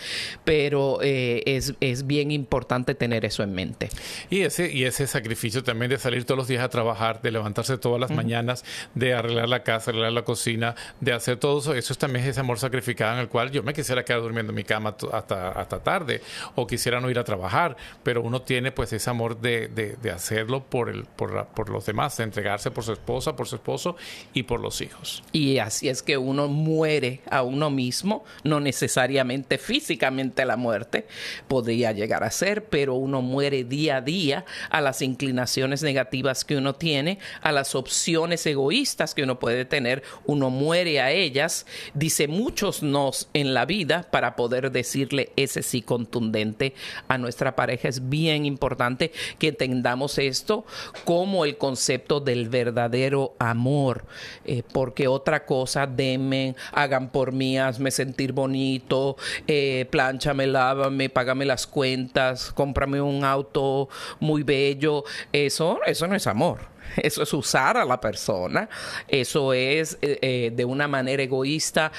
Pero 0.44 0.98
eh, 1.02 1.42
es, 1.46 1.74
es, 1.80 2.06
bien 2.06 2.30
importante 2.30 2.94
tener 2.94 3.24
eso 3.24 3.42
en 3.42 3.52
mente. 3.52 3.88
Y 4.30 4.42
ese, 4.42 4.72
y 4.72 4.84
ese 4.84 5.06
sacrificio 5.06 5.62
también 5.62 5.90
de 5.90 5.98
salir 5.98 6.24
todos 6.24 6.38
los 6.38 6.48
días 6.48 6.62
a 6.62 6.68
trabajar, 6.68 7.20
de 7.22 7.30
levantarse 7.30 7.78
todas 7.78 8.00
las 8.00 8.10
mañanas 8.10 8.64
de 8.94 9.14
arreglar 9.14 9.48
la 9.48 9.62
casa, 9.62 9.90
arreglar 9.90 10.12
la 10.12 10.22
cocina, 10.22 10.74
de 11.00 11.12
hacer 11.12 11.36
todo 11.38 11.58
eso. 11.58 11.74
Eso 11.74 11.94
también 11.94 12.24
es 12.24 12.30
ese 12.30 12.40
amor 12.40 12.58
sacrificado 12.58 13.14
en 13.14 13.20
el 13.20 13.28
cual 13.28 13.50
yo 13.50 13.62
me 13.62 13.74
quisiera 13.74 14.04
quedar 14.04 14.22
durmiendo 14.22 14.52
en 14.52 14.56
mi 14.56 14.64
cama 14.64 14.94
hasta, 15.12 15.50
hasta 15.50 15.78
tarde 15.80 16.22
o 16.54 16.66
quisiera 16.66 17.00
no 17.00 17.10
ir 17.10 17.18
a 17.18 17.24
trabajar, 17.24 17.76
pero 18.02 18.22
uno 18.22 18.42
tiene 18.42 18.72
pues 18.72 18.92
ese 18.92 19.10
amor 19.10 19.40
de, 19.40 19.68
de, 19.68 20.10
hacerlo 20.10 20.62
por, 20.62 20.88
el, 20.88 21.04
por, 21.04 21.46
por 21.48 21.68
los 21.68 21.84
demás, 21.84 22.16
de 22.16 22.24
entregarse 22.24 22.70
por 22.70 22.84
su 22.84 22.92
esposa, 22.92 23.36
por 23.36 23.46
su 23.46 23.56
esposo 23.56 23.96
y 24.32 24.44
por 24.44 24.60
los 24.60 24.80
hijos. 24.80 24.85
Y 25.32 25.58
así 25.58 25.88
es 25.88 26.02
que 26.02 26.16
uno 26.16 26.48
muere 26.48 27.20
a 27.30 27.42
uno 27.42 27.70
mismo, 27.70 28.24
no 28.44 28.60
necesariamente 28.60 29.58
físicamente 29.58 30.44
la 30.44 30.56
muerte 30.56 31.06
podría 31.48 31.92
llegar 31.92 32.24
a 32.24 32.30
ser, 32.30 32.64
pero 32.64 32.94
uno 32.94 33.22
muere 33.22 33.64
día 33.64 33.96
a 33.96 34.00
día 34.00 34.44
a 34.70 34.80
las 34.80 35.02
inclinaciones 35.02 35.82
negativas 35.82 36.44
que 36.44 36.56
uno 36.56 36.74
tiene, 36.74 37.18
a 37.42 37.52
las 37.52 37.74
opciones 37.74 38.46
egoístas 38.46 39.14
que 39.14 39.22
uno 39.22 39.38
puede 39.38 39.64
tener, 39.64 40.02
uno 40.24 40.50
muere 40.50 41.00
a 41.00 41.10
ellas, 41.10 41.66
dice 41.94 42.28
muchos 42.28 42.82
nos 42.82 43.28
en 43.34 43.54
la 43.54 43.66
vida 43.66 44.06
para 44.10 44.36
poder 44.36 44.70
decirle 44.70 45.32
ese 45.36 45.62
sí 45.62 45.82
contundente 45.82 46.74
a 47.08 47.18
nuestra 47.18 47.56
pareja. 47.56 47.88
Es 47.88 48.08
bien 48.08 48.46
importante 48.46 49.12
que 49.38 49.48
entendamos 49.48 50.18
esto 50.18 50.64
como 51.04 51.44
el 51.44 51.56
concepto 51.56 52.20
del 52.20 52.48
verdadero 52.48 53.34
amor, 53.38 54.04
eh, 54.44 54.62
porque 54.76 55.08
otra 55.08 55.46
cosa, 55.46 55.86
denme, 55.86 56.54
hagan 56.70 57.08
por 57.08 57.32
mí, 57.32 57.58
hazme 57.58 57.90
sentir 57.90 58.34
bonito, 58.34 59.16
eh, 59.46 59.86
planchame, 59.90 60.46
lávame, 60.46 61.08
págame 61.08 61.46
las 61.46 61.66
cuentas, 61.66 62.52
cómprame 62.52 63.00
un 63.00 63.24
auto 63.24 63.88
muy 64.20 64.42
bello, 64.42 65.04
eso, 65.32 65.80
eso 65.86 66.06
no 66.06 66.14
es 66.14 66.26
amor. 66.26 66.58
Eso 66.98 67.22
es 67.22 67.32
usar 67.32 67.78
a 67.78 67.86
la 67.86 67.98
persona. 68.02 68.68
Eso 69.08 69.54
es 69.54 69.96
eh, 70.02 70.18
eh, 70.20 70.52
de 70.54 70.64
una 70.66 70.86
manera 70.88 71.22
egoísta 71.22 71.90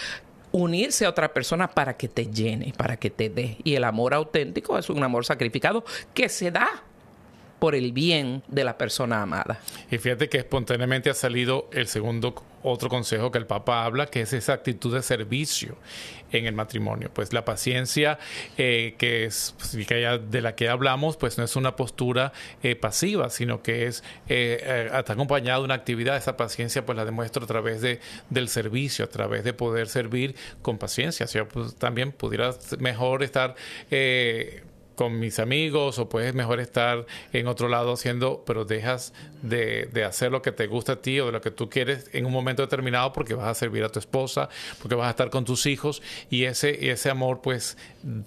unirse 0.52 1.08
a 1.08 1.10
otra 1.10 1.34
persona 1.34 1.68
para 1.68 1.98
que 1.98 2.08
te 2.08 2.28
llene, 2.28 2.76
para 2.78 2.98
que 2.98 3.10
te 3.10 3.32
dé. 3.32 3.58
Y 3.64 3.74
el 3.74 3.86
amor 3.86 4.14
auténtico 4.14 4.78
es 4.78 4.92
un 4.92 5.04
amor 5.04 5.26
sacrificado 5.26 5.84
que 6.14 6.30
se 6.30 6.52
da 6.52 6.84
por 7.60 7.76
el 7.76 7.92
bien 7.92 8.44
de 8.48 8.64
la 8.64 8.78
persona 8.78 9.22
amada. 9.22 9.60
Y 9.90 9.98
fíjate 9.98 10.30
que 10.30 10.38
espontáneamente 10.38 11.10
ha 11.10 11.14
salido 11.14 11.70
el 11.72 11.88
segundo 11.88 12.36
otro 12.64 12.90
consejo 12.90 13.32
que 13.32 13.38
el 13.38 13.46
Papa 13.46 13.86
habla, 13.86 14.08
que 14.08 14.22
es 14.22 14.34
esa 14.34 14.54
actitud 14.54 14.94
de 14.94 15.02
servicio 15.02 15.78
en 16.32 16.46
el 16.46 16.54
matrimonio. 16.54 17.10
Pues 17.14 17.34
la 17.34 17.46
paciencia 17.46 18.20
eh, 18.58 18.96
que 18.98 19.26
es 19.26 19.56
pues, 19.58 19.72
de 19.72 20.42
la 20.42 20.56
que 20.56 20.68
hablamos, 20.70 21.18
pues 21.18 21.38
no 21.38 21.44
es 21.44 21.56
una 21.56 21.76
postura 21.76 22.34
eh, 22.64 22.76
pasiva, 22.76 23.30
sino 23.30 23.62
que 23.62 23.88
es 23.88 24.04
eh, 24.28 24.90
está 24.94 25.14
acompañada 25.14 25.60
de 25.60 25.66
una 25.66 25.76
actividad. 25.76 26.18
Esa 26.18 26.36
paciencia 26.36 26.86
pues 26.86 26.98
la 26.98 27.06
demuestro 27.06 27.44
a 27.44 27.48
través 27.48 27.82
de, 27.82 28.00
del 28.30 28.50
servicio, 28.50 29.06
a 29.06 29.10
través 29.10 29.44
de 29.44 29.54
poder 29.54 29.88
servir 29.88 30.36
con 30.62 30.78
paciencia. 30.78 31.26
O 31.26 31.30
sea, 31.30 31.48
pues, 31.48 31.76
también 31.76 32.12
pudiera 32.12 32.52
mejor 32.80 33.24
estar 33.24 33.56
con 34.98 35.20
mis 35.20 35.38
amigos 35.38 36.00
o 36.00 36.10
puedes 36.10 36.34
mejor 36.34 36.60
estar 36.60 37.06
en 37.32 37.48
otro 37.48 37.70
lado 37.70 37.94
haciendo, 37.94 38.44
pero 38.48 38.66
dejas 38.66 39.14
de, 39.44 39.88
hacer 40.04 40.32
lo 40.32 40.42
que 40.42 40.52
te 40.52 40.66
gusta 40.66 40.94
a 40.94 41.02
ti 41.04 41.20
o 41.20 41.28
de 41.28 41.32
lo 41.32 41.40
que 41.40 41.52
tú 41.52 41.70
quieres 41.70 42.10
en 42.14 42.26
un 42.26 42.34
momento 42.34 42.64
determinado 42.64 43.14
porque 43.14 43.36
vas 43.36 43.48
a 43.48 43.54
servir 43.54 43.84
a 43.84 43.90
tu 43.90 44.00
esposa, 44.00 44.50
porque 44.80 44.96
vas 44.96 45.08
a 45.08 45.12
estar 45.12 45.30
con 45.30 45.46
tus 45.46 45.68
hijos 45.68 46.02
y 46.32 46.46
ese, 46.46 46.90
ese 46.90 47.12
amor 47.12 47.42
pues 47.42 47.78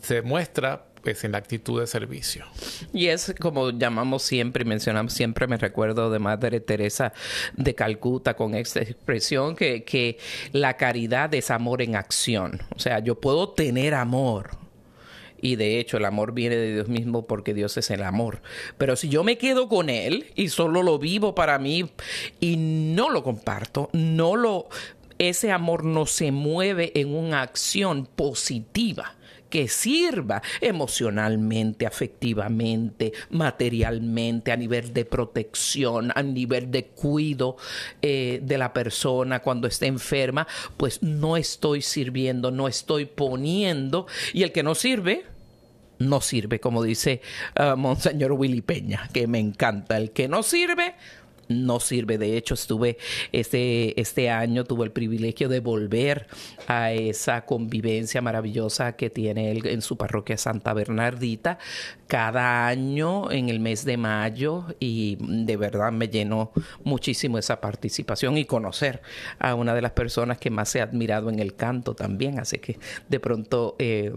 se 0.00 0.22
muestra 0.22 0.86
pues 1.02 1.24
en 1.24 1.32
la 1.32 1.38
actitud 1.38 1.80
de 1.80 1.88
servicio. 1.88 2.44
Y 2.92 3.06
es 3.06 3.34
como 3.40 3.70
llamamos 3.70 4.22
siempre 4.22 4.62
y 4.62 4.66
mencionamos 4.66 5.12
siempre, 5.12 5.48
me 5.48 5.56
recuerdo 5.56 6.08
de 6.08 6.20
Madre 6.20 6.60
Teresa 6.60 7.12
de 7.56 7.74
Calcuta 7.74 8.34
con 8.34 8.54
esta 8.54 8.80
expresión 8.80 9.56
que, 9.56 9.82
que 9.82 10.18
la 10.52 10.76
caridad 10.76 11.34
es 11.34 11.50
amor 11.50 11.82
en 11.82 11.96
acción. 11.96 12.62
O 12.76 12.78
sea, 12.78 13.00
yo 13.00 13.20
puedo 13.20 13.48
tener 13.48 13.94
amor, 13.94 14.50
y 15.40 15.56
de 15.56 15.78
hecho 15.78 15.96
el 15.96 16.04
amor 16.04 16.32
viene 16.32 16.56
de 16.56 16.74
Dios 16.74 16.88
mismo 16.88 17.26
porque 17.26 17.54
Dios 17.54 17.76
es 17.76 17.90
el 17.90 18.02
amor. 18.02 18.42
Pero 18.78 18.96
si 18.96 19.08
yo 19.08 19.24
me 19.24 19.38
quedo 19.38 19.68
con 19.68 19.90
Él 19.90 20.26
y 20.34 20.48
solo 20.48 20.82
lo 20.82 20.98
vivo 20.98 21.34
para 21.34 21.58
mí 21.58 21.90
y 22.40 22.56
no 22.56 23.10
lo 23.10 23.22
comparto, 23.22 23.90
no 23.92 24.36
lo... 24.36 24.68
Ese 25.18 25.52
amor 25.52 25.84
no 25.84 26.06
se 26.06 26.32
mueve 26.32 26.92
en 26.94 27.14
una 27.14 27.42
acción 27.42 28.06
positiva 28.06 29.16
que 29.50 29.68
sirva 29.68 30.40
emocionalmente, 30.60 31.84
afectivamente, 31.84 33.12
materialmente, 33.30 34.52
a 34.52 34.56
nivel 34.56 34.94
de 34.94 35.04
protección, 35.04 36.12
a 36.14 36.22
nivel 36.22 36.70
de 36.70 36.86
cuido 36.86 37.56
eh, 38.00 38.40
de 38.42 38.56
la 38.56 38.72
persona 38.72 39.40
cuando 39.40 39.66
esté 39.66 39.86
enferma, 39.86 40.46
pues 40.76 41.02
no 41.02 41.36
estoy 41.36 41.82
sirviendo, 41.82 42.50
no 42.50 42.68
estoy 42.68 43.04
poniendo. 43.04 44.06
Y 44.32 44.44
el 44.44 44.52
que 44.52 44.62
no 44.62 44.74
sirve, 44.74 45.24
no 46.00 46.20
sirve, 46.20 46.58
como 46.58 46.82
dice 46.82 47.20
uh, 47.58 47.76
Monseñor 47.76 48.32
Willy 48.32 48.62
Peña, 48.62 49.08
que 49.12 49.26
me 49.28 49.38
encanta. 49.38 49.96
El 49.96 50.10
que 50.10 50.28
no 50.28 50.42
sirve, 50.42 50.94
no 51.50 51.80
sirve. 51.80 52.16
De 52.16 52.36
hecho, 52.36 52.54
estuve 52.54 52.96
este, 53.32 54.00
este 54.00 54.30
año, 54.30 54.64
tuve 54.64 54.84
el 54.86 54.92
privilegio 54.92 55.48
de 55.48 55.60
volver 55.60 56.26
a 56.66 56.92
esa 56.92 57.44
convivencia 57.44 58.22
maravillosa 58.22 58.96
que 58.96 59.10
tiene 59.10 59.50
él 59.50 59.66
en 59.66 59.82
su 59.82 59.96
parroquia 59.96 60.38
Santa 60.38 60.72
Bernardita 60.72 61.58
cada 62.06 62.66
año 62.66 63.30
en 63.30 63.48
el 63.48 63.60
mes 63.60 63.84
de 63.84 63.96
mayo 63.96 64.66
y 64.80 65.16
de 65.20 65.56
verdad 65.56 65.92
me 65.92 66.08
llenó 66.08 66.52
muchísimo 66.82 67.38
esa 67.38 67.60
participación 67.60 68.38
y 68.38 68.46
conocer 68.46 69.02
a 69.38 69.54
una 69.54 69.74
de 69.74 69.82
las 69.82 69.92
personas 69.92 70.38
que 70.38 70.50
más 70.50 70.74
he 70.74 70.80
admirado 70.80 71.28
en 71.28 71.40
el 71.40 71.54
canto 71.54 71.94
también. 71.94 72.38
Así 72.40 72.58
que 72.58 72.78
de 73.08 73.20
pronto 73.20 73.76
eh, 73.78 74.12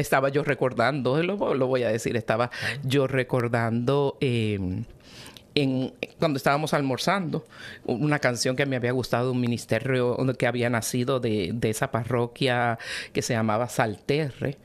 estaba 0.00 0.28
yo 0.28 0.44
recordando, 0.44 1.22
lo, 1.22 1.36
voy 1.36 1.82
a 1.82 1.88
decir, 1.88 2.16
estaba 2.16 2.50
yo 2.82 3.06
recordando 3.06 4.16
eh, 4.20 4.84
cuando 6.18 6.36
estábamos 6.36 6.74
almorzando, 6.74 7.46
una 7.84 8.18
canción 8.18 8.54
que 8.54 8.66
me 8.66 8.76
había 8.76 8.92
gustado 8.92 9.26
de 9.26 9.32
un 9.32 9.40
ministerio 9.40 10.16
que 10.36 10.46
había 10.46 10.70
nacido 10.70 11.20
de, 11.20 11.56
esa 11.62 11.90
parroquia 11.90 12.78
que 13.12 13.22
se 13.22 13.34
llamaba 13.34 13.68
Salterre. 13.68 14.58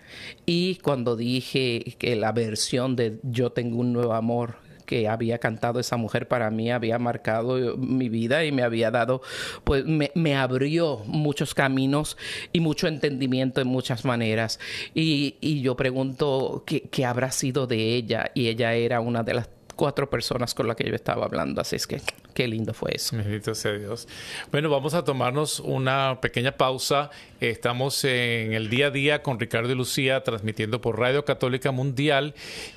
Y 0.46 0.76
cuando 0.78 1.16
dije 1.16 1.96
que 1.98 2.16
la 2.16 2.32
versión 2.32 2.96
de 2.96 3.20
Yo 3.24 3.52
tengo 3.52 3.80
un 3.80 3.94
nuevo 3.94 4.14
amor 4.14 4.58
que 4.84 5.08
había 5.08 5.40
cantado 5.40 5.80
esa 5.80 5.98
mujer 5.98 6.28
para 6.28 6.50
mí 6.50 6.72
había 6.72 7.00
marcado 7.00 7.78
mi 7.78 8.10
vida 8.10 8.46
y 8.46 8.52
me 8.52 8.64
había 8.64 8.92
dado, 8.92 9.22
pues 9.64 9.86
me, 9.86 10.36
abrió 10.36 11.00
muchos 11.06 11.54
caminos 11.54 12.18
y 12.52 12.60
mucho 12.60 12.88
entendimiento 12.88 13.62
en 13.62 13.68
muchas 13.68 14.06
maneras. 14.06 14.60
Y, 14.94 15.36
y 15.42 15.62
yo 15.62 15.76
pregunto 15.76 16.64
¿qué, 16.66 16.82
qué 16.82 17.06
habrá 17.06 17.32
sido 17.32 17.68
de 17.68 17.96
ella 17.96 18.32
y 18.34 18.48
ella 18.48 18.74
era 18.74 19.00
una 19.00 19.24
de 19.24 19.36
las 19.36 19.50
cuatro 19.76 20.10
personas 20.10 20.54
con 20.54 20.68
las 20.68 20.76
que 20.76 20.88
yo 20.88 20.96
estaba 20.96 21.26
hablando. 21.26 21.62
Así 21.62 21.76
es 21.76 21.88
que 21.88 22.02
qué 22.34 22.48
lindo 22.48 22.74
fue 22.74 22.92
eso. 22.96 23.16
Bendito 23.16 23.56
sea 23.56 23.74
Dios. 23.74 24.08
Bueno, 24.52 24.70
vamos 24.70 24.94
a 24.94 25.04
tomarnos 25.04 25.60
una 25.60 26.20
pequeña 26.22 26.54
pausa. 26.54 27.10
Estamos 27.40 28.04
en 28.06 28.54
el 28.54 28.70
día 28.70 28.88
a 28.88 28.90
día 28.92 29.22
con 29.22 29.40
Ricardo 29.40 29.72
y 29.72 29.76
Lucía 29.76 30.24
transmitiendo 30.24 30.82
por 30.82 31.00
Radio 31.00 31.26
Católica 31.26 31.72
Mundial 31.72 32.34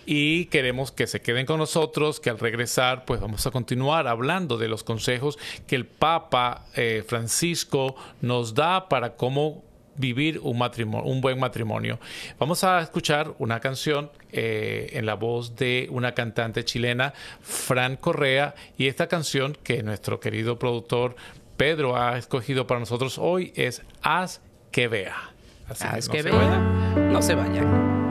y 0.07 0.47
queremos 0.47 0.92
que 0.92 1.07
se 1.07 1.21
queden 1.21 1.47
con 1.47 1.59
nosotros, 1.59 2.21
que 2.21 2.31
al 2.31 2.38
regresar 2.38 3.05
pues 3.05 3.21
vamos 3.21 3.47
a 3.47 3.51
continuar 3.51 4.09
hablando 4.09 4.59
de 4.59 4.69
los 4.69 4.85
consejos 4.85 5.38
que 5.66 5.77
el 5.77 5.87
Papa 5.87 6.66
eh, 6.75 7.05
Francisco 7.07 7.97
nos 8.21 8.55
da 8.55 8.88
para 8.88 9.16
cómo 9.16 9.65
vivir 9.96 10.40
un, 10.42 10.59
matrimonio, 10.59 11.11
un 11.11 11.20
buen 11.20 11.38
matrimonio. 11.38 11.98
Vamos 12.38 12.64
a 12.64 12.80
escuchar 12.80 13.35
una 13.38 13.61
canción 13.61 14.11
eh, 14.32 14.90
en 14.92 15.06
la 15.06 15.14
voz 15.14 15.56
de 15.56 15.88
una 15.90 16.12
cantante 16.12 16.64
chilena, 16.64 17.12
Fran 17.40 17.96
Correa, 17.96 18.54
y 18.76 18.88
esta 18.88 19.06
canción 19.06 19.56
que 19.62 19.82
nuestro 19.82 20.20
querido 20.20 20.59
productor 20.59 21.16
Pedro 21.56 21.96
ha 21.96 22.18
escogido 22.18 22.66
para 22.66 22.80
nosotros 22.80 23.18
hoy 23.18 23.52
es 23.56 23.82
Haz 24.02 24.40
que 24.70 24.88
vea. 24.88 25.16
Así 25.68 25.85
Haz 25.87 26.09
que, 26.09 26.22
no 26.22 26.30
que 26.30 26.37
vea. 26.37 26.59
No 27.11 27.22
se 27.22 27.35
vayan. 27.35 28.06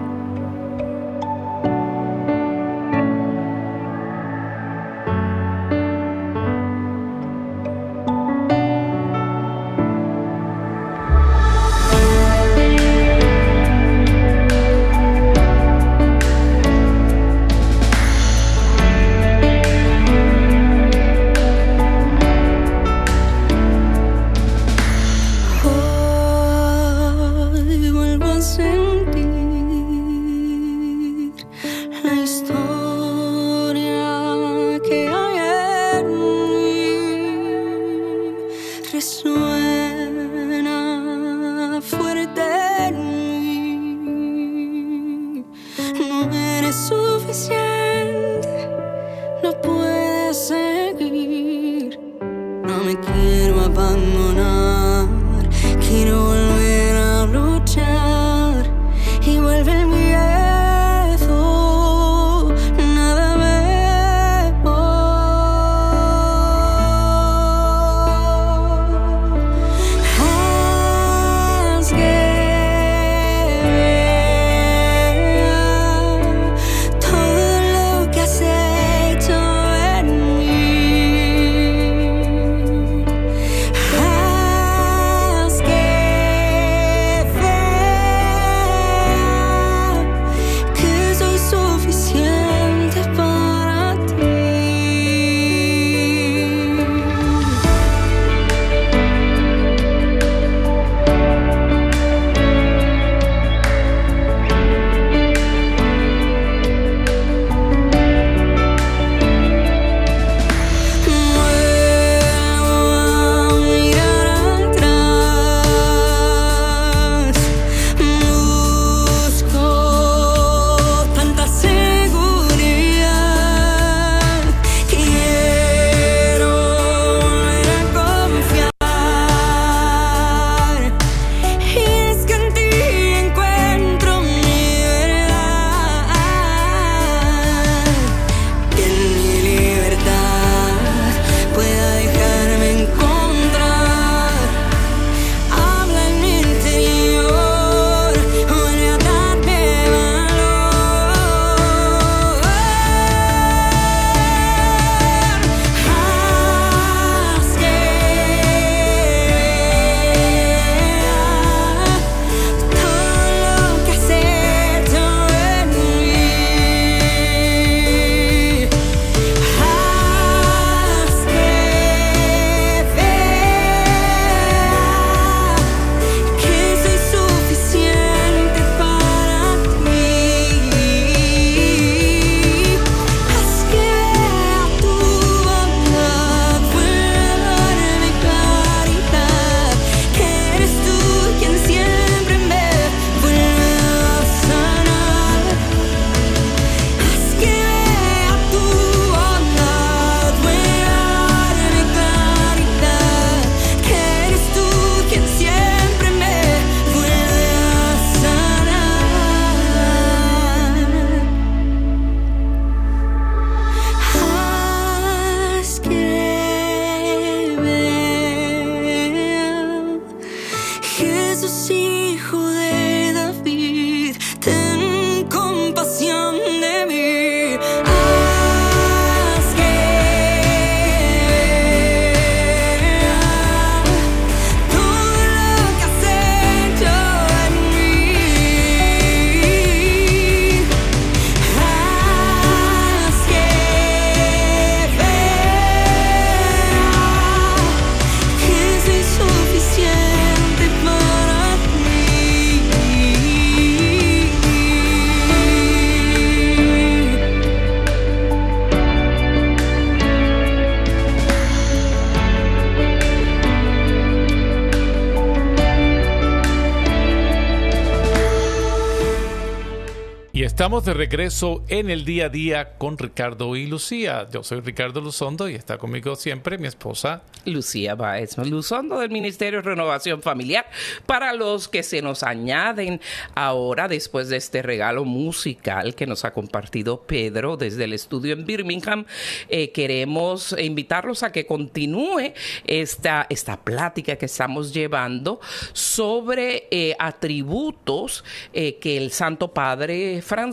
Estamos 270.55 270.85
de 270.85 270.93
regreso 270.93 271.65
en 271.67 271.89
el 271.89 272.05
día 272.05 272.27
a 272.27 272.29
día 272.29 272.77
con 272.77 272.97
Ricardo 272.97 273.57
y 273.57 273.67
Lucía. 273.67 274.25
Yo 274.31 274.41
soy 274.41 274.61
Ricardo 274.61 275.01
Luzondo 275.01 275.49
y 275.49 275.53
está 275.53 275.77
conmigo 275.77 276.15
siempre 276.15 276.57
mi 276.57 276.65
esposa. 276.65 277.23
Lucía 277.43 277.93
Baez 277.93 278.37
Luzondo 278.37 278.99
del 278.99 279.11
Ministerio 279.11 279.61
de 279.61 279.67
Renovación 279.67 280.21
Familiar. 280.21 280.65
Para 281.05 281.33
los 281.33 281.67
que 281.67 281.83
se 281.83 282.01
nos 282.01 282.23
añaden 282.23 283.01
ahora 283.35 283.89
después 283.89 284.29
de 284.29 284.37
este 284.37 284.61
regalo 284.61 285.03
musical 285.03 285.93
que 285.93 286.07
nos 286.07 286.23
ha 286.23 286.31
compartido 286.31 287.01
Pedro 287.01 287.57
desde 287.57 287.83
el 287.83 287.91
estudio 287.91 288.31
en 288.31 288.45
Birmingham, 288.45 289.05
eh, 289.49 289.73
queremos 289.73 290.55
invitarlos 290.57 291.21
a 291.23 291.33
que 291.33 291.45
continúe 291.45 292.31
esta, 292.63 293.27
esta 293.29 293.57
plática 293.61 294.15
que 294.15 294.27
estamos 294.27 294.73
llevando 294.73 295.41
sobre 295.73 296.69
eh, 296.71 296.95
atributos 296.97 298.23
eh, 298.53 298.77
que 298.79 298.95
el 298.95 299.11
Santo 299.11 299.53
Padre 299.53 300.21
Francisco 300.21 300.44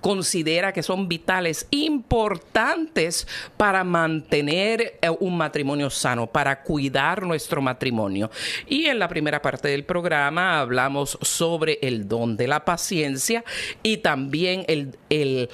considera 0.00 0.72
que 0.72 0.82
son 0.82 1.08
vitales, 1.08 1.66
importantes 1.70 3.26
para 3.56 3.84
mantener 3.84 4.98
eh, 5.00 5.10
un 5.20 5.36
matrimonio 5.36 5.90
sano, 5.90 6.26
para 6.26 6.62
cuidar 6.62 7.22
nuestro 7.22 7.62
matrimonio. 7.62 8.30
Y 8.66 8.86
en 8.86 8.98
la 8.98 9.08
primera 9.08 9.40
parte 9.40 9.68
del 9.68 9.84
programa 9.84 10.60
hablamos 10.60 11.18
sobre 11.22 11.78
el 11.82 12.08
don 12.08 12.36
de 12.36 12.48
la 12.48 12.64
paciencia 12.64 13.44
y 13.82 13.98
también 13.98 14.64
el, 14.68 14.96
el 15.08 15.48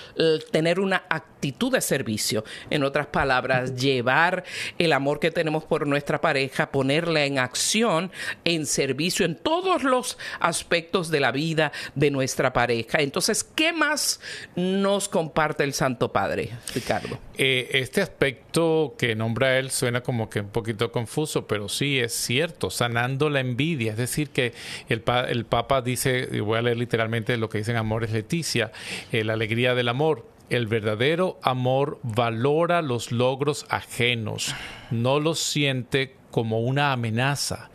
tener 0.51 0.81
una 0.81 1.05
actitud 1.09 1.36
de 1.41 1.81
servicio. 1.81 2.45
En 2.71 2.83
otras 2.83 3.07
palabras, 3.07 3.77
llevar 3.77 4.45
el 4.79 4.93
amor 4.93 5.21
que 5.21 5.31
tenemos 5.31 5.65
por 5.65 5.87
nuestra 5.87 6.21
pareja, 6.21 6.71
ponerla 6.73 7.25
en 7.25 7.39
acción, 7.39 8.11
en 8.45 8.67
servicio, 8.67 9.25
en 9.25 9.37
todos 9.37 9.85
los 9.85 10.19
aspectos 10.41 11.09
de 11.09 11.21
la 11.21 11.31
vida 11.31 11.71
de 11.95 12.11
nuestra 12.11 12.53
pareja. 12.53 12.99
Entonces, 12.99 13.45
¿qué 13.45 13.73
más 13.73 14.21
nos 14.57 15.09
comparte 15.09 15.63
el 15.63 15.73
Santo 15.73 16.13
Padre, 16.13 16.51
Ricardo? 16.75 17.19
Eh, 17.39 17.69
este 17.75 18.01
aspecto 18.01 18.97
que 18.99 19.15
nombra 19.15 19.59
él 19.59 19.71
suena 19.71 20.01
como 20.01 20.29
que 20.29 20.41
un 20.41 20.49
poquito 20.49 20.91
confuso, 20.91 21.47
pero 21.47 21.69
sí 21.69 22.01
es 22.01 22.13
cierto, 22.13 22.71
sanando 22.71 23.31
la 23.31 23.41
envidia. 23.41 23.93
Es 23.93 23.99
decir, 23.99 24.31
que 24.31 24.53
el, 24.89 25.05
el 25.29 25.45
Papa 25.45 25.81
dice, 25.81 26.29
y 26.33 26.41
voy 26.41 26.59
a 26.59 26.63
leer 26.63 26.77
literalmente 26.77 27.37
lo 27.37 27.49
que 27.49 27.59
dicen 27.59 27.77
Amor 27.77 28.03
es 28.03 28.11
Leticia, 28.11 28.73
eh, 29.13 29.23
la 29.23 29.35
alegría 29.35 29.75
del 29.77 29.89
amor. 29.89 30.36
El 30.49 30.67
verdadero 30.67 31.39
amor 31.43 31.99
valora 32.03 32.83
los 32.83 33.11
logros 33.11 33.67
ajenos, 33.69 34.55
no 34.91 35.19
los 35.19 35.41
siente 35.41 36.17
como 36.31 36.61
una 36.61 36.93
amenaza 36.93 37.71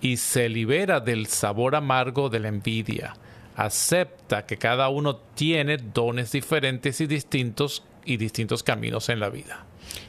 y 0.00 0.16
se 0.16 0.48
libera 0.48 1.00
del 1.00 1.26
sabor 1.26 1.76
amargo 1.76 2.28
de 2.28 2.40
la 2.40 2.48
envidia 2.48 3.14
acepta 3.56 4.44
que 4.44 4.58
cada 4.58 4.88
uno 4.90 5.16
tiene 5.16 5.78
dones 5.78 6.30
diferentes 6.32 7.00
y 7.00 7.06
distintos 7.06 7.82
y 8.04 8.18
distintos 8.18 8.62
caminos 8.62 9.08
en 9.08 9.18
la 9.18 9.30
vida. 9.30 9.64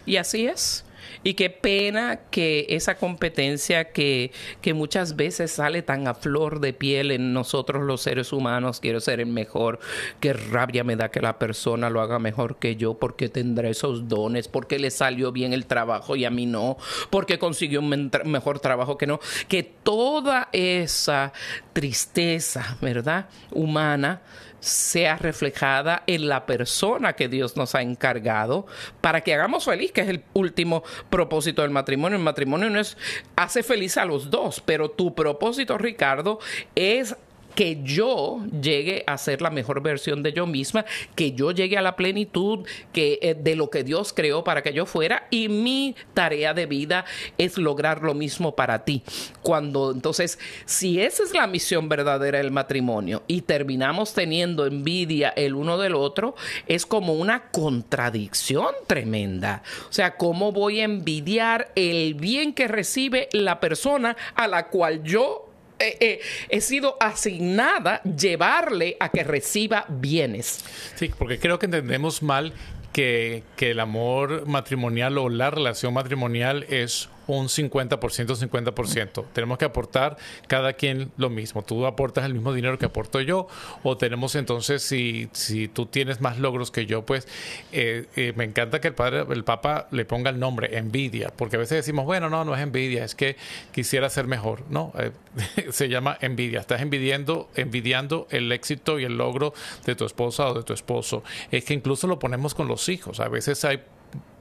Y 0.05 0.17
así 0.17 0.45
es. 0.47 0.83
Y 1.23 1.33
qué 1.33 1.49
pena 1.49 2.19
que 2.31 2.65
esa 2.69 2.95
competencia 2.95 3.91
que, 3.91 4.31
que 4.61 4.73
muchas 4.73 5.15
veces 5.15 5.51
sale 5.51 5.81
tan 5.81 6.07
a 6.07 6.13
flor 6.13 6.59
de 6.59 6.73
piel 6.73 7.11
en 7.11 7.33
nosotros 7.33 7.83
los 7.83 8.01
seres 8.01 8.33
humanos, 8.33 8.79
quiero 8.79 8.99
ser 8.99 9.19
el 9.19 9.27
mejor, 9.27 9.79
qué 10.19 10.33
rabia 10.33 10.83
me 10.83 10.95
da 10.95 11.09
que 11.09 11.21
la 11.21 11.39
persona 11.39 11.89
lo 11.89 12.01
haga 12.01 12.19
mejor 12.19 12.57
que 12.57 12.75
yo, 12.75 12.95
porque 12.95 13.29
tendrá 13.29 13.69
esos 13.69 14.07
dones, 14.07 14.47
porque 14.47 14.79
le 14.79 14.91
salió 14.91 15.31
bien 15.31 15.53
el 15.53 15.65
trabajo 15.65 16.15
y 16.15 16.25
a 16.25 16.29
mí 16.29 16.45
no, 16.45 16.77
porque 17.09 17.39
consiguió 17.39 17.79
un 17.79 18.11
mejor 18.25 18.59
trabajo 18.59 18.97
que 18.97 19.07
no, 19.07 19.19
que 19.47 19.63
toda 19.63 20.49
esa 20.51 21.33
tristeza, 21.73 22.77
¿verdad? 22.81 23.27
Humana 23.51 24.21
sea 24.67 25.17
reflejada 25.17 26.03
en 26.07 26.27
la 26.27 26.45
persona 26.45 27.13
que 27.13 27.27
Dios 27.27 27.57
nos 27.57 27.75
ha 27.75 27.81
encargado 27.81 28.67
para 29.01 29.21
que 29.21 29.33
hagamos 29.33 29.65
feliz, 29.65 29.91
que 29.91 30.01
es 30.01 30.09
el 30.09 30.23
último 30.33 30.83
propósito 31.09 31.61
del 31.61 31.71
matrimonio. 31.71 32.17
El 32.17 32.23
matrimonio 32.23 32.69
no 32.69 32.79
es 32.79 32.97
hace 33.35 33.63
feliz 33.63 33.97
a 33.97 34.05
los 34.05 34.29
dos, 34.29 34.61
pero 34.65 34.91
tu 34.91 35.15
propósito, 35.15 35.77
Ricardo, 35.77 36.39
es 36.75 37.15
que 37.57 37.79
yo 37.81 38.45
llegue 38.61 39.03
a 39.07 39.17
ser 39.17 39.41
la 39.41 39.49
mejor 39.49 39.81
versión 39.81 40.21
de 40.21 40.31
yo 40.31 40.45
misma, 40.45 40.85
que 41.15 41.31
yo 41.31 41.49
llegue 41.49 41.75
a 41.75 41.81
la 41.81 41.95
plenitud 41.95 42.67
que, 42.93 43.17
eh, 43.23 43.33
de 43.33 43.55
lo 43.55 43.71
que 43.71 43.83
Dios 43.83 44.13
creó 44.13 44.43
para 44.43 44.61
que 44.61 44.73
yo 44.73 44.85
fuera 44.85 45.25
y 45.31 45.49
mi 45.49 45.95
tarea 46.13 46.53
de 46.53 46.67
vida 46.67 47.03
es 47.39 47.57
lograr 47.57 48.03
lo 48.03 48.13
mismo 48.13 48.55
para 48.55 48.85
ti. 48.85 49.01
Cuando 49.41 49.91
entonces, 49.91 50.37
si 50.65 51.01
esa 51.01 51.23
es 51.23 51.33
la 51.33 51.47
misión 51.47 51.89
verdadera 51.89 52.37
del 52.37 52.51
matrimonio 52.51 53.23
y 53.25 53.41
terminamos 53.41 54.13
teniendo 54.13 54.67
envidia 54.67 55.29
el 55.29 55.55
uno 55.55 55.79
del 55.79 55.95
otro, 55.95 56.35
es 56.67 56.85
como 56.85 57.13
una 57.13 57.49
contradicción 57.49 58.69
tremenda. 58.85 59.63
O 59.89 59.93
sea, 59.93 60.15
¿cómo 60.15 60.51
voy 60.51 60.81
a 60.81 60.83
envidiar 60.83 61.71
el 61.73 62.13
bien 62.13 62.53
que 62.53 62.67
recibe 62.67 63.29
la 63.31 63.59
persona 63.59 64.15
a 64.35 64.47
la 64.47 64.67
cual 64.67 65.01
yo 65.01 65.46
eh, 65.79 65.97
eh, 65.99 66.19
he 66.49 66.61
sido 66.61 66.97
asignada 66.99 68.01
llevarle 68.03 68.97
a 68.99 69.09
que 69.09 69.23
reciba 69.23 69.85
bienes. 69.87 70.63
Sí, 70.95 71.11
porque 71.17 71.39
creo 71.39 71.59
que 71.59 71.65
entendemos 71.65 72.23
mal 72.23 72.53
que, 72.93 73.43
que 73.55 73.71
el 73.71 73.79
amor 73.79 74.47
matrimonial 74.47 75.17
o 75.17 75.29
la 75.29 75.51
relación 75.51 75.93
matrimonial 75.93 76.65
es 76.69 77.09
un 77.27 77.47
50%, 77.47 77.99
50%. 77.99 79.25
Tenemos 79.33 79.57
que 79.57 79.65
aportar 79.65 80.17
cada 80.47 80.73
quien 80.73 81.11
lo 81.17 81.29
mismo. 81.29 81.63
Tú 81.63 81.85
aportas 81.85 82.25
el 82.25 82.33
mismo 82.33 82.53
dinero 82.53 82.77
que 82.79 82.85
aporto 82.85 83.21
yo, 83.21 83.47
o 83.83 83.97
tenemos 83.97 84.35
entonces, 84.35 84.81
si, 84.81 85.29
si 85.33 85.67
tú 85.67 85.85
tienes 85.85 86.21
más 86.21 86.39
logros 86.39 86.71
que 86.71 86.85
yo, 86.85 87.05
pues 87.05 87.27
eh, 87.71 88.05
eh, 88.15 88.33
me 88.35 88.43
encanta 88.43 88.81
que 88.81 88.87
el 88.87 88.93
padre, 88.93 89.25
el 89.29 89.43
Papa 89.43 89.87
le 89.91 90.05
ponga 90.05 90.29
el 90.29 90.39
nombre, 90.39 90.77
envidia, 90.77 91.31
porque 91.35 91.57
a 91.57 91.59
veces 91.59 91.77
decimos, 91.77 92.05
bueno, 92.05 92.29
no, 92.29 92.45
no 92.45 92.55
es 92.55 92.61
envidia, 92.61 93.03
es 93.03 93.15
que 93.15 93.35
quisiera 93.71 94.09
ser 94.09 94.27
mejor. 94.27 94.63
No, 94.69 94.93
eh, 94.97 95.11
se 95.71 95.89
llama 95.89 96.17
envidia. 96.21 96.59
Estás 96.59 96.81
envidiando, 96.81 97.49
envidiando 97.55 98.27
el 98.31 98.51
éxito 98.51 98.99
y 98.99 99.03
el 99.03 99.17
logro 99.17 99.53
de 99.85 99.95
tu 99.95 100.05
esposa 100.05 100.47
o 100.47 100.53
de 100.53 100.63
tu 100.63 100.73
esposo. 100.73 101.23
Es 101.51 101.65
que 101.65 101.73
incluso 101.73 102.07
lo 102.07 102.19
ponemos 102.19 102.55
con 102.55 102.67
los 102.67 102.89
hijos. 102.89 103.19
A 103.19 103.27
veces 103.27 103.63
hay 103.65 103.81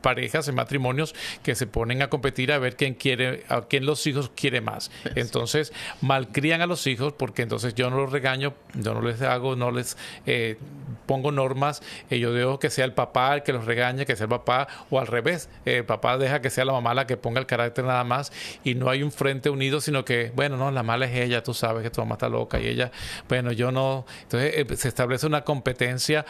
parejas, 0.06 0.46
en 0.46 0.54
matrimonios 0.54 1.16
que 1.42 1.56
se 1.56 1.66
ponen 1.66 2.00
a 2.00 2.08
competir 2.08 2.52
a 2.52 2.58
ver 2.60 2.76
quién 2.76 2.94
quiere, 2.94 3.42
a 3.48 3.62
quién 3.62 3.86
los 3.86 4.06
hijos 4.06 4.30
quiere 4.36 4.60
más. 4.60 4.92
Entonces, 5.16 5.72
malcrían 6.00 6.62
a 6.62 6.66
los 6.66 6.86
hijos 6.86 7.12
porque 7.12 7.42
entonces 7.42 7.74
yo 7.74 7.90
no 7.90 7.96
los 7.96 8.12
regaño, 8.12 8.54
yo 8.74 8.94
no 8.94 9.02
les 9.02 9.20
hago, 9.22 9.56
no 9.56 9.72
les 9.72 9.96
eh, 10.26 10.58
pongo 11.06 11.32
normas, 11.32 11.82
eh, 12.08 12.20
yo 12.20 12.32
dejo 12.32 12.60
que 12.60 12.70
sea 12.70 12.84
el 12.84 12.92
papá 12.92 13.34
el 13.34 13.42
que 13.42 13.52
los 13.52 13.64
regañe, 13.64 14.06
que 14.06 14.14
sea 14.14 14.26
el 14.26 14.30
papá, 14.30 14.68
o 14.90 15.00
al 15.00 15.08
revés, 15.08 15.48
el 15.64 15.84
papá 15.84 16.18
deja 16.18 16.40
que 16.40 16.50
sea 16.50 16.64
la 16.64 16.72
mamá 16.72 16.94
la 16.94 17.08
que 17.08 17.16
ponga 17.16 17.40
el 17.40 17.46
carácter 17.46 17.84
nada 17.84 18.04
más 18.04 18.30
y 18.62 18.76
no 18.76 18.88
hay 18.88 19.02
un 19.02 19.10
frente 19.10 19.50
unido, 19.50 19.80
sino 19.80 20.04
que, 20.04 20.30
bueno, 20.36 20.56
no, 20.56 20.70
la 20.70 20.84
mala 20.84 21.06
es 21.06 21.16
ella, 21.16 21.42
tú 21.42 21.52
sabes 21.52 21.82
que 21.82 21.90
tu 21.90 22.00
mamá 22.00 22.14
está 22.14 22.28
loca 22.28 22.60
y 22.60 22.68
ella, 22.68 22.92
bueno, 23.28 23.50
yo 23.50 23.72
no. 23.72 24.06
Entonces, 24.22 24.54
eh, 24.54 24.76
se 24.76 24.86
establece 24.86 25.26
una 25.26 25.42
competencia 25.42 26.24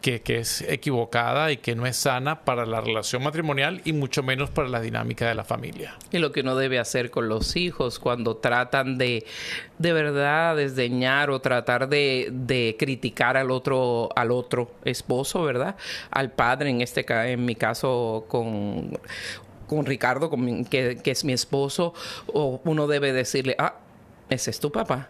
que, 0.00 0.22
es 0.38 0.62
equivocada 0.62 1.50
y 1.50 1.56
que 1.56 1.74
no 1.74 1.86
es 1.86 1.96
sana 1.96 2.44
para 2.44 2.66
la 2.66 2.80
relación 2.80 3.22
matrimonial 3.22 3.80
y 3.84 3.92
mucho 3.92 4.22
menos 4.22 4.50
para 4.50 4.68
la 4.68 4.80
dinámica 4.80 5.28
de 5.28 5.34
la 5.34 5.44
familia. 5.44 5.96
Y 6.12 6.18
lo 6.18 6.32
que 6.32 6.40
uno 6.40 6.56
debe 6.56 6.78
hacer 6.78 7.10
con 7.10 7.28
los 7.28 7.56
hijos 7.56 7.98
cuando 7.98 8.36
tratan 8.36 8.98
de 8.98 9.26
de 9.78 9.92
verdad 9.92 10.56
desdeñar 10.56 11.30
o 11.30 11.40
tratar 11.40 11.88
de, 11.88 12.28
de 12.32 12.76
criticar 12.78 13.36
al 13.36 13.50
otro 13.50 14.08
al 14.16 14.30
otro 14.30 14.70
esposo, 14.84 15.42
¿verdad? 15.42 15.76
Al 16.10 16.32
padre 16.32 16.70
en 16.70 16.80
este 16.80 17.04
en 17.32 17.44
mi 17.44 17.56
caso 17.56 18.26
con 18.28 18.98
con 19.66 19.84
Ricardo, 19.84 20.30
que, 20.70 20.98
que 21.02 21.10
es 21.10 21.24
mi 21.24 21.32
esposo, 21.32 21.92
o 22.32 22.60
uno 22.64 22.86
debe 22.86 23.12
decirle, 23.12 23.56
ah, 23.58 23.74
ese 24.28 24.50
es 24.50 24.60
tu 24.60 24.70
papá. 24.70 25.08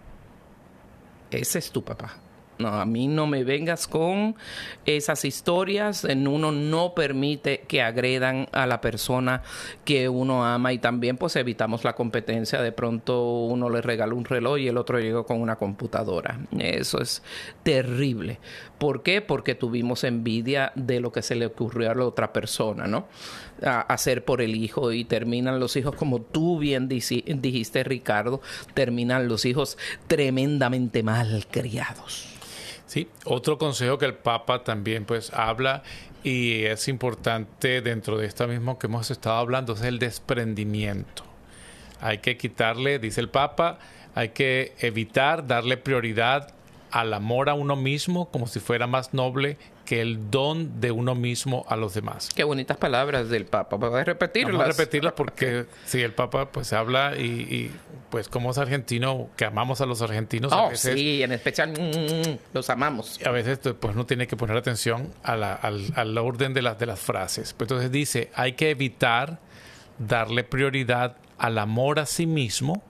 Ese 1.30 1.58
es 1.58 1.70
tu 1.70 1.84
papá 1.84 2.16
no, 2.58 2.68
a 2.68 2.86
mí 2.86 3.06
no 3.06 3.26
me 3.26 3.44
vengas 3.44 3.86
con 3.86 4.36
esas 4.84 5.24
historias. 5.24 6.04
Uno 6.04 6.52
no 6.52 6.94
permite 6.94 7.64
que 7.68 7.82
agredan 7.82 8.48
a 8.52 8.66
la 8.66 8.80
persona 8.80 9.42
que 9.84 10.08
uno 10.08 10.44
ama 10.44 10.72
y 10.72 10.78
también 10.78 11.16
pues 11.16 11.36
evitamos 11.36 11.84
la 11.84 11.94
competencia. 11.94 12.62
De 12.62 12.72
pronto 12.72 13.44
uno 13.44 13.68
le 13.68 13.82
regala 13.82 14.14
un 14.14 14.24
reloj 14.24 14.58
y 14.58 14.68
el 14.68 14.76
otro 14.76 14.98
llegó 14.98 15.26
con 15.26 15.40
una 15.40 15.56
computadora. 15.56 16.38
Eso 16.58 17.00
es 17.00 17.22
terrible. 17.62 18.38
¿Por 18.78 19.02
qué? 19.02 19.22
Porque 19.22 19.54
tuvimos 19.54 20.04
envidia 20.04 20.72
de 20.74 21.00
lo 21.00 21.12
que 21.12 21.22
se 21.22 21.34
le 21.34 21.46
ocurrió 21.46 21.90
a 21.90 21.94
la 21.94 22.04
otra 22.04 22.32
persona, 22.32 22.86
¿no? 22.86 23.08
A 23.62 23.80
hacer 23.80 24.24
por 24.24 24.42
el 24.42 24.54
hijo 24.54 24.92
y 24.92 25.04
terminan 25.04 25.60
los 25.60 25.76
hijos, 25.76 25.94
como 25.96 26.20
tú 26.20 26.58
bien 26.58 26.88
dijiste, 26.88 27.84
Ricardo, 27.84 28.42
terminan 28.74 29.28
los 29.28 29.46
hijos 29.46 29.78
tremendamente 30.08 31.02
mal 31.02 31.46
criados. 31.50 32.35
Sí, 32.86 33.08
otro 33.24 33.58
consejo 33.58 33.98
que 33.98 34.06
el 34.06 34.14
Papa 34.14 34.62
también 34.62 35.04
pues 35.04 35.32
habla 35.32 35.82
y 36.22 36.64
es 36.64 36.88
importante 36.88 37.80
dentro 37.80 38.16
de 38.16 38.26
esto 38.26 38.46
mismo 38.46 38.78
que 38.78 38.86
hemos 38.86 39.10
estado 39.10 39.36
hablando 39.36 39.72
es 39.72 39.82
el 39.82 39.98
desprendimiento. 39.98 41.24
Hay 42.00 42.18
que 42.18 42.36
quitarle, 42.36 42.98
dice 42.98 43.20
el 43.20 43.28
Papa, 43.28 43.78
hay 44.14 44.30
que 44.30 44.74
evitar 44.78 45.46
darle 45.46 45.76
prioridad 45.76 46.54
al 46.90 47.12
amor 47.12 47.48
a 47.48 47.54
uno 47.54 47.74
mismo 47.74 48.30
como 48.30 48.46
si 48.46 48.60
fuera 48.60 48.86
más 48.86 49.12
noble 49.12 49.58
que 49.86 50.02
el 50.02 50.30
don 50.30 50.80
de 50.80 50.90
uno 50.90 51.14
mismo 51.14 51.64
a 51.68 51.76
los 51.76 51.94
demás. 51.94 52.28
Qué 52.34 52.44
bonitas 52.44 52.76
palabras 52.76 53.30
del 53.30 53.46
Papa. 53.46 53.78
¿Puedes 53.78 54.04
repetirlas? 54.04 54.52
Vamos 54.52 54.66
a 54.66 54.78
repetirlas 54.78 55.12
porque 55.14 55.64
si 55.86 56.02
el 56.02 56.12
Papa 56.12 56.50
pues 56.52 56.74
habla 56.74 57.16
y, 57.16 57.22
y, 57.24 57.70
pues 58.10 58.28
como 58.28 58.50
es 58.50 58.58
argentino, 58.58 59.30
que 59.36 59.44
amamos 59.46 59.80
a 59.80 59.86
los 59.86 60.02
argentinos. 60.02 60.52
a 60.52 60.64
Oh, 60.64 60.68
veces, 60.70 60.94
sí, 60.94 61.22
en 61.22 61.32
especial 61.32 61.70
mm, 61.70 62.30
mm, 62.30 62.38
los 62.52 62.68
amamos. 62.68 63.18
a 63.24 63.30
veces 63.30 63.58
pues 63.80 63.96
no 63.96 64.04
tiene 64.04 64.26
que 64.26 64.36
poner 64.36 64.56
atención 64.58 65.12
a 65.22 65.36
la- 65.36 65.54
al, 65.54 65.84
al 65.94 66.18
orden 66.18 66.52
de, 66.52 66.60
las 66.62 66.78
de 66.78 66.86
las 66.86 67.00
frases. 67.00 67.52
Pues, 67.54 67.70
Entonces 67.70 67.90
dice, 67.90 68.30
hay 68.34 68.52
que 68.52 68.70
evitar 68.70 69.38
darle 69.98 70.44
prioridad 70.44 71.16
al 71.38 71.58
amor 71.58 72.00
a 72.00 72.06
sí 72.06 72.26
mismo 72.26 72.82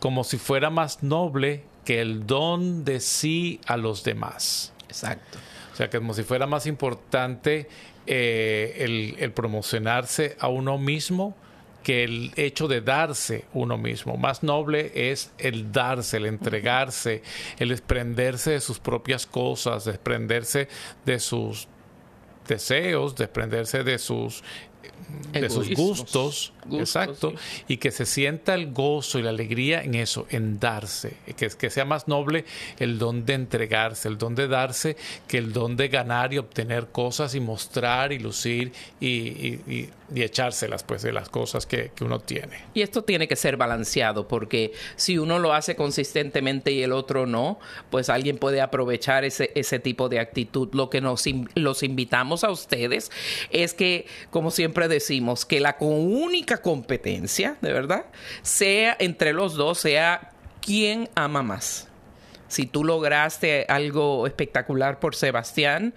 como 0.00 0.24
si 0.24 0.36
fuera 0.38 0.70
más 0.70 1.02
noble 1.02 1.64
que 1.84 2.00
el 2.00 2.26
don 2.26 2.84
de 2.84 2.98
sí 3.00 3.60
a 3.66 3.76
los 3.76 4.02
demás. 4.04 4.72
Exacto. 4.88 5.38
O 5.72 5.76
sea, 5.76 5.88
que 5.88 5.98
como 5.98 6.14
si 6.14 6.22
fuera 6.22 6.46
más 6.46 6.66
importante 6.66 7.68
eh, 8.06 8.76
el, 8.78 9.16
el 9.18 9.32
promocionarse 9.32 10.36
a 10.38 10.48
uno 10.48 10.78
mismo 10.78 11.34
que 11.82 12.04
el 12.04 12.32
hecho 12.36 12.68
de 12.68 12.80
darse 12.80 13.44
uno 13.52 13.76
mismo. 13.76 14.16
Más 14.16 14.42
noble 14.42 14.92
es 14.94 15.32
el 15.38 15.72
darse, 15.72 16.18
el 16.18 16.26
entregarse, 16.26 17.22
el 17.58 17.70
desprenderse 17.70 18.52
de 18.52 18.60
sus 18.60 18.78
propias 18.78 19.26
cosas, 19.26 19.84
desprenderse 19.84 20.68
de 21.04 21.18
sus 21.18 21.68
deseos, 22.46 23.16
desprenderse 23.16 23.82
de 23.82 23.98
sus 23.98 24.42
de 25.32 25.48
sus 25.50 25.70
gustos, 25.74 26.52
Gustos, 26.66 26.80
exacto, 26.80 27.30
sí. 27.30 27.64
y 27.68 27.76
que 27.78 27.90
se 27.90 28.04
sienta 28.06 28.54
el 28.54 28.72
gozo 28.72 29.18
y 29.18 29.22
la 29.22 29.30
alegría 29.30 29.82
en 29.82 29.94
eso, 29.94 30.26
en 30.30 30.58
darse, 30.58 31.16
que, 31.36 31.48
que 31.48 31.70
sea 31.70 31.84
más 31.84 32.06
noble 32.08 32.44
el 32.78 32.98
don 32.98 33.24
de 33.24 33.34
entregarse, 33.34 34.08
el 34.08 34.18
don 34.18 34.34
de 34.34 34.48
darse, 34.48 34.96
que 35.28 35.38
el 35.38 35.52
don 35.52 35.76
de 35.76 35.88
ganar 35.88 36.32
y 36.34 36.38
obtener 36.38 36.88
cosas 36.88 37.34
y 37.34 37.40
mostrar 37.40 38.12
y 38.12 38.18
lucir 38.18 38.72
y, 39.00 39.06
y- 39.08 39.60
y- 39.66 39.90
y 40.14 40.22
echárselas 40.22 40.82
pues 40.82 41.02
de 41.02 41.12
las 41.12 41.28
cosas 41.28 41.66
que, 41.66 41.90
uno 42.00 42.18
tiene. 42.18 42.64
Y 42.74 42.82
esto 42.82 43.04
tiene 43.04 43.28
que 43.28 43.36
ser 43.36 43.56
balanceado 43.56 44.26
porque 44.26 44.72
si 44.96 45.18
uno 45.18 45.38
lo 45.38 45.52
hace 45.52 45.76
consistentemente 45.76 46.72
y 46.72 46.82
el 46.82 46.92
otro 46.92 47.26
no, 47.26 47.60
pues 47.90 48.08
alguien 48.08 48.38
puede 48.38 48.60
aprovechar 48.60 49.24
ese, 49.24 49.52
ese 49.54 49.78
tipo 49.78 50.08
de 50.08 50.18
actitud. 50.18 50.68
Lo 50.72 50.90
que 50.90 51.00
nos 51.00 51.24
los 51.54 51.82
invitamos 51.82 52.42
a 52.42 52.50
ustedes 52.50 53.12
es 53.50 53.74
que, 53.74 54.06
como 54.30 54.50
siempre 54.50 54.88
decimos, 54.88 55.44
que 55.44 55.60
la 55.60 55.76
única 55.78 56.60
competencia, 56.60 57.56
de 57.60 57.72
verdad, 57.72 58.06
sea 58.42 58.96
entre 58.98 59.32
los 59.32 59.54
dos, 59.54 59.78
sea 59.78 60.32
quién 60.60 61.08
ama 61.14 61.42
más. 61.42 61.88
Si 62.52 62.66
tú 62.66 62.84
lograste 62.84 63.64
algo 63.66 64.26
espectacular 64.26 65.00
por 65.00 65.14
Sebastián, 65.14 65.94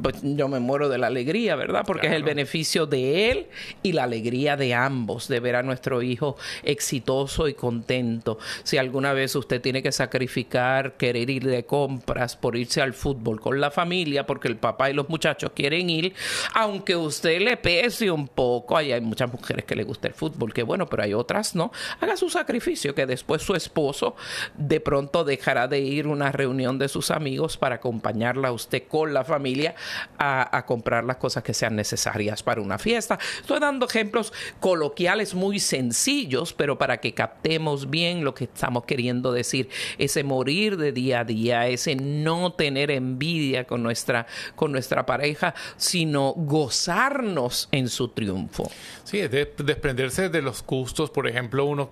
pues 0.00 0.14
yo 0.22 0.46
me 0.46 0.60
muero 0.60 0.88
de 0.88 0.98
la 0.98 1.08
alegría, 1.08 1.56
¿verdad? 1.56 1.82
Porque 1.84 2.06
es 2.06 2.12
el 2.12 2.22
beneficio 2.22 2.86
de 2.86 3.32
él 3.32 3.46
y 3.82 3.90
la 3.90 4.04
alegría 4.04 4.56
de 4.56 4.72
ambos, 4.72 5.26
de 5.26 5.40
ver 5.40 5.56
a 5.56 5.64
nuestro 5.64 6.02
hijo 6.02 6.36
exitoso 6.62 7.48
y 7.48 7.54
contento. 7.54 8.38
Si 8.62 8.78
alguna 8.78 9.14
vez 9.14 9.34
usted 9.34 9.60
tiene 9.60 9.82
que 9.82 9.90
sacrificar 9.90 10.96
querer 10.96 11.28
ir 11.28 11.44
de 11.44 11.64
compras 11.64 12.36
por 12.36 12.56
irse 12.56 12.80
al 12.80 12.94
fútbol 12.94 13.40
con 13.40 13.60
la 13.60 13.72
familia, 13.72 14.26
porque 14.26 14.46
el 14.46 14.58
papá 14.58 14.90
y 14.90 14.92
los 14.94 15.08
muchachos 15.08 15.50
quieren 15.56 15.90
ir, 15.90 16.14
aunque 16.54 16.94
usted 16.94 17.40
le 17.40 17.56
pese 17.56 18.12
un 18.12 18.28
poco, 18.28 18.76
ahí 18.76 18.92
hay 18.92 19.00
muchas 19.00 19.32
mujeres 19.32 19.64
que 19.64 19.74
le 19.74 19.82
gusta 19.82 20.06
el 20.06 20.14
fútbol, 20.14 20.54
que 20.54 20.62
bueno, 20.62 20.86
pero 20.86 21.02
hay 21.02 21.14
otras 21.14 21.56
no, 21.56 21.72
haga 22.00 22.16
su 22.16 22.30
sacrificio, 22.30 22.94
que 22.94 23.06
después 23.06 23.42
su 23.42 23.56
esposo 23.56 24.14
de 24.56 24.78
pronto 24.78 25.24
dejará 25.24 25.66
de 25.66 25.80
ir 25.80 25.95
una 26.04 26.32
reunión 26.32 26.78
de 26.78 26.88
sus 26.88 27.10
amigos 27.10 27.56
para 27.56 27.76
acompañarla 27.76 28.48
a 28.48 28.52
usted 28.52 28.82
con 28.88 29.14
la 29.14 29.24
familia 29.24 29.76
a, 30.18 30.64
comprar 30.66 31.04
las 31.04 31.18
cosas 31.18 31.44
que 31.44 31.54
sean 31.54 31.76
necesarias 31.76 32.42
para 32.42 32.60
una 32.60 32.76
fiesta. 32.78 33.18
Estoy 33.40 33.60
dando 33.60 33.86
ejemplos 33.86 34.32
coloquiales 34.58 35.34
muy 35.34 35.60
sencillos, 35.60 36.52
pero 36.52 36.76
para 36.76 36.98
que 36.98 37.14
captemos 37.14 37.88
bien 37.88 38.24
lo 38.24 38.34
que 38.34 38.44
estamos 38.44 38.84
queriendo 38.84 39.32
decir, 39.32 39.68
ese 39.98 40.24
morir 40.24 40.76
de 40.76 40.90
día 40.90 41.20
a 41.20 41.24
día, 41.24 41.68
ese 41.68 41.94
no 41.94 42.52
tener 42.52 42.90
envidia 42.90 43.64
con 43.64 43.82
nuestra, 43.82 44.26
con 44.56 44.72
nuestra 44.72 45.06
pareja, 45.06 45.54
sino 45.76 46.32
gozarnos 46.36 47.68
en 47.70 47.88
su 47.88 48.08
triunfo. 48.08 48.70
Sí, 49.04 49.18
de- 49.28 49.54
desprenderse 49.58 50.28
de 50.28 50.42
los 50.42 50.64
gustos, 50.64 51.10
por 51.10 51.28
ejemplo, 51.28 51.64
uno 51.64 51.90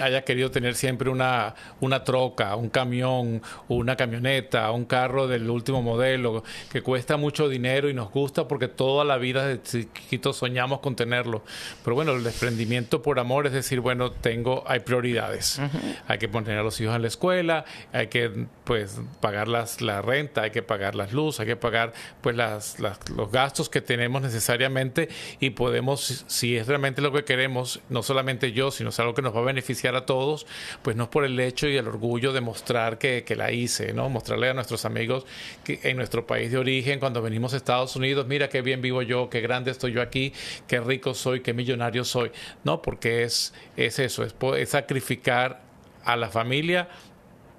haya 0.00 0.22
querido 0.24 0.50
tener 0.50 0.74
siempre 0.74 1.10
una, 1.10 1.54
una 1.80 2.04
troca, 2.04 2.56
un 2.56 2.68
camión, 2.68 3.42
una 3.68 3.96
camioneta, 3.96 4.70
un 4.70 4.84
carro 4.84 5.26
del 5.28 5.48
último 5.50 5.82
modelo, 5.82 6.44
que 6.70 6.82
cuesta 6.82 7.16
mucho 7.16 7.48
dinero 7.48 7.88
y 7.88 7.94
nos 7.94 8.10
gusta 8.10 8.48
porque 8.48 8.68
toda 8.68 9.04
la 9.04 9.16
vida 9.18 9.46
de 9.46 9.62
chiquitos 9.62 10.36
soñamos 10.36 10.80
con 10.80 10.96
tenerlo. 10.96 11.42
Pero 11.84 11.94
bueno, 11.94 12.12
el 12.12 12.24
desprendimiento 12.24 13.02
por 13.02 13.18
amor 13.18 13.46
es 13.46 13.52
decir, 13.52 13.80
bueno, 13.80 14.10
tengo, 14.12 14.64
hay 14.66 14.80
prioridades. 14.80 15.60
Hay 16.08 16.18
que 16.18 16.28
poner 16.28 16.58
a 16.58 16.62
los 16.62 16.80
hijos 16.80 16.94
en 16.96 17.02
la 17.02 17.08
escuela, 17.08 17.64
hay 17.92 18.08
que 18.08 18.46
pues 18.64 19.00
pagar 19.20 19.48
las, 19.48 19.80
la 19.80 20.02
renta, 20.02 20.42
hay 20.42 20.50
que 20.50 20.62
pagar 20.62 20.94
las 20.94 21.12
luces, 21.12 21.40
hay 21.40 21.46
que 21.46 21.56
pagar 21.56 21.92
pues 22.20 22.36
las, 22.36 22.80
las- 22.80 22.98
los 23.10 23.30
gastos 23.30 23.68
que 23.68 23.80
tenemos 23.80 24.20
necesariamente 24.22 25.08
y 25.40 25.50
podemos, 25.50 26.00
si- 26.04 26.24
si 26.26 26.56
es 26.56 26.66
realmente 26.66 27.00
lo 27.00 27.12
que 27.12 27.24
queremos, 27.24 27.80
no 27.88 28.02
solamente 28.02 28.52
yo, 28.52 28.70
sino 28.70 28.90
es 28.90 28.98
algo 29.00 29.14
que 29.14 29.22
nos 29.22 29.34
va 29.34 29.40
a 29.40 29.44
beneficiar 29.44 29.85
a 29.94 30.06
todos, 30.06 30.46
pues 30.82 30.96
no 30.96 31.04
es 31.04 31.08
por 31.10 31.24
el 31.24 31.38
hecho 31.38 31.68
y 31.68 31.76
el 31.76 31.86
orgullo 31.86 32.32
de 32.32 32.40
mostrar 32.40 32.98
que, 32.98 33.24
la 33.36 33.52
hice, 33.52 33.92
¿no? 33.92 34.08
Mostrarle 34.08 34.48
a 34.48 34.54
nuestros 34.54 34.84
amigos 34.86 35.26
que 35.62 35.78
en 35.82 35.96
nuestro 35.98 36.26
país 36.26 36.50
de 36.50 36.58
origen, 36.58 36.98
cuando 36.98 37.20
venimos 37.20 37.52
a 37.52 37.58
Estados 37.58 37.94
Unidos, 37.94 38.26
mira 38.26 38.48
qué 38.48 38.62
bien 38.62 38.80
vivo 38.80 39.02
yo, 39.02 39.28
qué 39.28 39.40
grande 39.40 39.70
estoy 39.70 39.92
yo 39.92 40.00
aquí, 40.00 40.32
qué 40.66 40.80
rico 40.80 41.12
soy, 41.12 41.40
qué 41.40 41.52
millonario 41.52 42.04
soy, 42.04 42.30
¿no? 42.64 42.80
Porque 42.80 43.24
es, 43.24 43.52
es 43.76 43.98
eso, 43.98 44.24
es, 44.24 44.34
sacrificar 44.68 45.62
a 46.04 46.16
la 46.16 46.30
familia 46.30 46.88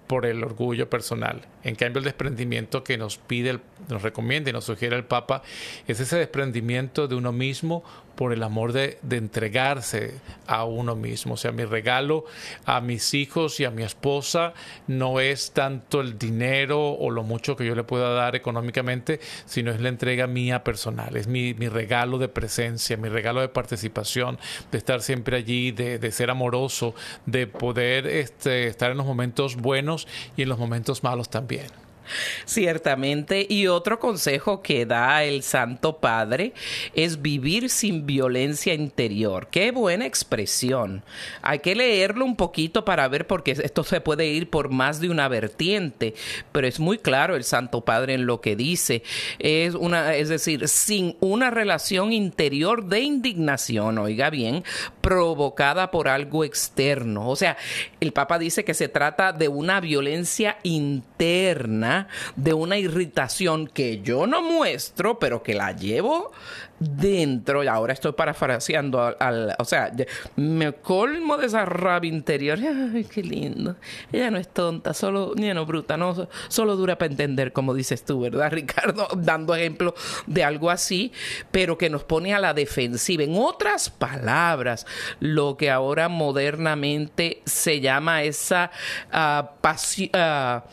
por 0.08 0.26
el 0.26 0.44
orgullo 0.44 0.90
personal. 0.90 1.42
En 1.64 1.76
cambio, 1.76 2.00
el 2.00 2.06
desprendimiento 2.06 2.84
que 2.84 2.98
nos 2.98 3.18
pide, 3.18 3.60
nos 3.90 4.02
recomienda 4.02 4.50
y 4.50 4.54
nos 4.54 4.64
sugiere 4.66 4.96
el 4.96 5.04
Papa 5.04 5.44
es 5.86 6.00
ese 6.00 6.18
desprendimiento 6.18 7.08
de 7.08 7.16
uno 7.16 7.34
mismo 7.34 7.84
por 8.18 8.34
el 8.34 8.42
amor 8.42 8.74
de, 8.74 8.98
entregarse 9.12 10.16
a 10.48 10.66
uno 10.66 10.96
mismo. 10.96 11.36
O 11.36 11.38
sea, 11.38 11.52
mi 11.52 11.64
regalo 11.64 12.26
a 12.66 12.82
mis 12.82 13.14
hijos 13.14 13.60
y 13.60 13.66
a 13.66 13.72
mi 13.72 13.84
esposa 13.84 14.54
no 14.88 15.20
es 15.20 15.52
tanto 15.52 16.02
el 16.02 16.18
dinero 16.18 16.94
o 16.94 17.12
lo 17.12 17.24
mucho 17.24 17.56
que 17.56 17.66
yo 17.66 17.76
le 17.76 17.84
pueda 17.84 18.10
dar 18.10 18.36
económicamente, 18.36 19.20
sino 19.46 19.72
es 19.72 19.80
la 19.80 19.90
entrega 19.90 20.26
mía 20.26 20.64
personal, 20.64 21.16
es 21.16 21.28
mi, 21.28 21.54
mi 21.54 21.70
regalo 21.70 22.18
de 22.18 22.28
presencia, 22.28 22.98
mi 22.98 23.08
regalo 23.08 23.40
de 23.40 23.50
participación, 23.50 24.40
de 24.72 24.80
estar 24.80 25.02
siempre 25.02 25.38
allí, 25.38 25.72
de, 25.72 26.00
de 26.00 26.12
ser 26.12 26.32
amoroso, 26.32 26.96
de 27.28 27.46
poder 27.46 28.08
este, 28.08 28.68
estar 28.68 28.90
en 28.90 28.98
los 28.98 29.06
momentos 29.06 29.56
buenos 29.56 30.08
y 30.36 30.42
en 30.42 30.50
los 30.50 30.58
momentos 30.58 31.04
malos 31.04 31.30
también. 31.30 31.87
Ciertamente. 32.46 33.46
Y 33.50 33.68
otro 33.68 34.00
consejo 34.00 34.62
que 34.62 34.86
da 34.86 35.24
el 35.24 35.44
Santo 35.44 35.98
Padre 35.98 36.54
es 36.94 37.22
vivir 37.22 37.70
sin 37.70 38.06
violencia 38.06 38.74
interior. 38.74 39.48
Qué 39.52 39.72
buena 39.72 40.06
expresión. 40.06 41.04
Hay 41.42 41.60
que 41.60 41.76
leerlo 41.76 42.26
un 42.26 42.36
poquito 42.36 42.86
para 42.86 43.08
ver 43.08 43.28
porque 43.28 43.52
esto 43.52 43.84
se 43.84 44.02
puede 44.02 44.28
ir 44.28 44.50
por 44.50 44.70
más 44.70 45.00
de 45.00 45.10
una 45.10 45.28
vertiente, 45.28 46.14
pero 46.52 46.68
es 46.68 46.80
muy 46.80 46.98
claro 46.98 47.36
el 47.36 47.44
Santo 47.44 47.82
Padre 47.82 48.14
en 48.14 48.26
lo 48.26 48.42
que 48.42 48.56
dice. 48.56 49.04
Es 49.40 49.76
una, 49.76 50.16
es 50.16 50.30
decir, 50.30 50.68
sin 50.68 51.16
una 51.20 51.50
relación 51.50 52.14
interior 52.14 52.86
de 52.86 53.02
indignación, 53.02 53.98
oiga 53.98 54.30
bien, 54.30 54.64
provocada 55.02 55.92
por 55.92 56.08
algo 56.08 56.44
externo. 56.44 57.30
O 57.30 57.36
sea, 57.36 57.58
el 58.00 58.14
Papa 58.14 58.38
dice 58.40 58.64
que 58.64 58.74
se 58.74 58.90
trata 58.90 59.34
de 59.34 59.48
una 59.48 59.80
violencia 59.80 60.58
interna, 60.64 61.97
de 62.36 62.54
una 62.54 62.78
irritación 62.78 63.66
que 63.68 64.02
yo 64.02 64.28
no 64.28 64.42
muestro, 64.44 65.18
pero 65.18 65.42
que 65.42 65.56
la 65.56 65.72
llevo 65.72 66.32
dentro. 66.80 67.64
Y 67.64 67.68
ahora 67.68 67.94
estoy 67.94 68.12
parafraseando 68.12 69.16
al, 69.20 69.56
o 69.58 69.66
sea, 69.66 69.92
me 70.36 70.74
colmo 70.74 71.38
de 71.38 71.48
esa 71.48 71.66
rabia 71.66 72.12
interior. 72.12 72.60
Ay, 72.94 73.04
qué 73.06 73.24
lindo. 73.24 73.76
Ella 74.12 74.30
no 74.30 74.38
es 74.38 74.48
tonta, 74.50 74.94
solo, 74.94 75.34
no 75.36 75.66
bruta, 75.66 75.98
no, 75.98 76.14
so- 76.14 76.30
solo 76.50 76.76
dura 76.76 76.98
para 76.98 77.10
entender, 77.12 77.52
como 77.54 77.74
dices 77.74 78.06
tú, 78.06 78.20
¿verdad, 78.22 78.52
Ricardo? 78.52 79.08
Dando 79.16 79.56
ejemplo 79.56 79.96
de 80.28 80.44
algo 80.44 80.70
así, 80.70 81.12
pero 81.52 81.78
que 81.78 81.90
nos 81.90 82.04
pone 82.04 82.34
a 82.34 82.40
la 82.40 82.54
defensiva. 82.54 83.24
En 83.24 83.36
otras 83.38 83.90
palabras, 83.90 84.86
lo 85.20 85.58
que 85.58 85.72
ahora 85.72 86.10
modernamente 86.10 87.42
se 87.46 87.80
llama 87.80 88.24
esa 88.24 88.70
ah, 89.12 89.52
pasi- 89.62 90.12
ah, 90.14 90.64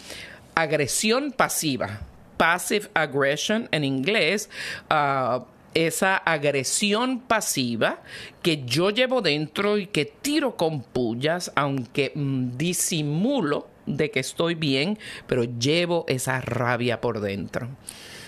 agresión 0.54 1.32
pasiva. 1.32 2.00
Passive 2.36 2.88
aggression 2.94 3.68
en 3.70 3.84
inglés. 3.84 4.50
ah, 4.90 5.44
esa 5.74 6.16
agresión 6.16 7.20
pasiva 7.20 8.00
que 8.42 8.64
yo 8.64 8.90
llevo 8.90 9.20
dentro 9.20 9.76
y 9.76 9.86
que 9.86 10.04
tiro 10.04 10.56
con 10.56 10.82
pullas, 10.82 11.52
aunque 11.56 12.12
mm, 12.14 12.56
disimulo 12.56 13.68
de 13.86 14.10
que 14.10 14.20
estoy 14.20 14.54
bien, 14.54 14.98
pero 15.26 15.44
llevo 15.44 16.04
esa 16.08 16.40
rabia 16.40 17.00
por 17.00 17.20
dentro. 17.20 17.68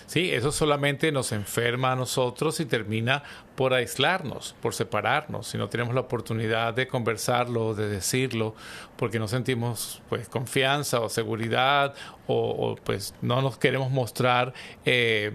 Sí, 0.07 0.31
eso 0.33 0.53
solamente 0.53 1.11
nos 1.11 1.33
enferma 1.33 1.93
a 1.93 1.97
nosotros 1.97 2.61
y 2.61 2.65
termina 2.65 3.25
por 3.57 3.75
aislarnos, 3.75 4.55
por 4.63 4.73
separarnos, 4.73 5.49
si 5.49 5.59
no 5.59 5.69
tenemos 5.69 5.95
la 5.95 6.03
oportunidad 6.03 6.75
de 6.75 6.87
conversarlo, 6.87 7.75
de 7.75 7.89
decirlo, 7.89 8.55
porque 8.97 9.19
no 9.19 9.27
sentimos 9.27 10.03
pues 10.09 10.29
confianza 10.29 11.01
o 11.01 11.09
seguridad 11.09 11.95
o, 12.29 12.77
pues 12.85 13.15
no 13.21 13.43
nos 13.43 13.59
queremos 13.59 13.91
mostrar 13.91 14.53
eh, 14.85 15.33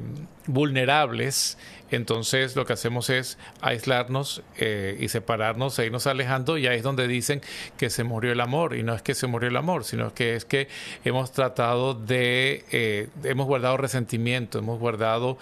vulnerables, 0.48 1.58
entonces 1.92 2.56
lo 2.56 2.66
que 2.66 2.74
hacemos 2.74 3.10
es 3.10 3.38
aislarnos 3.62 4.42
eh, 4.58 4.98
y 5.00 5.10
separarnos 5.10 5.78
e 5.80 5.86
irnos 5.86 6.08
alejando 6.08 6.58
y 6.58 6.68
ahí 6.68 6.78
es 6.78 6.84
donde 6.84 7.08
dicen 7.08 7.42
que 7.78 7.90
se 7.90 8.04
murió 8.04 8.32
el 8.32 8.42
amor. 8.42 8.76
Y 8.76 8.84
no 8.84 8.96
es 8.96 9.02
que 9.02 9.14
se 9.14 9.28
murió 9.28 9.50
el 9.50 9.58
amor, 9.58 9.84
sino 9.84 10.14
que 10.14 10.36
es 10.36 10.46
que 10.46 10.68
hemos 11.04 11.32
tratado 11.32 11.94
de, 11.94 12.66
eh, 12.72 13.10
hemos 13.24 13.48
guardado 13.48 13.78
resentimiento, 13.78 14.60
hemos 14.60 14.80
guardado 14.80 15.38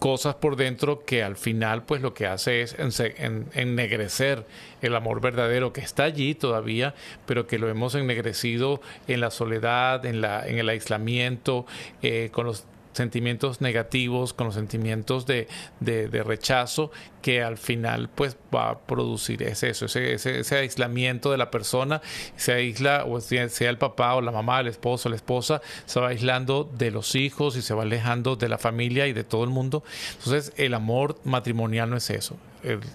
cosas 0.00 0.34
por 0.34 0.56
dentro 0.56 1.04
que 1.04 1.22
al 1.22 1.36
final 1.36 1.84
pues 1.84 2.00
lo 2.00 2.14
que 2.14 2.26
hace 2.26 2.62
es 2.62 2.74
ennegrecer 2.78 4.46
el 4.80 4.96
amor 4.96 5.20
verdadero 5.20 5.72
que 5.72 5.82
está 5.82 6.04
allí 6.04 6.34
todavía, 6.34 6.94
pero 7.26 7.46
que 7.46 7.58
lo 7.58 7.68
hemos 7.68 7.94
ennegrecido 7.94 8.80
en 9.06 9.20
la 9.20 9.30
soledad, 9.30 10.04
en, 10.06 10.22
la, 10.22 10.48
en 10.48 10.58
el 10.58 10.70
aislamiento, 10.70 11.66
eh, 12.02 12.30
con 12.32 12.46
los 12.46 12.64
sentimientos 12.92 13.60
negativos, 13.60 14.32
con 14.32 14.46
los 14.46 14.54
sentimientos 14.54 15.26
de, 15.26 15.48
de, 15.80 16.22
rechazo, 16.22 16.90
que 17.22 17.42
al 17.42 17.58
final 17.58 18.08
pues 18.14 18.36
va 18.54 18.70
a 18.70 18.78
producir 18.78 19.42
es 19.42 19.62
eso, 19.62 19.86
ese, 19.86 20.14
ese, 20.14 20.56
aislamiento 20.56 21.30
de 21.30 21.38
la 21.38 21.50
persona, 21.50 22.02
se 22.36 22.52
aísla, 22.52 23.04
o 23.04 23.20
sea, 23.20 23.70
el 23.70 23.78
papá 23.78 24.14
o 24.14 24.20
la 24.20 24.32
mamá, 24.32 24.60
el 24.60 24.68
esposo, 24.68 25.08
la 25.08 25.16
esposa, 25.16 25.60
se 25.86 26.00
va 26.00 26.08
aislando 26.08 26.70
de 26.76 26.90
los 26.90 27.14
hijos 27.14 27.56
y 27.56 27.62
se 27.62 27.74
va 27.74 27.82
alejando 27.82 28.36
de 28.36 28.48
la 28.48 28.58
familia 28.58 29.06
y 29.06 29.12
de 29.12 29.24
todo 29.24 29.44
el 29.44 29.50
mundo. 29.50 29.84
Entonces 30.18 30.52
el 30.56 30.74
amor 30.74 31.18
matrimonial 31.24 31.90
no 31.90 31.96
es 31.96 32.10
eso. 32.10 32.36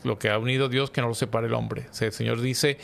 lo 0.04 0.20
que 0.20 0.30
ha 0.30 0.38
unido 0.38 0.70
Dios 0.70 0.92
que 0.92 1.02
no 1.02 1.08
lo 1.08 1.16
separe 1.16 1.48
el 1.48 1.54
hombre. 1.54 1.88
el 2.00 2.12
Señor 2.12 2.42
dice, 2.42 2.78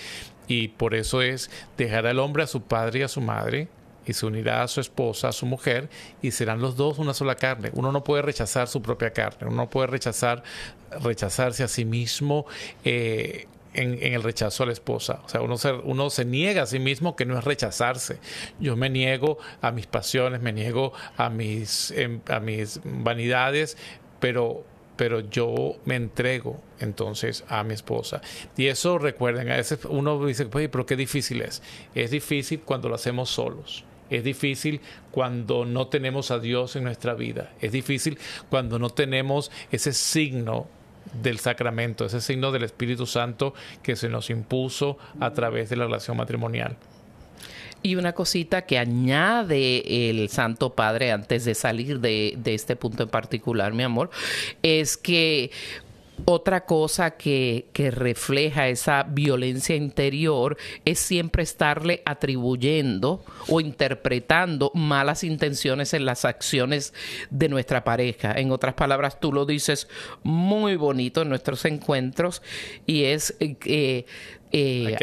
y 0.47 0.69
por 0.69 0.95
eso 0.95 1.21
es 1.21 1.49
dejar 1.77 2.07
al 2.07 2.19
hombre 2.19 2.43
a 2.43 2.47
su 2.47 2.63
padre 2.63 2.99
y 2.99 3.03
a 3.03 3.07
su 3.07 3.21
madre, 3.21 3.69
y 4.05 4.13
se 4.13 4.25
unirá 4.25 4.63
a 4.63 4.67
su 4.67 4.81
esposa, 4.81 5.29
a 5.29 5.31
su 5.31 5.45
mujer, 5.45 5.89
y 6.21 6.31
serán 6.31 6.61
los 6.61 6.75
dos 6.75 6.99
una 6.99 7.13
sola 7.13 7.35
carne. 7.35 7.71
Uno 7.73 7.91
no 7.91 8.03
puede 8.03 8.21
rechazar 8.21 8.67
su 8.67 8.81
propia 8.81 9.11
carne, 9.11 9.47
uno 9.47 9.55
no 9.55 9.69
puede 9.69 9.87
rechazar, 9.87 10.43
rechazarse 11.01 11.63
a 11.63 11.67
sí 11.67 11.85
mismo. 11.85 12.45
Eh, 12.83 13.47
en, 13.73 13.99
el 14.01 14.23
rechazo 14.23 14.63
a 14.63 14.65
la 14.65 14.73
esposa. 14.73 15.21
O 15.25 15.29
sea, 15.29 15.41
uno 15.41 15.57
se, 15.57 15.71
uno 15.71 16.09
se 16.09 16.25
niega 16.25 16.63
a 16.63 16.65
sí 16.65 16.79
mismo 16.79 17.15
que 17.15 17.25
no 17.25 17.37
es 17.37 17.45
rechazarse. 17.45 18.19
Yo 18.59 18.75
me 18.75 18.89
niego 18.89 19.37
a 19.61 19.71
mis 19.71 19.87
pasiones, 19.87 20.41
me 20.41 20.51
niego 20.51 20.93
a 21.15 21.29
mis, 21.29 21.91
em, 21.91 22.19
a 22.27 22.39
mis 22.39 22.81
vanidades, 22.83 23.77
pero 24.19 24.65
pero 24.97 25.21
yo 25.21 25.77
me 25.85 25.95
entrego 25.95 26.61
entonces 26.79 27.43
a 27.47 27.63
mi 27.63 27.73
esposa. 27.73 28.21
Y 28.55 28.67
eso 28.67 28.99
recuerden, 28.99 29.49
a 29.49 29.55
veces 29.55 29.79
uno 29.89 30.23
dice, 30.23 30.45
pero 30.45 30.85
qué 30.85 30.95
difícil 30.95 31.41
es. 31.41 31.63
Es 31.95 32.11
difícil 32.11 32.59
cuando 32.59 32.87
lo 32.87 32.93
hacemos 32.93 33.31
solos. 33.31 33.83
Es 34.11 34.23
difícil 34.23 34.81
cuando 35.09 35.65
no 35.65 35.87
tenemos 35.87 36.29
a 36.29 36.39
Dios 36.39 36.75
en 36.75 36.83
nuestra 36.83 37.15
vida. 37.15 37.53
Es 37.61 37.71
difícil 37.71 38.19
cuando 38.49 38.77
no 38.77 38.89
tenemos 38.89 39.51
ese 39.71 39.93
signo 39.93 40.67
del 41.23 41.39
sacramento, 41.39 42.05
ese 42.05 42.21
signo 42.21 42.51
del 42.51 42.63
Espíritu 42.63 43.07
Santo 43.07 43.53
que 43.81 43.95
se 43.95 44.09
nos 44.09 44.29
impuso 44.29 44.97
a 45.19 45.31
través 45.31 45.69
de 45.69 45.77
la 45.77 45.85
relación 45.85 46.17
matrimonial. 46.17 46.77
Y 47.83 47.95
una 47.95 48.13
cosita 48.13 48.63
que 48.63 48.77
añade 48.77 50.09
el 50.09 50.29
Santo 50.29 50.75
Padre 50.75 51.11
antes 51.11 51.45
de 51.45 51.55
salir 51.55 51.99
de, 51.99 52.37
este 52.45 52.75
punto 52.75 53.03
en 53.03 53.09
particular, 53.09 53.73
mi 53.73 53.83
amor, 53.83 54.11
es 54.61 54.97
que 54.97 55.51
otra 56.25 56.65
cosa 56.65 57.11
que, 57.11 57.69
refleja 57.91 58.67
esa 58.67 59.03
violencia 59.03 59.75
interior 59.75 60.55
es 60.85 60.99
siempre 60.99 61.43
estarle 61.43 62.01
atribuyendo 62.05 63.23
o 63.47 63.59
interpretando 63.59 64.71
malas 64.75 65.23
intenciones 65.23 65.93
en 65.93 66.05
las 66.05 66.25
acciones 66.25 66.93
de 67.31 67.49
nuestra 67.49 67.83
pareja. 67.83 68.33
En 68.33 68.51
otras 68.51 68.75
palabras, 68.75 69.19
tú 69.19 69.33
lo 69.33 69.45
dices 69.45 69.87
muy 70.23 70.75
bonito 70.75 71.23
en 71.23 71.29
nuestros 71.29 71.65
encuentros 71.65 72.41
y 72.85 73.05
es 73.05 73.35
que 73.39 73.57
eh, 73.65 74.05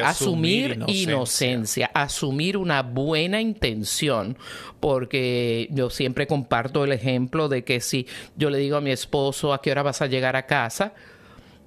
asumir, 0.04 0.82
inocencia. 0.86 1.90
asumir 1.94 2.56
una 2.56 2.82
buena 2.82 3.40
intención, 3.40 4.36
porque 4.80 5.68
yo 5.70 5.90
siempre 5.90 6.26
comparto 6.26 6.84
el 6.84 6.92
ejemplo 6.92 7.48
de 7.48 7.64
que 7.64 7.80
si 7.80 8.06
yo 8.36 8.50
le 8.50 8.58
digo 8.58 8.76
a 8.76 8.80
mi 8.80 8.90
esposo 8.90 9.52
a 9.52 9.62
qué 9.62 9.70
hora 9.70 9.82
vas 9.82 10.02
a 10.02 10.06
llegar 10.06 10.36
a 10.36 10.46
casa, 10.46 10.92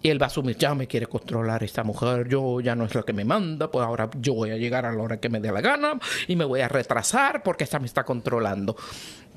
y 0.04 0.10
él 0.10 0.20
va 0.22 0.26
a 0.26 0.28
asumir, 0.28 0.58
ya 0.58 0.74
me 0.74 0.88
quiere 0.88 1.06
controlar 1.06 1.64
esta 1.64 1.84
mujer, 1.84 2.28
yo 2.28 2.60
ya 2.60 2.76
no 2.76 2.86
es 2.86 2.96
lo 2.96 3.06
que 3.06 3.14
me 3.14 3.24
manda, 3.24 3.70
pues 3.70 3.86
ahora 3.86 4.10
yo 4.20 4.34
voy 4.34 4.50
a 4.50 4.58
llegar 4.58 4.86
a 4.86 4.92
la 4.92 5.02
hora 5.02 5.20
que 5.20 5.30
me 5.30 5.40
dé 5.40 5.52
la 5.52 5.62
gana 5.62 6.00
y 6.28 6.36
me 6.36 6.46
voy 6.46 6.62
a 6.62 6.68
retrasar 6.68 7.44
porque 7.44 7.64
esta 7.64 7.80
me 7.80 7.86
está 7.86 8.04
controlando. 8.04 8.76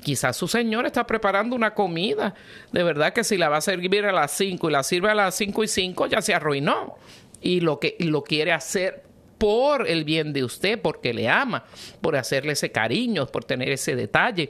Quizás 0.03 0.35
su 0.35 0.47
señor 0.47 0.85
está 0.85 1.05
preparando 1.05 1.55
una 1.55 1.73
comida, 1.73 2.33
de 2.71 2.83
verdad 2.83 3.13
que 3.13 3.23
si 3.23 3.37
la 3.37 3.49
va 3.49 3.57
a 3.57 3.61
servir 3.61 4.05
a 4.05 4.11
las 4.11 4.31
5 4.31 4.69
y 4.69 4.73
la 4.73 4.83
sirve 4.83 5.11
a 5.11 5.15
las 5.15 5.35
5 5.35 5.63
y 5.63 5.67
5 5.67 6.07
ya 6.07 6.21
se 6.21 6.33
arruinó 6.33 6.95
y 7.45 7.59
lo 7.59 7.79
que 7.79 7.95
lo 7.99 8.23
quiere 8.23 8.51
hacer 8.51 9.03
por 9.37 9.87
el 9.87 10.03
bien 10.03 10.33
de 10.33 10.43
usted, 10.43 10.81
porque 10.81 11.13
le 11.13 11.29
ama, 11.29 11.63
por 12.01 12.15
hacerle 12.15 12.53
ese 12.53 12.71
cariño, 12.71 13.27
por 13.27 13.45
tener 13.45 13.69
ese 13.69 13.95
detalle 13.95 14.49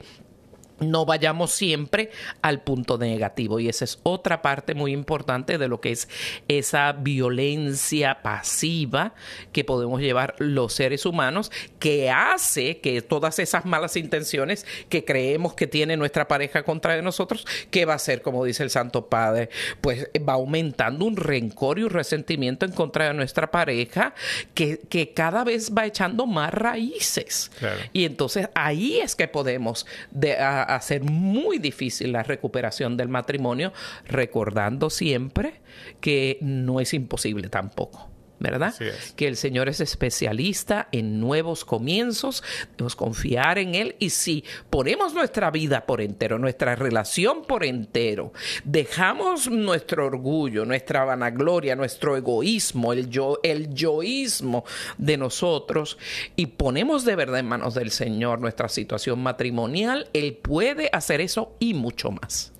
no 0.80 1.06
vayamos 1.06 1.52
siempre 1.52 2.10
al 2.42 2.62
punto 2.62 2.98
negativo. 2.98 3.60
Y 3.60 3.68
esa 3.68 3.84
es 3.84 3.98
otra 4.02 4.42
parte 4.42 4.74
muy 4.74 4.92
importante 4.92 5.58
de 5.58 5.68
lo 5.68 5.80
que 5.80 5.92
es 5.92 6.08
esa 6.48 6.92
violencia 6.92 8.22
pasiva 8.22 9.14
que 9.52 9.64
podemos 9.64 10.00
llevar 10.00 10.34
los 10.38 10.72
seres 10.72 11.06
humanos, 11.06 11.50
que 11.78 12.10
hace 12.10 12.78
que 12.78 13.02
todas 13.02 13.38
esas 13.38 13.64
malas 13.64 13.96
intenciones 13.96 14.66
que 14.88 15.04
creemos 15.04 15.54
que 15.54 15.66
tiene 15.66 15.96
nuestra 15.96 16.28
pareja 16.28 16.62
contra 16.62 17.00
nosotros, 17.02 17.46
¿qué 17.70 17.84
va 17.84 17.94
a 17.94 17.98
ser, 17.98 18.22
como 18.22 18.44
dice 18.44 18.62
el 18.62 18.70
Santo 18.70 19.06
Padre? 19.06 19.50
Pues 19.80 20.08
va 20.28 20.34
aumentando 20.34 21.04
un 21.04 21.16
rencor 21.16 21.78
y 21.78 21.84
un 21.84 21.90
resentimiento 21.90 22.66
en 22.66 22.72
contra 22.72 23.08
de 23.08 23.14
nuestra 23.14 23.50
pareja 23.50 24.14
que, 24.54 24.78
que 24.88 25.12
cada 25.12 25.44
vez 25.44 25.72
va 25.76 25.86
echando 25.86 26.26
más 26.26 26.52
raíces. 26.52 27.50
Y 27.92 28.04
entonces 28.04 28.48
ahí 28.54 28.98
es 29.00 29.14
que 29.14 29.28
podemos... 29.28 29.86
De, 30.10 30.36
hacer 30.74 31.04
muy 31.04 31.58
difícil 31.58 32.12
la 32.12 32.22
recuperación 32.22 32.96
del 32.96 33.08
matrimonio, 33.08 33.72
recordando 34.06 34.90
siempre 34.90 35.60
que 36.00 36.38
no 36.40 36.80
es 36.80 36.92
imposible 36.94 37.48
tampoco. 37.48 38.15
¿Verdad? 38.38 38.74
Que 39.16 39.26
el 39.26 39.36
Señor 39.36 39.68
es 39.68 39.80
especialista 39.80 40.88
en 40.92 41.20
nuevos 41.20 41.64
comienzos, 41.64 42.42
debemos 42.72 42.96
confiar 42.96 43.58
en 43.58 43.74
Él 43.74 43.96
y 43.98 44.10
si 44.10 44.44
ponemos 44.70 45.14
nuestra 45.14 45.50
vida 45.50 45.86
por 45.86 46.00
entero, 46.00 46.38
nuestra 46.38 46.76
relación 46.76 47.44
por 47.44 47.64
entero, 47.64 48.32
dejamos 48.64 49.50
nuestro 49.50 50.06
orgullo, 50.06 50.64
nuestra 50.64 51.04
vanagloria, 51.04 51.76
nuestro 51.76 52.16
egoísmo, 52.16 52.92
el 52.92 53.08
yo, 53.08 53.40
el 53.42 53.72
yoísmo 53.74 54.64
de 54.98 55.16
nosotros 55.16 55.98
y 56.36 56.46
ponemos 56.46 57.04
de 57.04 57.16
verdad 57.16 57.40
en 57.40 57.46
manos 57.46 57.74
del 57.74 57.90
Señor 57.90 58.40
nuestra 58.40 58.68
situación 58.68 59.22
matrimonial, 59.22 60.08
Él 60.12 60.34
puede 60.34 60.90
hacer 60.92 61.20
eso 61.20 61.56
y 61.58 61.74
mucho 61.74 62.10
más. 62.10 62.52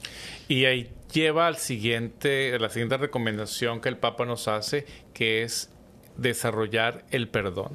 Y 0.49 0.65
ahí 0.65 0.91
lleva 1.17 1.47
al 1.47 1.57
siguiente, 1.57 2.59
la 2.59 2.69
siguiente 2.69 2.99
recomendación 2.99 3.81
que 3.81 3.89
el 3.89 3.97
Papa 3.97 4.27
nos 4.27 4.49
hace, 4.49 4.85
que 5.15 5.43
es 5.43 5.71
desarrollar 6.19 7.07
el 7.11 7.29
perdón. 7.29 7.73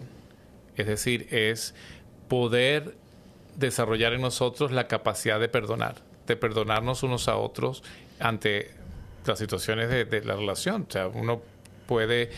Es 0.78 0.86
decir, 0.86 1.28
es 1.32 1.74
poder 2.28 2.96
desarrollar 3.56 4.14
en 4.14 4.22
nosotros 4.22 4.72
la 4.72 4.88
capacidad 4.88 5.40
de 5.40 5.50
perdonar, 5.50 5.96
de 6.28 6.36
perdonarnos 6.36 7.02
unos 7.02 7.28
a 7.28 7.36
otros 7.38 7.84
ante 8.20 8.70
las 9.26 9.40
situaciones 9.40 9.90
de, 9.90 10.06
de 10.06 10.24
la 10.24 10.36
relación. 10.36 10.86
O 10.88 10.92
sea, 10.92 11.08
uno 11.08 11.42
puede 11.88 12.30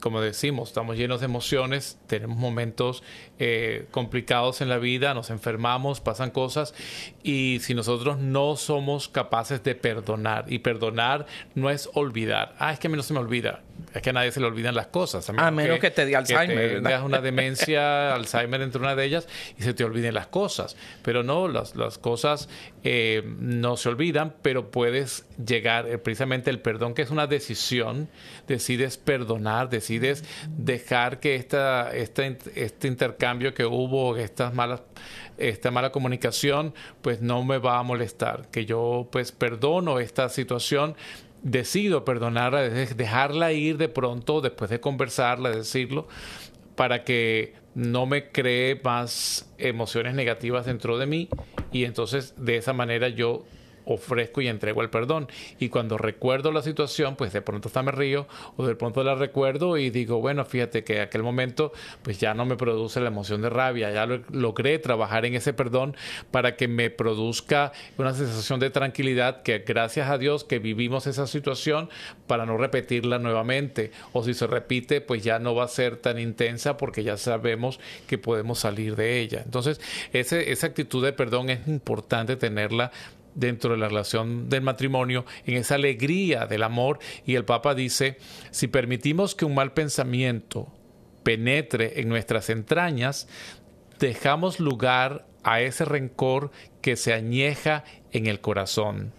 como 0.00 0.20
decimos, 0.20 0.68
estamos 0.68 0.96
llenos 0.96 1.20
de 1.20 1.26
emociones, 1.26 1.98
tenemos 2.06 2.36
momentos 2.36 3.02
eh, 3.38 3.86
complicados 3.90 4.60
en 4.60 4.68
la 4.68 4.78
vida, 4.78 5.14
nos 5.14 5.30
enfermamos, 5.30 6.00
pasan 6.00 6.30
cosas, 6.30 6.74
y 7.22 7.58
si 7.60 7.74
nosotros 7.74 8.18
no 8.18 8.56
somos 8.56 9.08
capaces 9.08 9.62
de 9.62 9.74
perdonar, 9.74 10.46
y 10.48 10.58
perdonar 10.58 11.26
no 11.54 11.70
es 11.70 11.88
olvidar, 11.94 12.54
ah, 12.58 12.72
es 12.72 12.78
que 12.78 12.88
a 12.88 12.90
mí 12.90 12.96
no 12.96 13.02
se 13.02 13.14
me 13.14 13.20
olvida, 13.20 13.62
es 13.94 14.02
que 14.02 14.10
a 14.10 14.12
nadie 14.12 14.32
se 14.32 14.40
le 14.40 14.46
olvidan 14.46 14.74
las 14.74 14.88
cosas. 14.88 15.28
A 15.30 15.50
menos, 15.50 15.78
que, 15.78 15.90
te 15.90 16.04
dé 16.04 16.16
Alzheimer. 16.16 16.68
Que 16.68 16.74
tengas 16.76 17.02
una 17.02 17.20
demencia, 17.20 18.14
Alzheimer 18.16 18.60
entre 18.60 18.80
una 18.80 18.96
de 18.96 19.04
ellas 19.04 19.28
y 19.56 19.62
se 19.62 19.72
te 19.72 19.84
olviden 19.84 20.14
las 20.14 20.26
cosas. 20.26 20.76
Pero 21.02 21.22
no, 21.22 21.46
las, 21.48 21.76
las 21.76 21.96
cosas 21.96 22.48
eh, 22.82 23.22
no 23.38 23.76
se 23.76 23.88
olvidan, 23.88 24.34
pero 24.42 24.70
puedes 24.70 25.26
llegar, 25.44 25.88
eh, 25.88 25.98
precisamente 25.98 26.50
el 26.50 26.60
perdón, 26.60 26.94
que 26.94 27.02
es 27.02 27.10
una 27.10 27.26
decisión, 27.26 28.08
decides 28.46 28.96
perdonar, 28.96 29.70
decides 29.70 30.24
dejar 30.48 31.20
que 31.20 31.36
esta, 31.36 31.92
este 31.92 32.88
intercambio 32.88 33.27
que 33.54 33.64
hubo, 33.64 34.16
estas 34.16 34.54
malas 34.54 34.82
esta 35.38 35.70
mala 35.70 35.90
comunicación, 35.90 36.74
pues 37.02 37.20
no 37.20 37.44
me 37.44 37.58
va 37.58 37.78
a 37.78 37.82
molestar. 37.82 38.48
Que 38.50 38.66
yo 38.66 39.08
pues 39.10 39.32
perdono 39.32 40.00
esta 40.00 40.28
situación, 40.28 40.96
decido 41.42 42.04
perdonarla, 42.04 42.62
dejarla 42.62 43.52
ir 43.52 43.76
de 43.78 43.88
pronto, 43.88 44.40
después 44.40 44.70
de 44.70 44.80
conversarla, 44.80 45.50
decirlo, 45.50 46.08
para 46.74 47.04
que 47.04 47.54
no 47.74 48.06
me 48.06 48.30
cree 48.30 48.80
más 48.82 49.48
emociones 49.58 50.14
negativas 50.14 50.66
dentro 50.66 50.98
de 50.98 51.06
mí 51.06 51.28
y 51.70 51.84
entonces 51.84 52.34
de 52.36 52.56
esa 52.56 52.72
manera 52.72 53.08
yo 53.08 53.44
ofrezco 53.88 54.40
y 54.40 54.48
entrego 54.48 54.82
el 54.82 54.90
perdón. 54.90 55.28
Y 55.58 55.70
cuando 55.70 55.98
recuerdo 55.98 56.52
la 56.52 56.62
situación, 56.62 57.16
pues 57.16 57.32
de 57.32 57.42
pronto 57.42 57.68
hasta 57.68 57.82
me 57.82 57.90
río 57.90 58.26
o 58.56 58.66
de 58.66 58.76
pronto 58.76 59.02
la 59.02 59.14
recuerdo 59.14 59.76
y 59.76 59.90
digo, 59.90 60.20
bueno, 60.20 60.44
fíjate 60.44 60.84
que 60.84 61.00
aquel 61.00 61.22
momento 61.22 61.72
pues 62.02 62.20
ya 62.20 62.34
no 62.34 62.44
me 62.44 62.56
produce 62.56 63.00
la 63.00 63.08
emoción 63.08 63.42
de 63.42 63.50
rabia, 63.50 63.90
ya 63.90 64.06
logré 64.30 64.78
trabajar 64.78 65.24
en 65.24 65.34
ese 65.34 65.52
perdón 65.52 65.96
para 66.30 66.56
que 66.56 66.68
me 66.68 66.90
produzca 66.90 67.72
una 67.96 68.12
sensación 68.12 68.60
de 68.60 68.70
tranquilidad 68.70 69.42
que 69.42 69.60
gracias 69.60 70.10
a 70.10 70.18
Dios 70.18 70.44
que 70.44 70.58
vivimos 70.58 71.06
esa 71.06 71.26
situación 71.26 71.88
para 72.26 72.46
no 72.46 72.56
repetirla 72.56 73.18
nuevamente 73.18 73.90
o 74.12 74.22
si 74.22 74.34
se 74.34 74.46
repite 74.46 75.00
pues 75.00 75.24
ya 75.24 75.38
no 75.38 75.54
va 75.54 75.64
a 75.64 75.68
ser 75.68 75.96
tan 75.96 76.18
intensa 76.18 76.76
porque 76.76 77.02
ya 77.02 77.16
sabemos 77.16 77.80
que 78.06 78.18
podemos 78.18 78.58
salir 78.58 78.96
de 78.96 79.20
ella. 79.20 79.42
Entonces 79.44 79.80
esa 80.12 80.66
actitud 80.66 81.04
de 81.04 81.12
perdón 81.12 81.50
es 81.50 81.66
importante 81.66 82.36
tenerla 82.36 82.92
dentro 83.38 83.72
de 83.72 83.78
la 83.78 83.88
relación 83.88 84.48
del 84.48 84.62
matrimonio, 84.62 85.24
en 85.46 85.56
esa 85.56 85.76
alegría 85.76 86.46
del 86.46 86.62
amor. 86.62 86.98
Y 87.24 87.36
el 87.36 87.44
Papa 87.44 87.74
dice, 87.74 88.18
si 88.50 88.66
permitimos 88.66 89.34
que 89.34 89.44
un 89.44 89.54
mal 89.54 89.72
pensamiento 89.72 90.72
penetre 91.22 92.00
en 92.00 92.08
nuestras 92.08 92.50
entrañas, 92.50 93.28
dejamos 93.98 94.60
lugar 94.60 95.26
a 95.42 95.60
ese 95.60 95.84
rencor 95.84 96.50
que 96.82 96.96
se 96.96 97.12
añeja 97.12 97.84
en 98.12 98.26
el 98.26 98.40
corazón. 98.40 99.12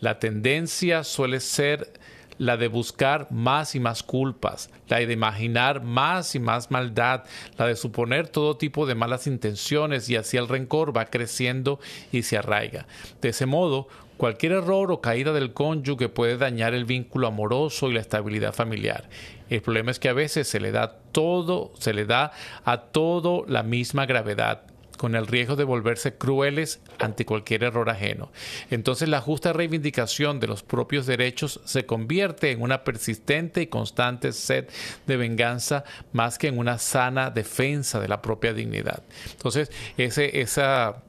La 0.00 0.18
tendencia 0.18 1.04
suele 1.04 1.40
ser 1.40 1.92
la 2.38 2.56
de 2.56 2.68
buscar 2.68 3.30
más 3.30 3.74
y 3.74 3.80
más 3.80 4.02
culpas, 4.02 4.70
la 4.88 4.98
de 4.98 5.12
imaginar 5.12 5.82
más 5.82 6.34
y 6.34 6.40
más 6.40 6.70
maldad, 6.70 7.24
la 7.58 7.66
de 7.66 7.76
suponer 7.76 8.28
todo 8.28 8.56
tipo 8.56 8.86
de 8.86 8.94
malas 8.94 9.26
intenciones 9.26 10.08
y 10.08 10.16
así 10.16 10.36
el 10.36 10.48
rencor 10.48 10.96
va 10.96 11.06
creciendo 11.06 11.80
y 12.12 12.22
se 12.22 12.38
arraiga. 12.38 12.86
De 13.20 13.30
ese 13.30 13.46
modo, 13.46 13.88
cualquier 14.16 14.52
error 14.52 14.90
o 14.92 15.00
caída 15.00 15.32
del 15.32 15.52
cónyuge 15.52 16.08
puede 16.08 16.36
dañar 16.36 16.74
el 16.74 16.84
vínculo 16.84 17.26
amoroso 17.26 17.90
y 17.90 17.94
la 17.94 18.00
estabilidad 18.00 18.52
familiar. 18.52 19.08
El 19.48 19.62
problema 19.62 19.90
es 19.90 19.98
que 19.98 20.08
a 20.08 20.14
veces 20.14 20.48
se 20.48 20.60
le 20.60 20.72
da 20.72 20.98
todo, 21.12 21.72
se 21.78 21.94
le 21.94 22.04
da 22.04 22.32
a 22.64 22.82
todo 22.82 23.44
la 23.46 23.62
misma 23.62 24.06
gravedad 24.06 24.62
con 24.96 25.14
el 25.14 25.26
riesgo 25.26 25.56
de 25.56 25.64
volverse 25.64 26.14
crueles 26.14 26.80
ante 26.98 27.24
cualquier 27.24 27.64
error 27.64 27.88
ajeno. 27.90 28.30
Entonces 28.70 29.08
la 29.08 29.20
justa 29.20 29.52
reivindicación 29.52 30.40
de 30.40 30.46
los 30.46 30.62
propios 30.62 31.06
derechos 31.06 31.60
se 31.64 31.86
convierte 31.86 32.50
en 32.50 32.62
una 32.62 32.84
persistente 32.84 33.62
y 33.62 33.66
constante 33.66 34.32
sed 34.32 34.68
de 35.06 35.16
venganza 35.16 35.84
más 36.12 36.38
que 36.38 36.48
en 36.48 36.58
una 36.58 36.78
sana 36.78 37.30
defensa 37.30 38.00
de 38.00 38.08
la 38.08 38.22
propia 38.22 38.52
dignidad. 38.52 39.02
Entonces 39.32 39.70
ese, 39.96 40.40
esa 40.40 41.02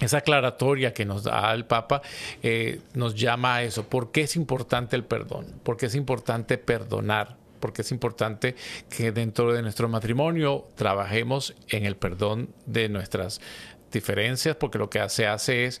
esa 0.00 0.18
aclaratoria 0.18 0.94
que 0.94 1.04
nos 1.04 1.24
da 1.24 1.52
el 1.52 1.66
Papa 1.66 2.00
eh, 2.42 2.80
nos 2.94 3.14
llama 3.14 3.56
a 3.56 3.62
eso. 3.62 3.84
¿Por 3.84 4.10
qué 4.10 4.22
es 4.22 4.34
importante 4.34 4.96
el 4.96 5.04
perdón? 5.04 5.46
¿Por 5.62 5.76
qué 5.76 5.86
es 5.86 5.94
importante 5.94 6.56
perdonar? 6.56 7.36
Porque 7.60 7.82
es 7.82 7.92
importante 7.92 8.56
que 8.88 9.12
dentro 9.12 9.52
de 9.52 9.62
nuestro 9.62 9.88
matrimonio 9.88 10.66
trabajemos 10.74 11.54
en 11.68 11.84
el 11.84 11.96
perdón 11.96 12.50
de 12.66 12.88
nuestras 12.88 13.40
diferencias, 13.92 14.56
porque 14.56 14.78
lo 14.78 14.90
que 14.90 15.08
se 15.08 15.26
hace 15.26 15.66
es 15.66 15.80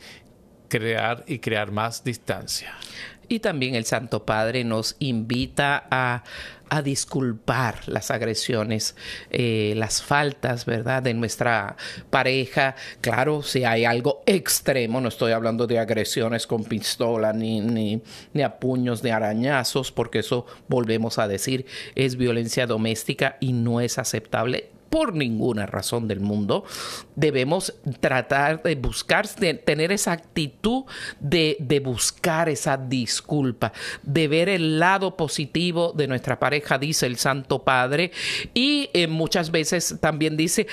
crear 0.68 1.24
y 1.26 1.40
crear 1.40 1.72
más 1.72 2.04
distancia. 2.04 2.76
Y 3.32 3.38
también 3.38 3.76
el 3.76 3.84
Santo 3.84 4.26
Padre 4.26 4.64
nos 4.64 4.96
invita 4.98 5.86
a, 5.88 6.24
disculpar 6.84 7.88
las 7.88 8.10
agresiones, 8.12 8.94
eh, 9.30 9.72
las 9.76 10.02
faltas, 10.02 10.66
¿verdad?, 10.66 11.02
de 11.02 11.14
nuestra 11.14 11.76
pareja. 12.10 12.76
Claro, 13.00 13.42
si 13.42 13.64
hay 13.64 13.84
algo 13.84 14.22
extremo, 14.26 15.00
no 15.00 15.08
estoy 15.08 15.30
hablando 15.32 15.68
de 15.68 15.78
agresiones 15.78 16.46
con 16.46 16.64
pistola, 16.64 17.32
ni, 17.32 17.60
ni, 17.60 18.02
ni 18.32 18.42
a 18.42 18.58
puños, 18.58 19.02
ni 19.04 19.10
arañazos, 19.10 19.92
porque 19.92 20.20
eso, 20.20 20.46
volvemos 20.68 21.18
a 21.18 21.28
decir, 21.28 21.66
es 21.94 22.16
violencia 22.16 22.66
doméstica 22.66 23.36
y 23.40 23.52
no 23.52 23.80
es 23.80 23.98
aceptable 23.98 24.70
por 24.90 25.14
ninguna 25.14 25.66
razón 25.66 26.08
del 26.08 26.20
mundo, 26.20 26.64
debemos 27.14 27.72
tratar 28.00 28.62
de 28.62 28.74
buscar, 28.74 29.28
de 29.36 29.54
tener 29.54 29.92
esa 29.92 30.12
actitud 30.12 30.84
de, 31.20 31.80
buscar 31.82 32.48
esa 32.48 32.76
disculpa, 32.76 33.72
de 34.02 34.28
ver 34.28 34.48
el 34.48 34.80
lado 34.80 35.16
positivo 35.16 35.92
de 35.96 36.08
nuestra 36.08 36.38
pareja, 36.38 36.76
dice 36.76 37.06
el 37.06 37.16
Santo 37.16 37.62
Padre, 37.62 38.10
y 38.52 38.90
eh, 38.92 39.06
muchas 39.06 39.50
veces 39.52 39.96
también 40.00 40.36
dice, 40.36 40.66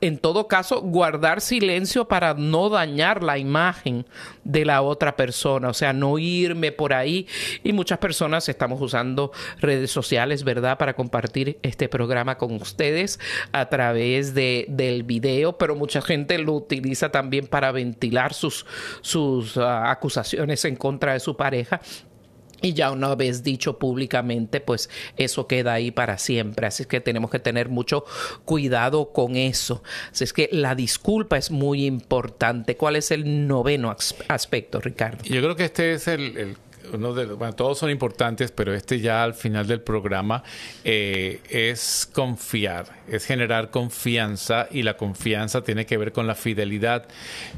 en 0.00 0.18
todo 0.18 0.48
caso, 0.48 0.80
guardar 0.80 1.40
silencio 1.40 2.08
para 2.08 2.34
no 2.34 2.70
dañar 2.70 3.22
la 3.22 3.38
imagen 3.38 4.06
de 4.44 4.64
la 4.64 4.80
otra 4.80 5.14
persona, 5.14 5.68
o 5.68 5.74
sea, 5.74 5.92
no 5.92 6.18
irme 6.18 6.72
por 6.72 6.94
ahí. 6.94 7.26
Y 7.62 7.74
muchas 7.74 7.98
personas 7.98 8.48
estamos 8.48 8.80
usando 8.80 9.30
redes 9.60 9.90
sociales, 9.90 10.42
¿verdad?, 10.42 10.78
para 10.78 10.94
compartir 10.94 11.58
este 11.62 11.88
programa 11.88 12.38
con 12.38 12.54
ustedes 12.54 13.20
a 13.60 13.68
través 13.68 14.34
de, 14.34 14.66
del 14.68 15.02
video, 15.02 15.58
pero 15.58 15.74
mucha 15.74 16.00
gente 16.00 16.38
lo 16.38 16.54
utiliza 16.54 17.10
también 17.10 17.46
para 17.46 17.72
ventilar 17.72 18.34
sus, 18.34 18.66
sus 19.00 19.56
ah, 19.56 19.90
acusaciones 19.90 20.64
en 20.64 20.76
contra 20.76 21.12
de 21.12 21.20
su 21.20 21.36
pareja. 21.36 21.80
Y 22.60 22.72
ya 22.72 22.90
una 22.90 23.14
vez 23.14 23.44
dicho 23.44 23.78
públicamente, 23.78 24.60
pues 24.60 24.90
eso 25.16 25.46
queda 25.46 25.74
ahí 25.74 25.92
para 25.92 26.18
siempre. 26.18 26.66
Así 26.66 26.82
es 26.82 26.86
que 26.88 27.00
tenemos 27.00 27.30
que 27.30 27.38
tener 27.38 27.68
mucho 27.68 28.04
cuidado 28.44 29.12
con 29.12 29.36
eso. 29.36 29.82
Así 30.10 30.24
es 30.24 30.32
que 30.32 30.48
la 30.50 30.74
disculpa 30.74 31.36
es 31.36 31.52
muy 31.52 31.86
importante. 31.86 32.76
¿Cuál 32.76 32.96
es 32.96 33.12
el 33.12 33.46
noveno 33.46 33.94
aspecto, 34.28 34.80
Ricardo? 34.80 35.22
Yo 35.22 35.40
creo 35.40 35.54
que 35.54 35.66
este 35.66 35.92
es 35.92 36.08
el 36.08 36.56
bueno, 36.92 37.52
todos 37.54 37.78
son 37.78 37.90
importantes, 37.90 38.50
pero 38.50 38.74
este 38.74 39.00
ya 39.00 39.22
al 39.22 39.34
final 39.34 39.66
del 39.66 39.80
programa 39.80 40.42
eh, 40.84 41.40
es 41.48 42.08
confiar, 42.12 42.86
es 43.08 43.24
generar 43.24 43.70
confianza 43.70 44.68
y 44.70 44.82
la 44.82 44.96
confianza 44.96 45.62
tiene 45.62 45.86
que 45.86 45.96
ver 45.96 46.12
con 46.12 46.26
la 46.26 46.34
fidelidad. 46.34 47.06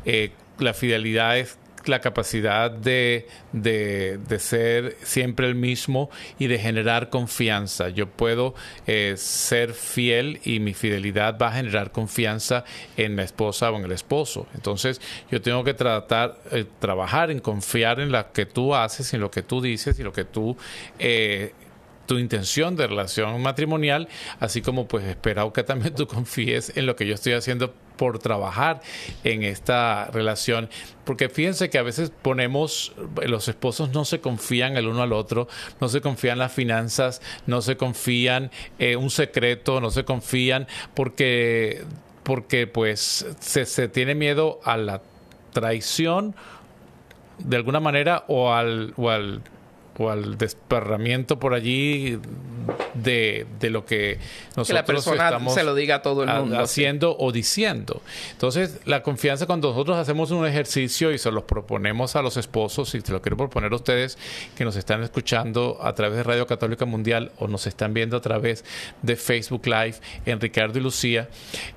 Eh, 0.05 0.33
la 0.59 0.75
fidelidad 0.75 1.39
es 1.39 1.59
la 1.87 2.01
capacidad 2.01 2.71
de, 2.71 3.29
de, 3.53 4.39
ser 4.39 4.97
siempre 5.03 5.47
el 5.47 5.55
mismo 5.55 6.11
y 6.39 6.47
de 6.47 6.59
generar 6.59 7.11
confianza. 7.11 7.89
Yo 7.89 8.09
puedo 8.09 8.55
eh, 8.87 9.15
ser 9.17 9.75
fiel 9.75 10.41
y 10.45 10.61
mi 10.61 10.75
fidelidad 10.75 11.39
va 11.39 11.49
a 11.49 11.53
generar 11.53 11.93
confianza 11.93 12.65
en 12.97 13.17
la 13.17 13.23
esposa 13.23 13.71
o 13.71 13.77
en 13.77 13.85
el 13.85 13.93
esposo. 13.93 14.47
Entonces 14.55 15.01
yo 15.31 15.41
tengo 15.41 15.65
que 15.65 15.75
tratar, 15.75 16.39
eh, 16.51 16.65
trabajar 16.79 17.31
en 17.31 17.41
confiar 17.41 18.01
en 18.01 18.13
lo 18.13 18.33
que 18.33 18.47
tú 18.47 18.75
haces, 18.75 19.13
en 19.15 19.21
lo 19.21 19.31
que 19.31 19.43
tú 19.43 19.61
dices 19.61 19.99
y 19.99 20.03
lo 20.03 20.13
que 20.13 20.25
tú... 20.25 20.57
Eh, 20.99 21.53
tu 22.07 22.19
intención 22.19 22.75
de 22.75 22.89
relación 22.89 23.41
matrimonial, 23.41 24.09
así 24.41 24.63
como 24.63 24.89
pues 24.89 25.05
espero 25.05 25.53
que 25.53 25.63
también 25.63 25.95
tú 25.95 26.07
confíes 26.09 26.77
en 26.77 26.87
lo 26.87 26.97
que 26.97 27.07
yo 27.07 27.15
estoy 27.15 27.35
haciendo 27.35 27.73
por 28.01 28.19
trabajar 28.19 28.81
en 29.25 29.43
esta 29.43 30.07
relación. 30.07 30.71
Porque 31.05 31.29
fíjense 31.29 31.69
que 31.69 31.77
a 31.77 31.83
veces 31.83 32.11
ponemos, 32.23 32.95
los 33.27 33.47
esposos 33.47 33.91
no 33.91 34.07
se 34.07 34.23
confían 34.23 34.79
el 34.79 34.89
uno 34.89 35.03
al 35.03 35.13
otro, 35.13 35.49
no 35.83 35.89
se 35.91 36.01
confían 36.01 36.39
las 36.39 36.51
finanzas, 36.51 37.21
no 37.45 37.61
se 37.61 37.77
confían 37.77 38.51
eh, 38.79 38.97
un 38.97 39.11
secreto, 39.11 39.83
no 39.83 39.91
se 39.91 40.07
confían 40.07 40.67
porque, 40.95 41.85
porque 42.23 42.67
pues 42.67 43.27
se, 43.39 43.67
se 43.67 43.89
tiene 43.89 44.15
miedo 44.15 44.61
a 44.65 44.79
la 44.79 45.03
traición 45.53 46.35
de 47.37 47.59
alguna 47.59 47.81
manera 47.81 48.25
o 48.29 48.51
al, 48.51 48.95
o 48.97 49.11
al 49.11 49.43
o 49.99 50.11
al 50.11 50.39
desparramiento 50.39 51.39
por 51.39 51.53
allí 51.53 52.19
de, 52.95 53.47
lo 53.63 53.85
que 53.85 54.19
nosotros 54.57 54.69
que 54.69 54.73
la 54.73 54.85
persona 54.85 55.25
estamos 55.25 55.55
se 55.55 55.63
lo 55.63 55.75
diga 55.75 55.97
a 55.97 56.03
todo 56.03 56.23
el 56.23 56.31
mundo, 56.31 56.59
haciendo 56.59 57.17
o 57.19 57.33
diciendo. 57.33 58.01
Entonces, 58.33 58.81
la 58.87 59.03
confianza 59.03 59.47
cuando 59.47 59.71
nosotros 59.71 59.99
hacemos 59.99 60.31
un 60.31 60.47
ejercicio 60.47 61.13
y 61.13 61.19
se 61.19 61.31
los 61.31 61.45
proponemos 61.45 62.17
a 62.17 62.23
los 62.23 62.37
esposos, 62.37 62.95
y 62.95 63.01
se 63.01 63.13
lo 63.13 63.21
quiero 63.21 63.37
proponer 63.37 63.73
a 63.73 63.77
ustedes 63.77 64.17
que 64.57 64.65
nos 64.65 64.77
están 64.77 65.03
escuchando 65.03 65.79
a 65.83 65.95
través 65.95 66.17
de 66.17 66.23
Radio 66.23 66.47
Católica 66.47 66.87
Mundial 66.87 67.33
o 67.39 67.47
nos 67.47 67.67
están 67.67 67.93
viendo 67.93 68.17
a 68.17 68.21
través 68.21 68.65
de 69.03 69.17
Facebook 69.17 69.67
Live 69.67 69.97
en 70.25 70.41
Ricardo 70.41 70.79
y 70.79 70.83
Lucía, 70.83 71.29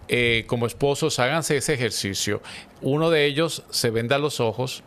eh, 0.07 0.45
como 0.47 0.65
esposos, 0.65 1.19
háganse 1.19 1.57
ese 1.57 1.73
ejercicio. 1.73 2.41
Uno 2.81 3.09
de 3.09 3.25
ellos 3.25 3.63
se 3.69 3.89
venda 3.89 4.17
los 4.17 4.39
ojos 4.39 4.83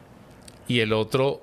y 0.69 0.81
el 0.81 0.93
otro 0.93 1.43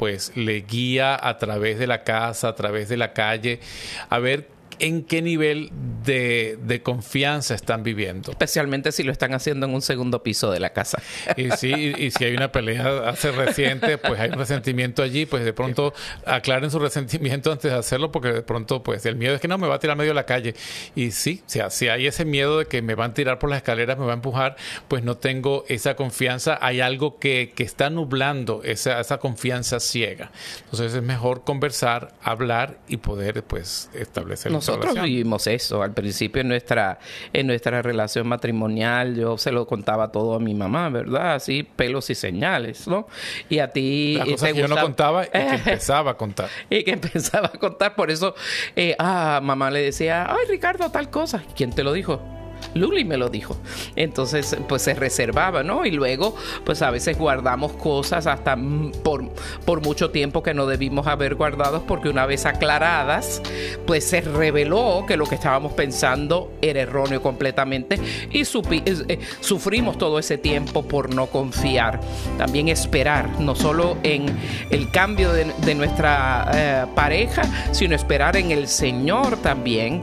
pues 0.00 0.32
le 0.34 0.62
guía 0.62 1.14
a 1.22 1.36
través 1.36 1.78
de 1.78 1.86
la 1.86 2.04
casa, 2.04 2.48
a 2.48 2.54
través 2.54 2.88
de 2.88 2.96
la 2.96 3.12
calle, 3.12 3.60
a 4.08 4.18
ver 4.18 4.48
en 4.80 5.04
qué 5.04 5.22
nivel 5.22 5.70
de, 6.04 6.80
confianza 6.82 7.54
están 7.54 7.82
viviendo. 7.82 8.30
Especialmente 8.30 8.90
si 8.90 9.02
lo 9.02 9.12
están 9.12 9.34
haciendo 9.34 9.66
en 9.66 9.74
un 9.74 9.82
segundo 9.82 10.22
piso 10.22 10.50
de 10.50 10.60
la 10.60 10.70
casa. 10.70 11.00
Y 11.36 11.50
sí, 11.52 11.94
y, 11.96 12.10
si 12.10 12.24
hay 12.24 12.34
una 12.34 12.50
pelea 12.50 13.08
hace 13.08 13.30
reciente, 13.30 13.98
pues 13.98 14.18
hay 14.18 14.30
un 14.30 14.38
resentimiento 14.38 15.02
allí, 15.02 15.26
pues 15.26 15.44
de 15.44 15.52
pronto 15.52 15.92
aclaren 16.24 16.70
su 16.70 16.78
resentimiento 16.78 17.52
antes 17.52 17.70
de 17.70 17.78
hacerlo, 17.78 18.10
porque 18.10 18.32
de 18.32 18.42
pronto, 18.42 18.82
pues 18.82 19.04
el 19.06 19.16
miedo 19.16 19.34
es 19.34 19.40
que 19.40 19.48
no 19.48 19.58
me 19.58 19.68
va 19.68 19.76
a 19.76 19.78
tirar 19.78 19.96
medio 19.96 20.10
de 20.10 20.14
la 20.14 20.26
calle. 20.26 20.54
Y 20.94 21.10
sí, 21.10 21.42
o 21.46 21.50
sea, 21.50 21.70
si 21.70 21.88
hay 21.88 22.06
ese 22.06 22.24
miedo 22.24 22.58
de 22.58 22.66
que 22.66 22.80
me 22.82 22.94
van 22.94 23.10
a 23.10 23.14
tirar 23.14 23.38
por 23.38 23.50
las 23.50 23.58
escaleras, 23.58 23.98
me 23.98 24.06
va 24.06 24.12
a 24.12 24.14
empujar, 24.14 24.56
pues 24.88 25.04
no 25.04 25.18
tengo 25.18 25.64
esa 25.68 25.96
confianza. 25.96 26.58
Hay 26.62 26.80
algo 26.80 27.18
que, 27.18 27.52
que 27.54 27.62
está 27.62 27.90
nublando 27.90 28.62
esa, 28.64 29.00
esa 29.00 29.18
confianza 29.18 29.80
ciega. 29.80 30.30
Entonces 30.64 30.94
es 30.94 31.02
mejor 31.02 31.44
conversar, 31.44 32.14
hablar 32.22 32.78
y 32.88 32.96
poder, 32.96 33.42
pues, 33.44 33.90
establecer 33.94 34.50
nosotros 34.50 34.69
vivimos 34.78 35.46
eso 35.46 35.82
al 35.82 35.92
principio 35.92 36.42
en 36.42 36.48
nuestra, 36.48 36.98
en 37.32 37.46
nuestra 37.46 37.82
relación 37.82 38.26
matrimonial. 38.26 39.16
Yo 39.16 39.38
se 39.38 39.52
lo 39.52 39.66
contaba 39.66 40.10
todo 40.12 40.34
a 40.34 40.40
mi 40.40 40.54
mamá, 40.54 40.88
¿verdad? 40.88 41.34
Así, 41.34 41.62
pelos 41.62 42.10
y 42.10 42.14
señales, 42.14 42.86
¿no? 42.86 43.06
Y 43.48 43.58
a 43.58 43.70
ti. 43.70 44.14
La 44.18 44.26
cosa 44.26 44.52
que 44.52 44.58
yo 44.58 44.68
no 44.68 44.76
contaba 44.76 45.24
y 45.24 45.30
que 45.30 45.38
empezaba 45.54 46.12
a 46.12 46.16
contar. 46.16 46.48
y 46.68 46.82
que 46.84 46.92
empezaba 46.92 47.50
a 47.52 47.58
contar. 47.58 47.94
Por 47.94 48.10
eso, 48.10 48.34
eh, 48.76 48.94
ah, 48.98 49.40
mamá 49.42 49.70
le 49.70 49.82
decía, 49.82 50.26
ay, 50.28 50.46
Ricardo, 50.48 50.90
tal 50.90 51.10
cosa. 51.10 51.42
¿Quién 51.54 51.72
te 51.72 51.84
lo 51.84 51.92
dijo? 51.92 52.39
Luli 52.74 53.04
me 53.04 53.16
lo 53.16 53.28
dijo. 53.28 53.56
Entonces, 53.96 54.56
pues 54.68 54.82
se 54.82 54.94
reservaba, 54.94 55.62
¿no? 55.62 55.84
Y 55.84 55.90
luego, 55.90 56.34
pues 56.64 56.82
a 56.82 56.90
veces 56.90 57.18
guardamos 57.18 57.72
cosas 57.72 58.26
hasta 58.26 58.56
por, 59.02 59.28
por 59.64 59.82
mucho 59.82 60.10
tiempo 60.10 60.42
que 60.42 60.54
no 60.54 60.66
debimos 60.66 61.06
haber 61.06 61.34
guardado 61.34 61.82
porque 61.86 62.08
una 62.08 62.26
vez 62.26 62.46
aclaradas, 62.46 63.42
pues 63.86 64.04
se 64.04 64.20
reveló 64.20 65.04
que 65.06 65.16
lo 65.16 65.26
que 65.26 65.34
estábamos 65.34 65.72
pensando 65.72 66.52
era 66.62 66.80
erróneo 66.80 67.22
completamente 67.22 67.98
y 68.30 68.42
eh, 68.42 69.18
sufrimos 69.40 69.98
todo 69.98 70.18
ese 70.18 70.38
tiempo 70.38 70.82
por 70.82 71.14
no 71.14 71.26
confiar. 71.26 72.00
También 72.38 72.68
esperar, 72.68 73.40
no 73.40 73.54
solo 73.54 73.96
en 74.02 74.26
el 74.70 74.90
cambio 74.90 75.32
de, 75.32 75.74
nuestra 75.74 76.50
eh, 76.52 76.86
pareja, 76.94 77.42
sino 77.72 77.94
esperar 77.94 78.36
en 78.36 78.50
el 78.50 78.68
Señor 78.68 79.36
también 79.38 80.02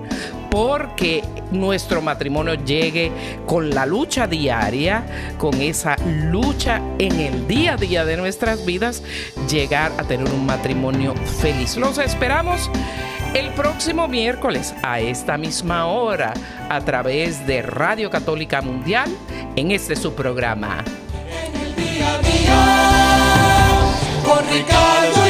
porque 0.50 1.24
nuestro 1.52 2.02
matrimonio 2.02 2.56
llegue 2.56 3.12
con 3.46 3.70
la 3.70 3.86
lucha 3.86 4.28
diaria, 4.28 5.36
con 5.38 5.62
esa 5.62 5.96
lucha 6.06 6.82
en 7.00 7.20
el 7.20 7.48
día 7.48 7.74
a 7.74 7.78
día 7.78 8.06
de 8.06 8.18
nuestras 8.18 8.66
vidas, 8.66 9.04
llegar 9.50 9.92
a 9.98 10.04
tener 10.04 10.30
un 10.30 10.46
matrimonio 10.46 11.16
feliz. 11.42 11.78
Los 11.78 11.98
esperamos 11.98 12.70
el 13.34 13.50
próximo 13.52 14.08
miércoles 14.08 14.74
a 14.84 15.00
esta 15.00 15.38
misma 15.38 15.86
hora 15.88 16.34
a 16.70 16.82
través 16.82 17.46
de 17.46 17.62
Radio 17.62 18.10
Católica 18.10 18.62
Mundial 18.62 19.10
en 19.56 19.72
este 19.72 19.96
su 19.96 20.14
programa. 20.14 20.84
En 21.30 21.62
el 21.62 21.76
día 21.76 22.14
a 22.14 22.20
día, 22.20 22.64
con 24.24 24.48
Ricardo 24.50 25.28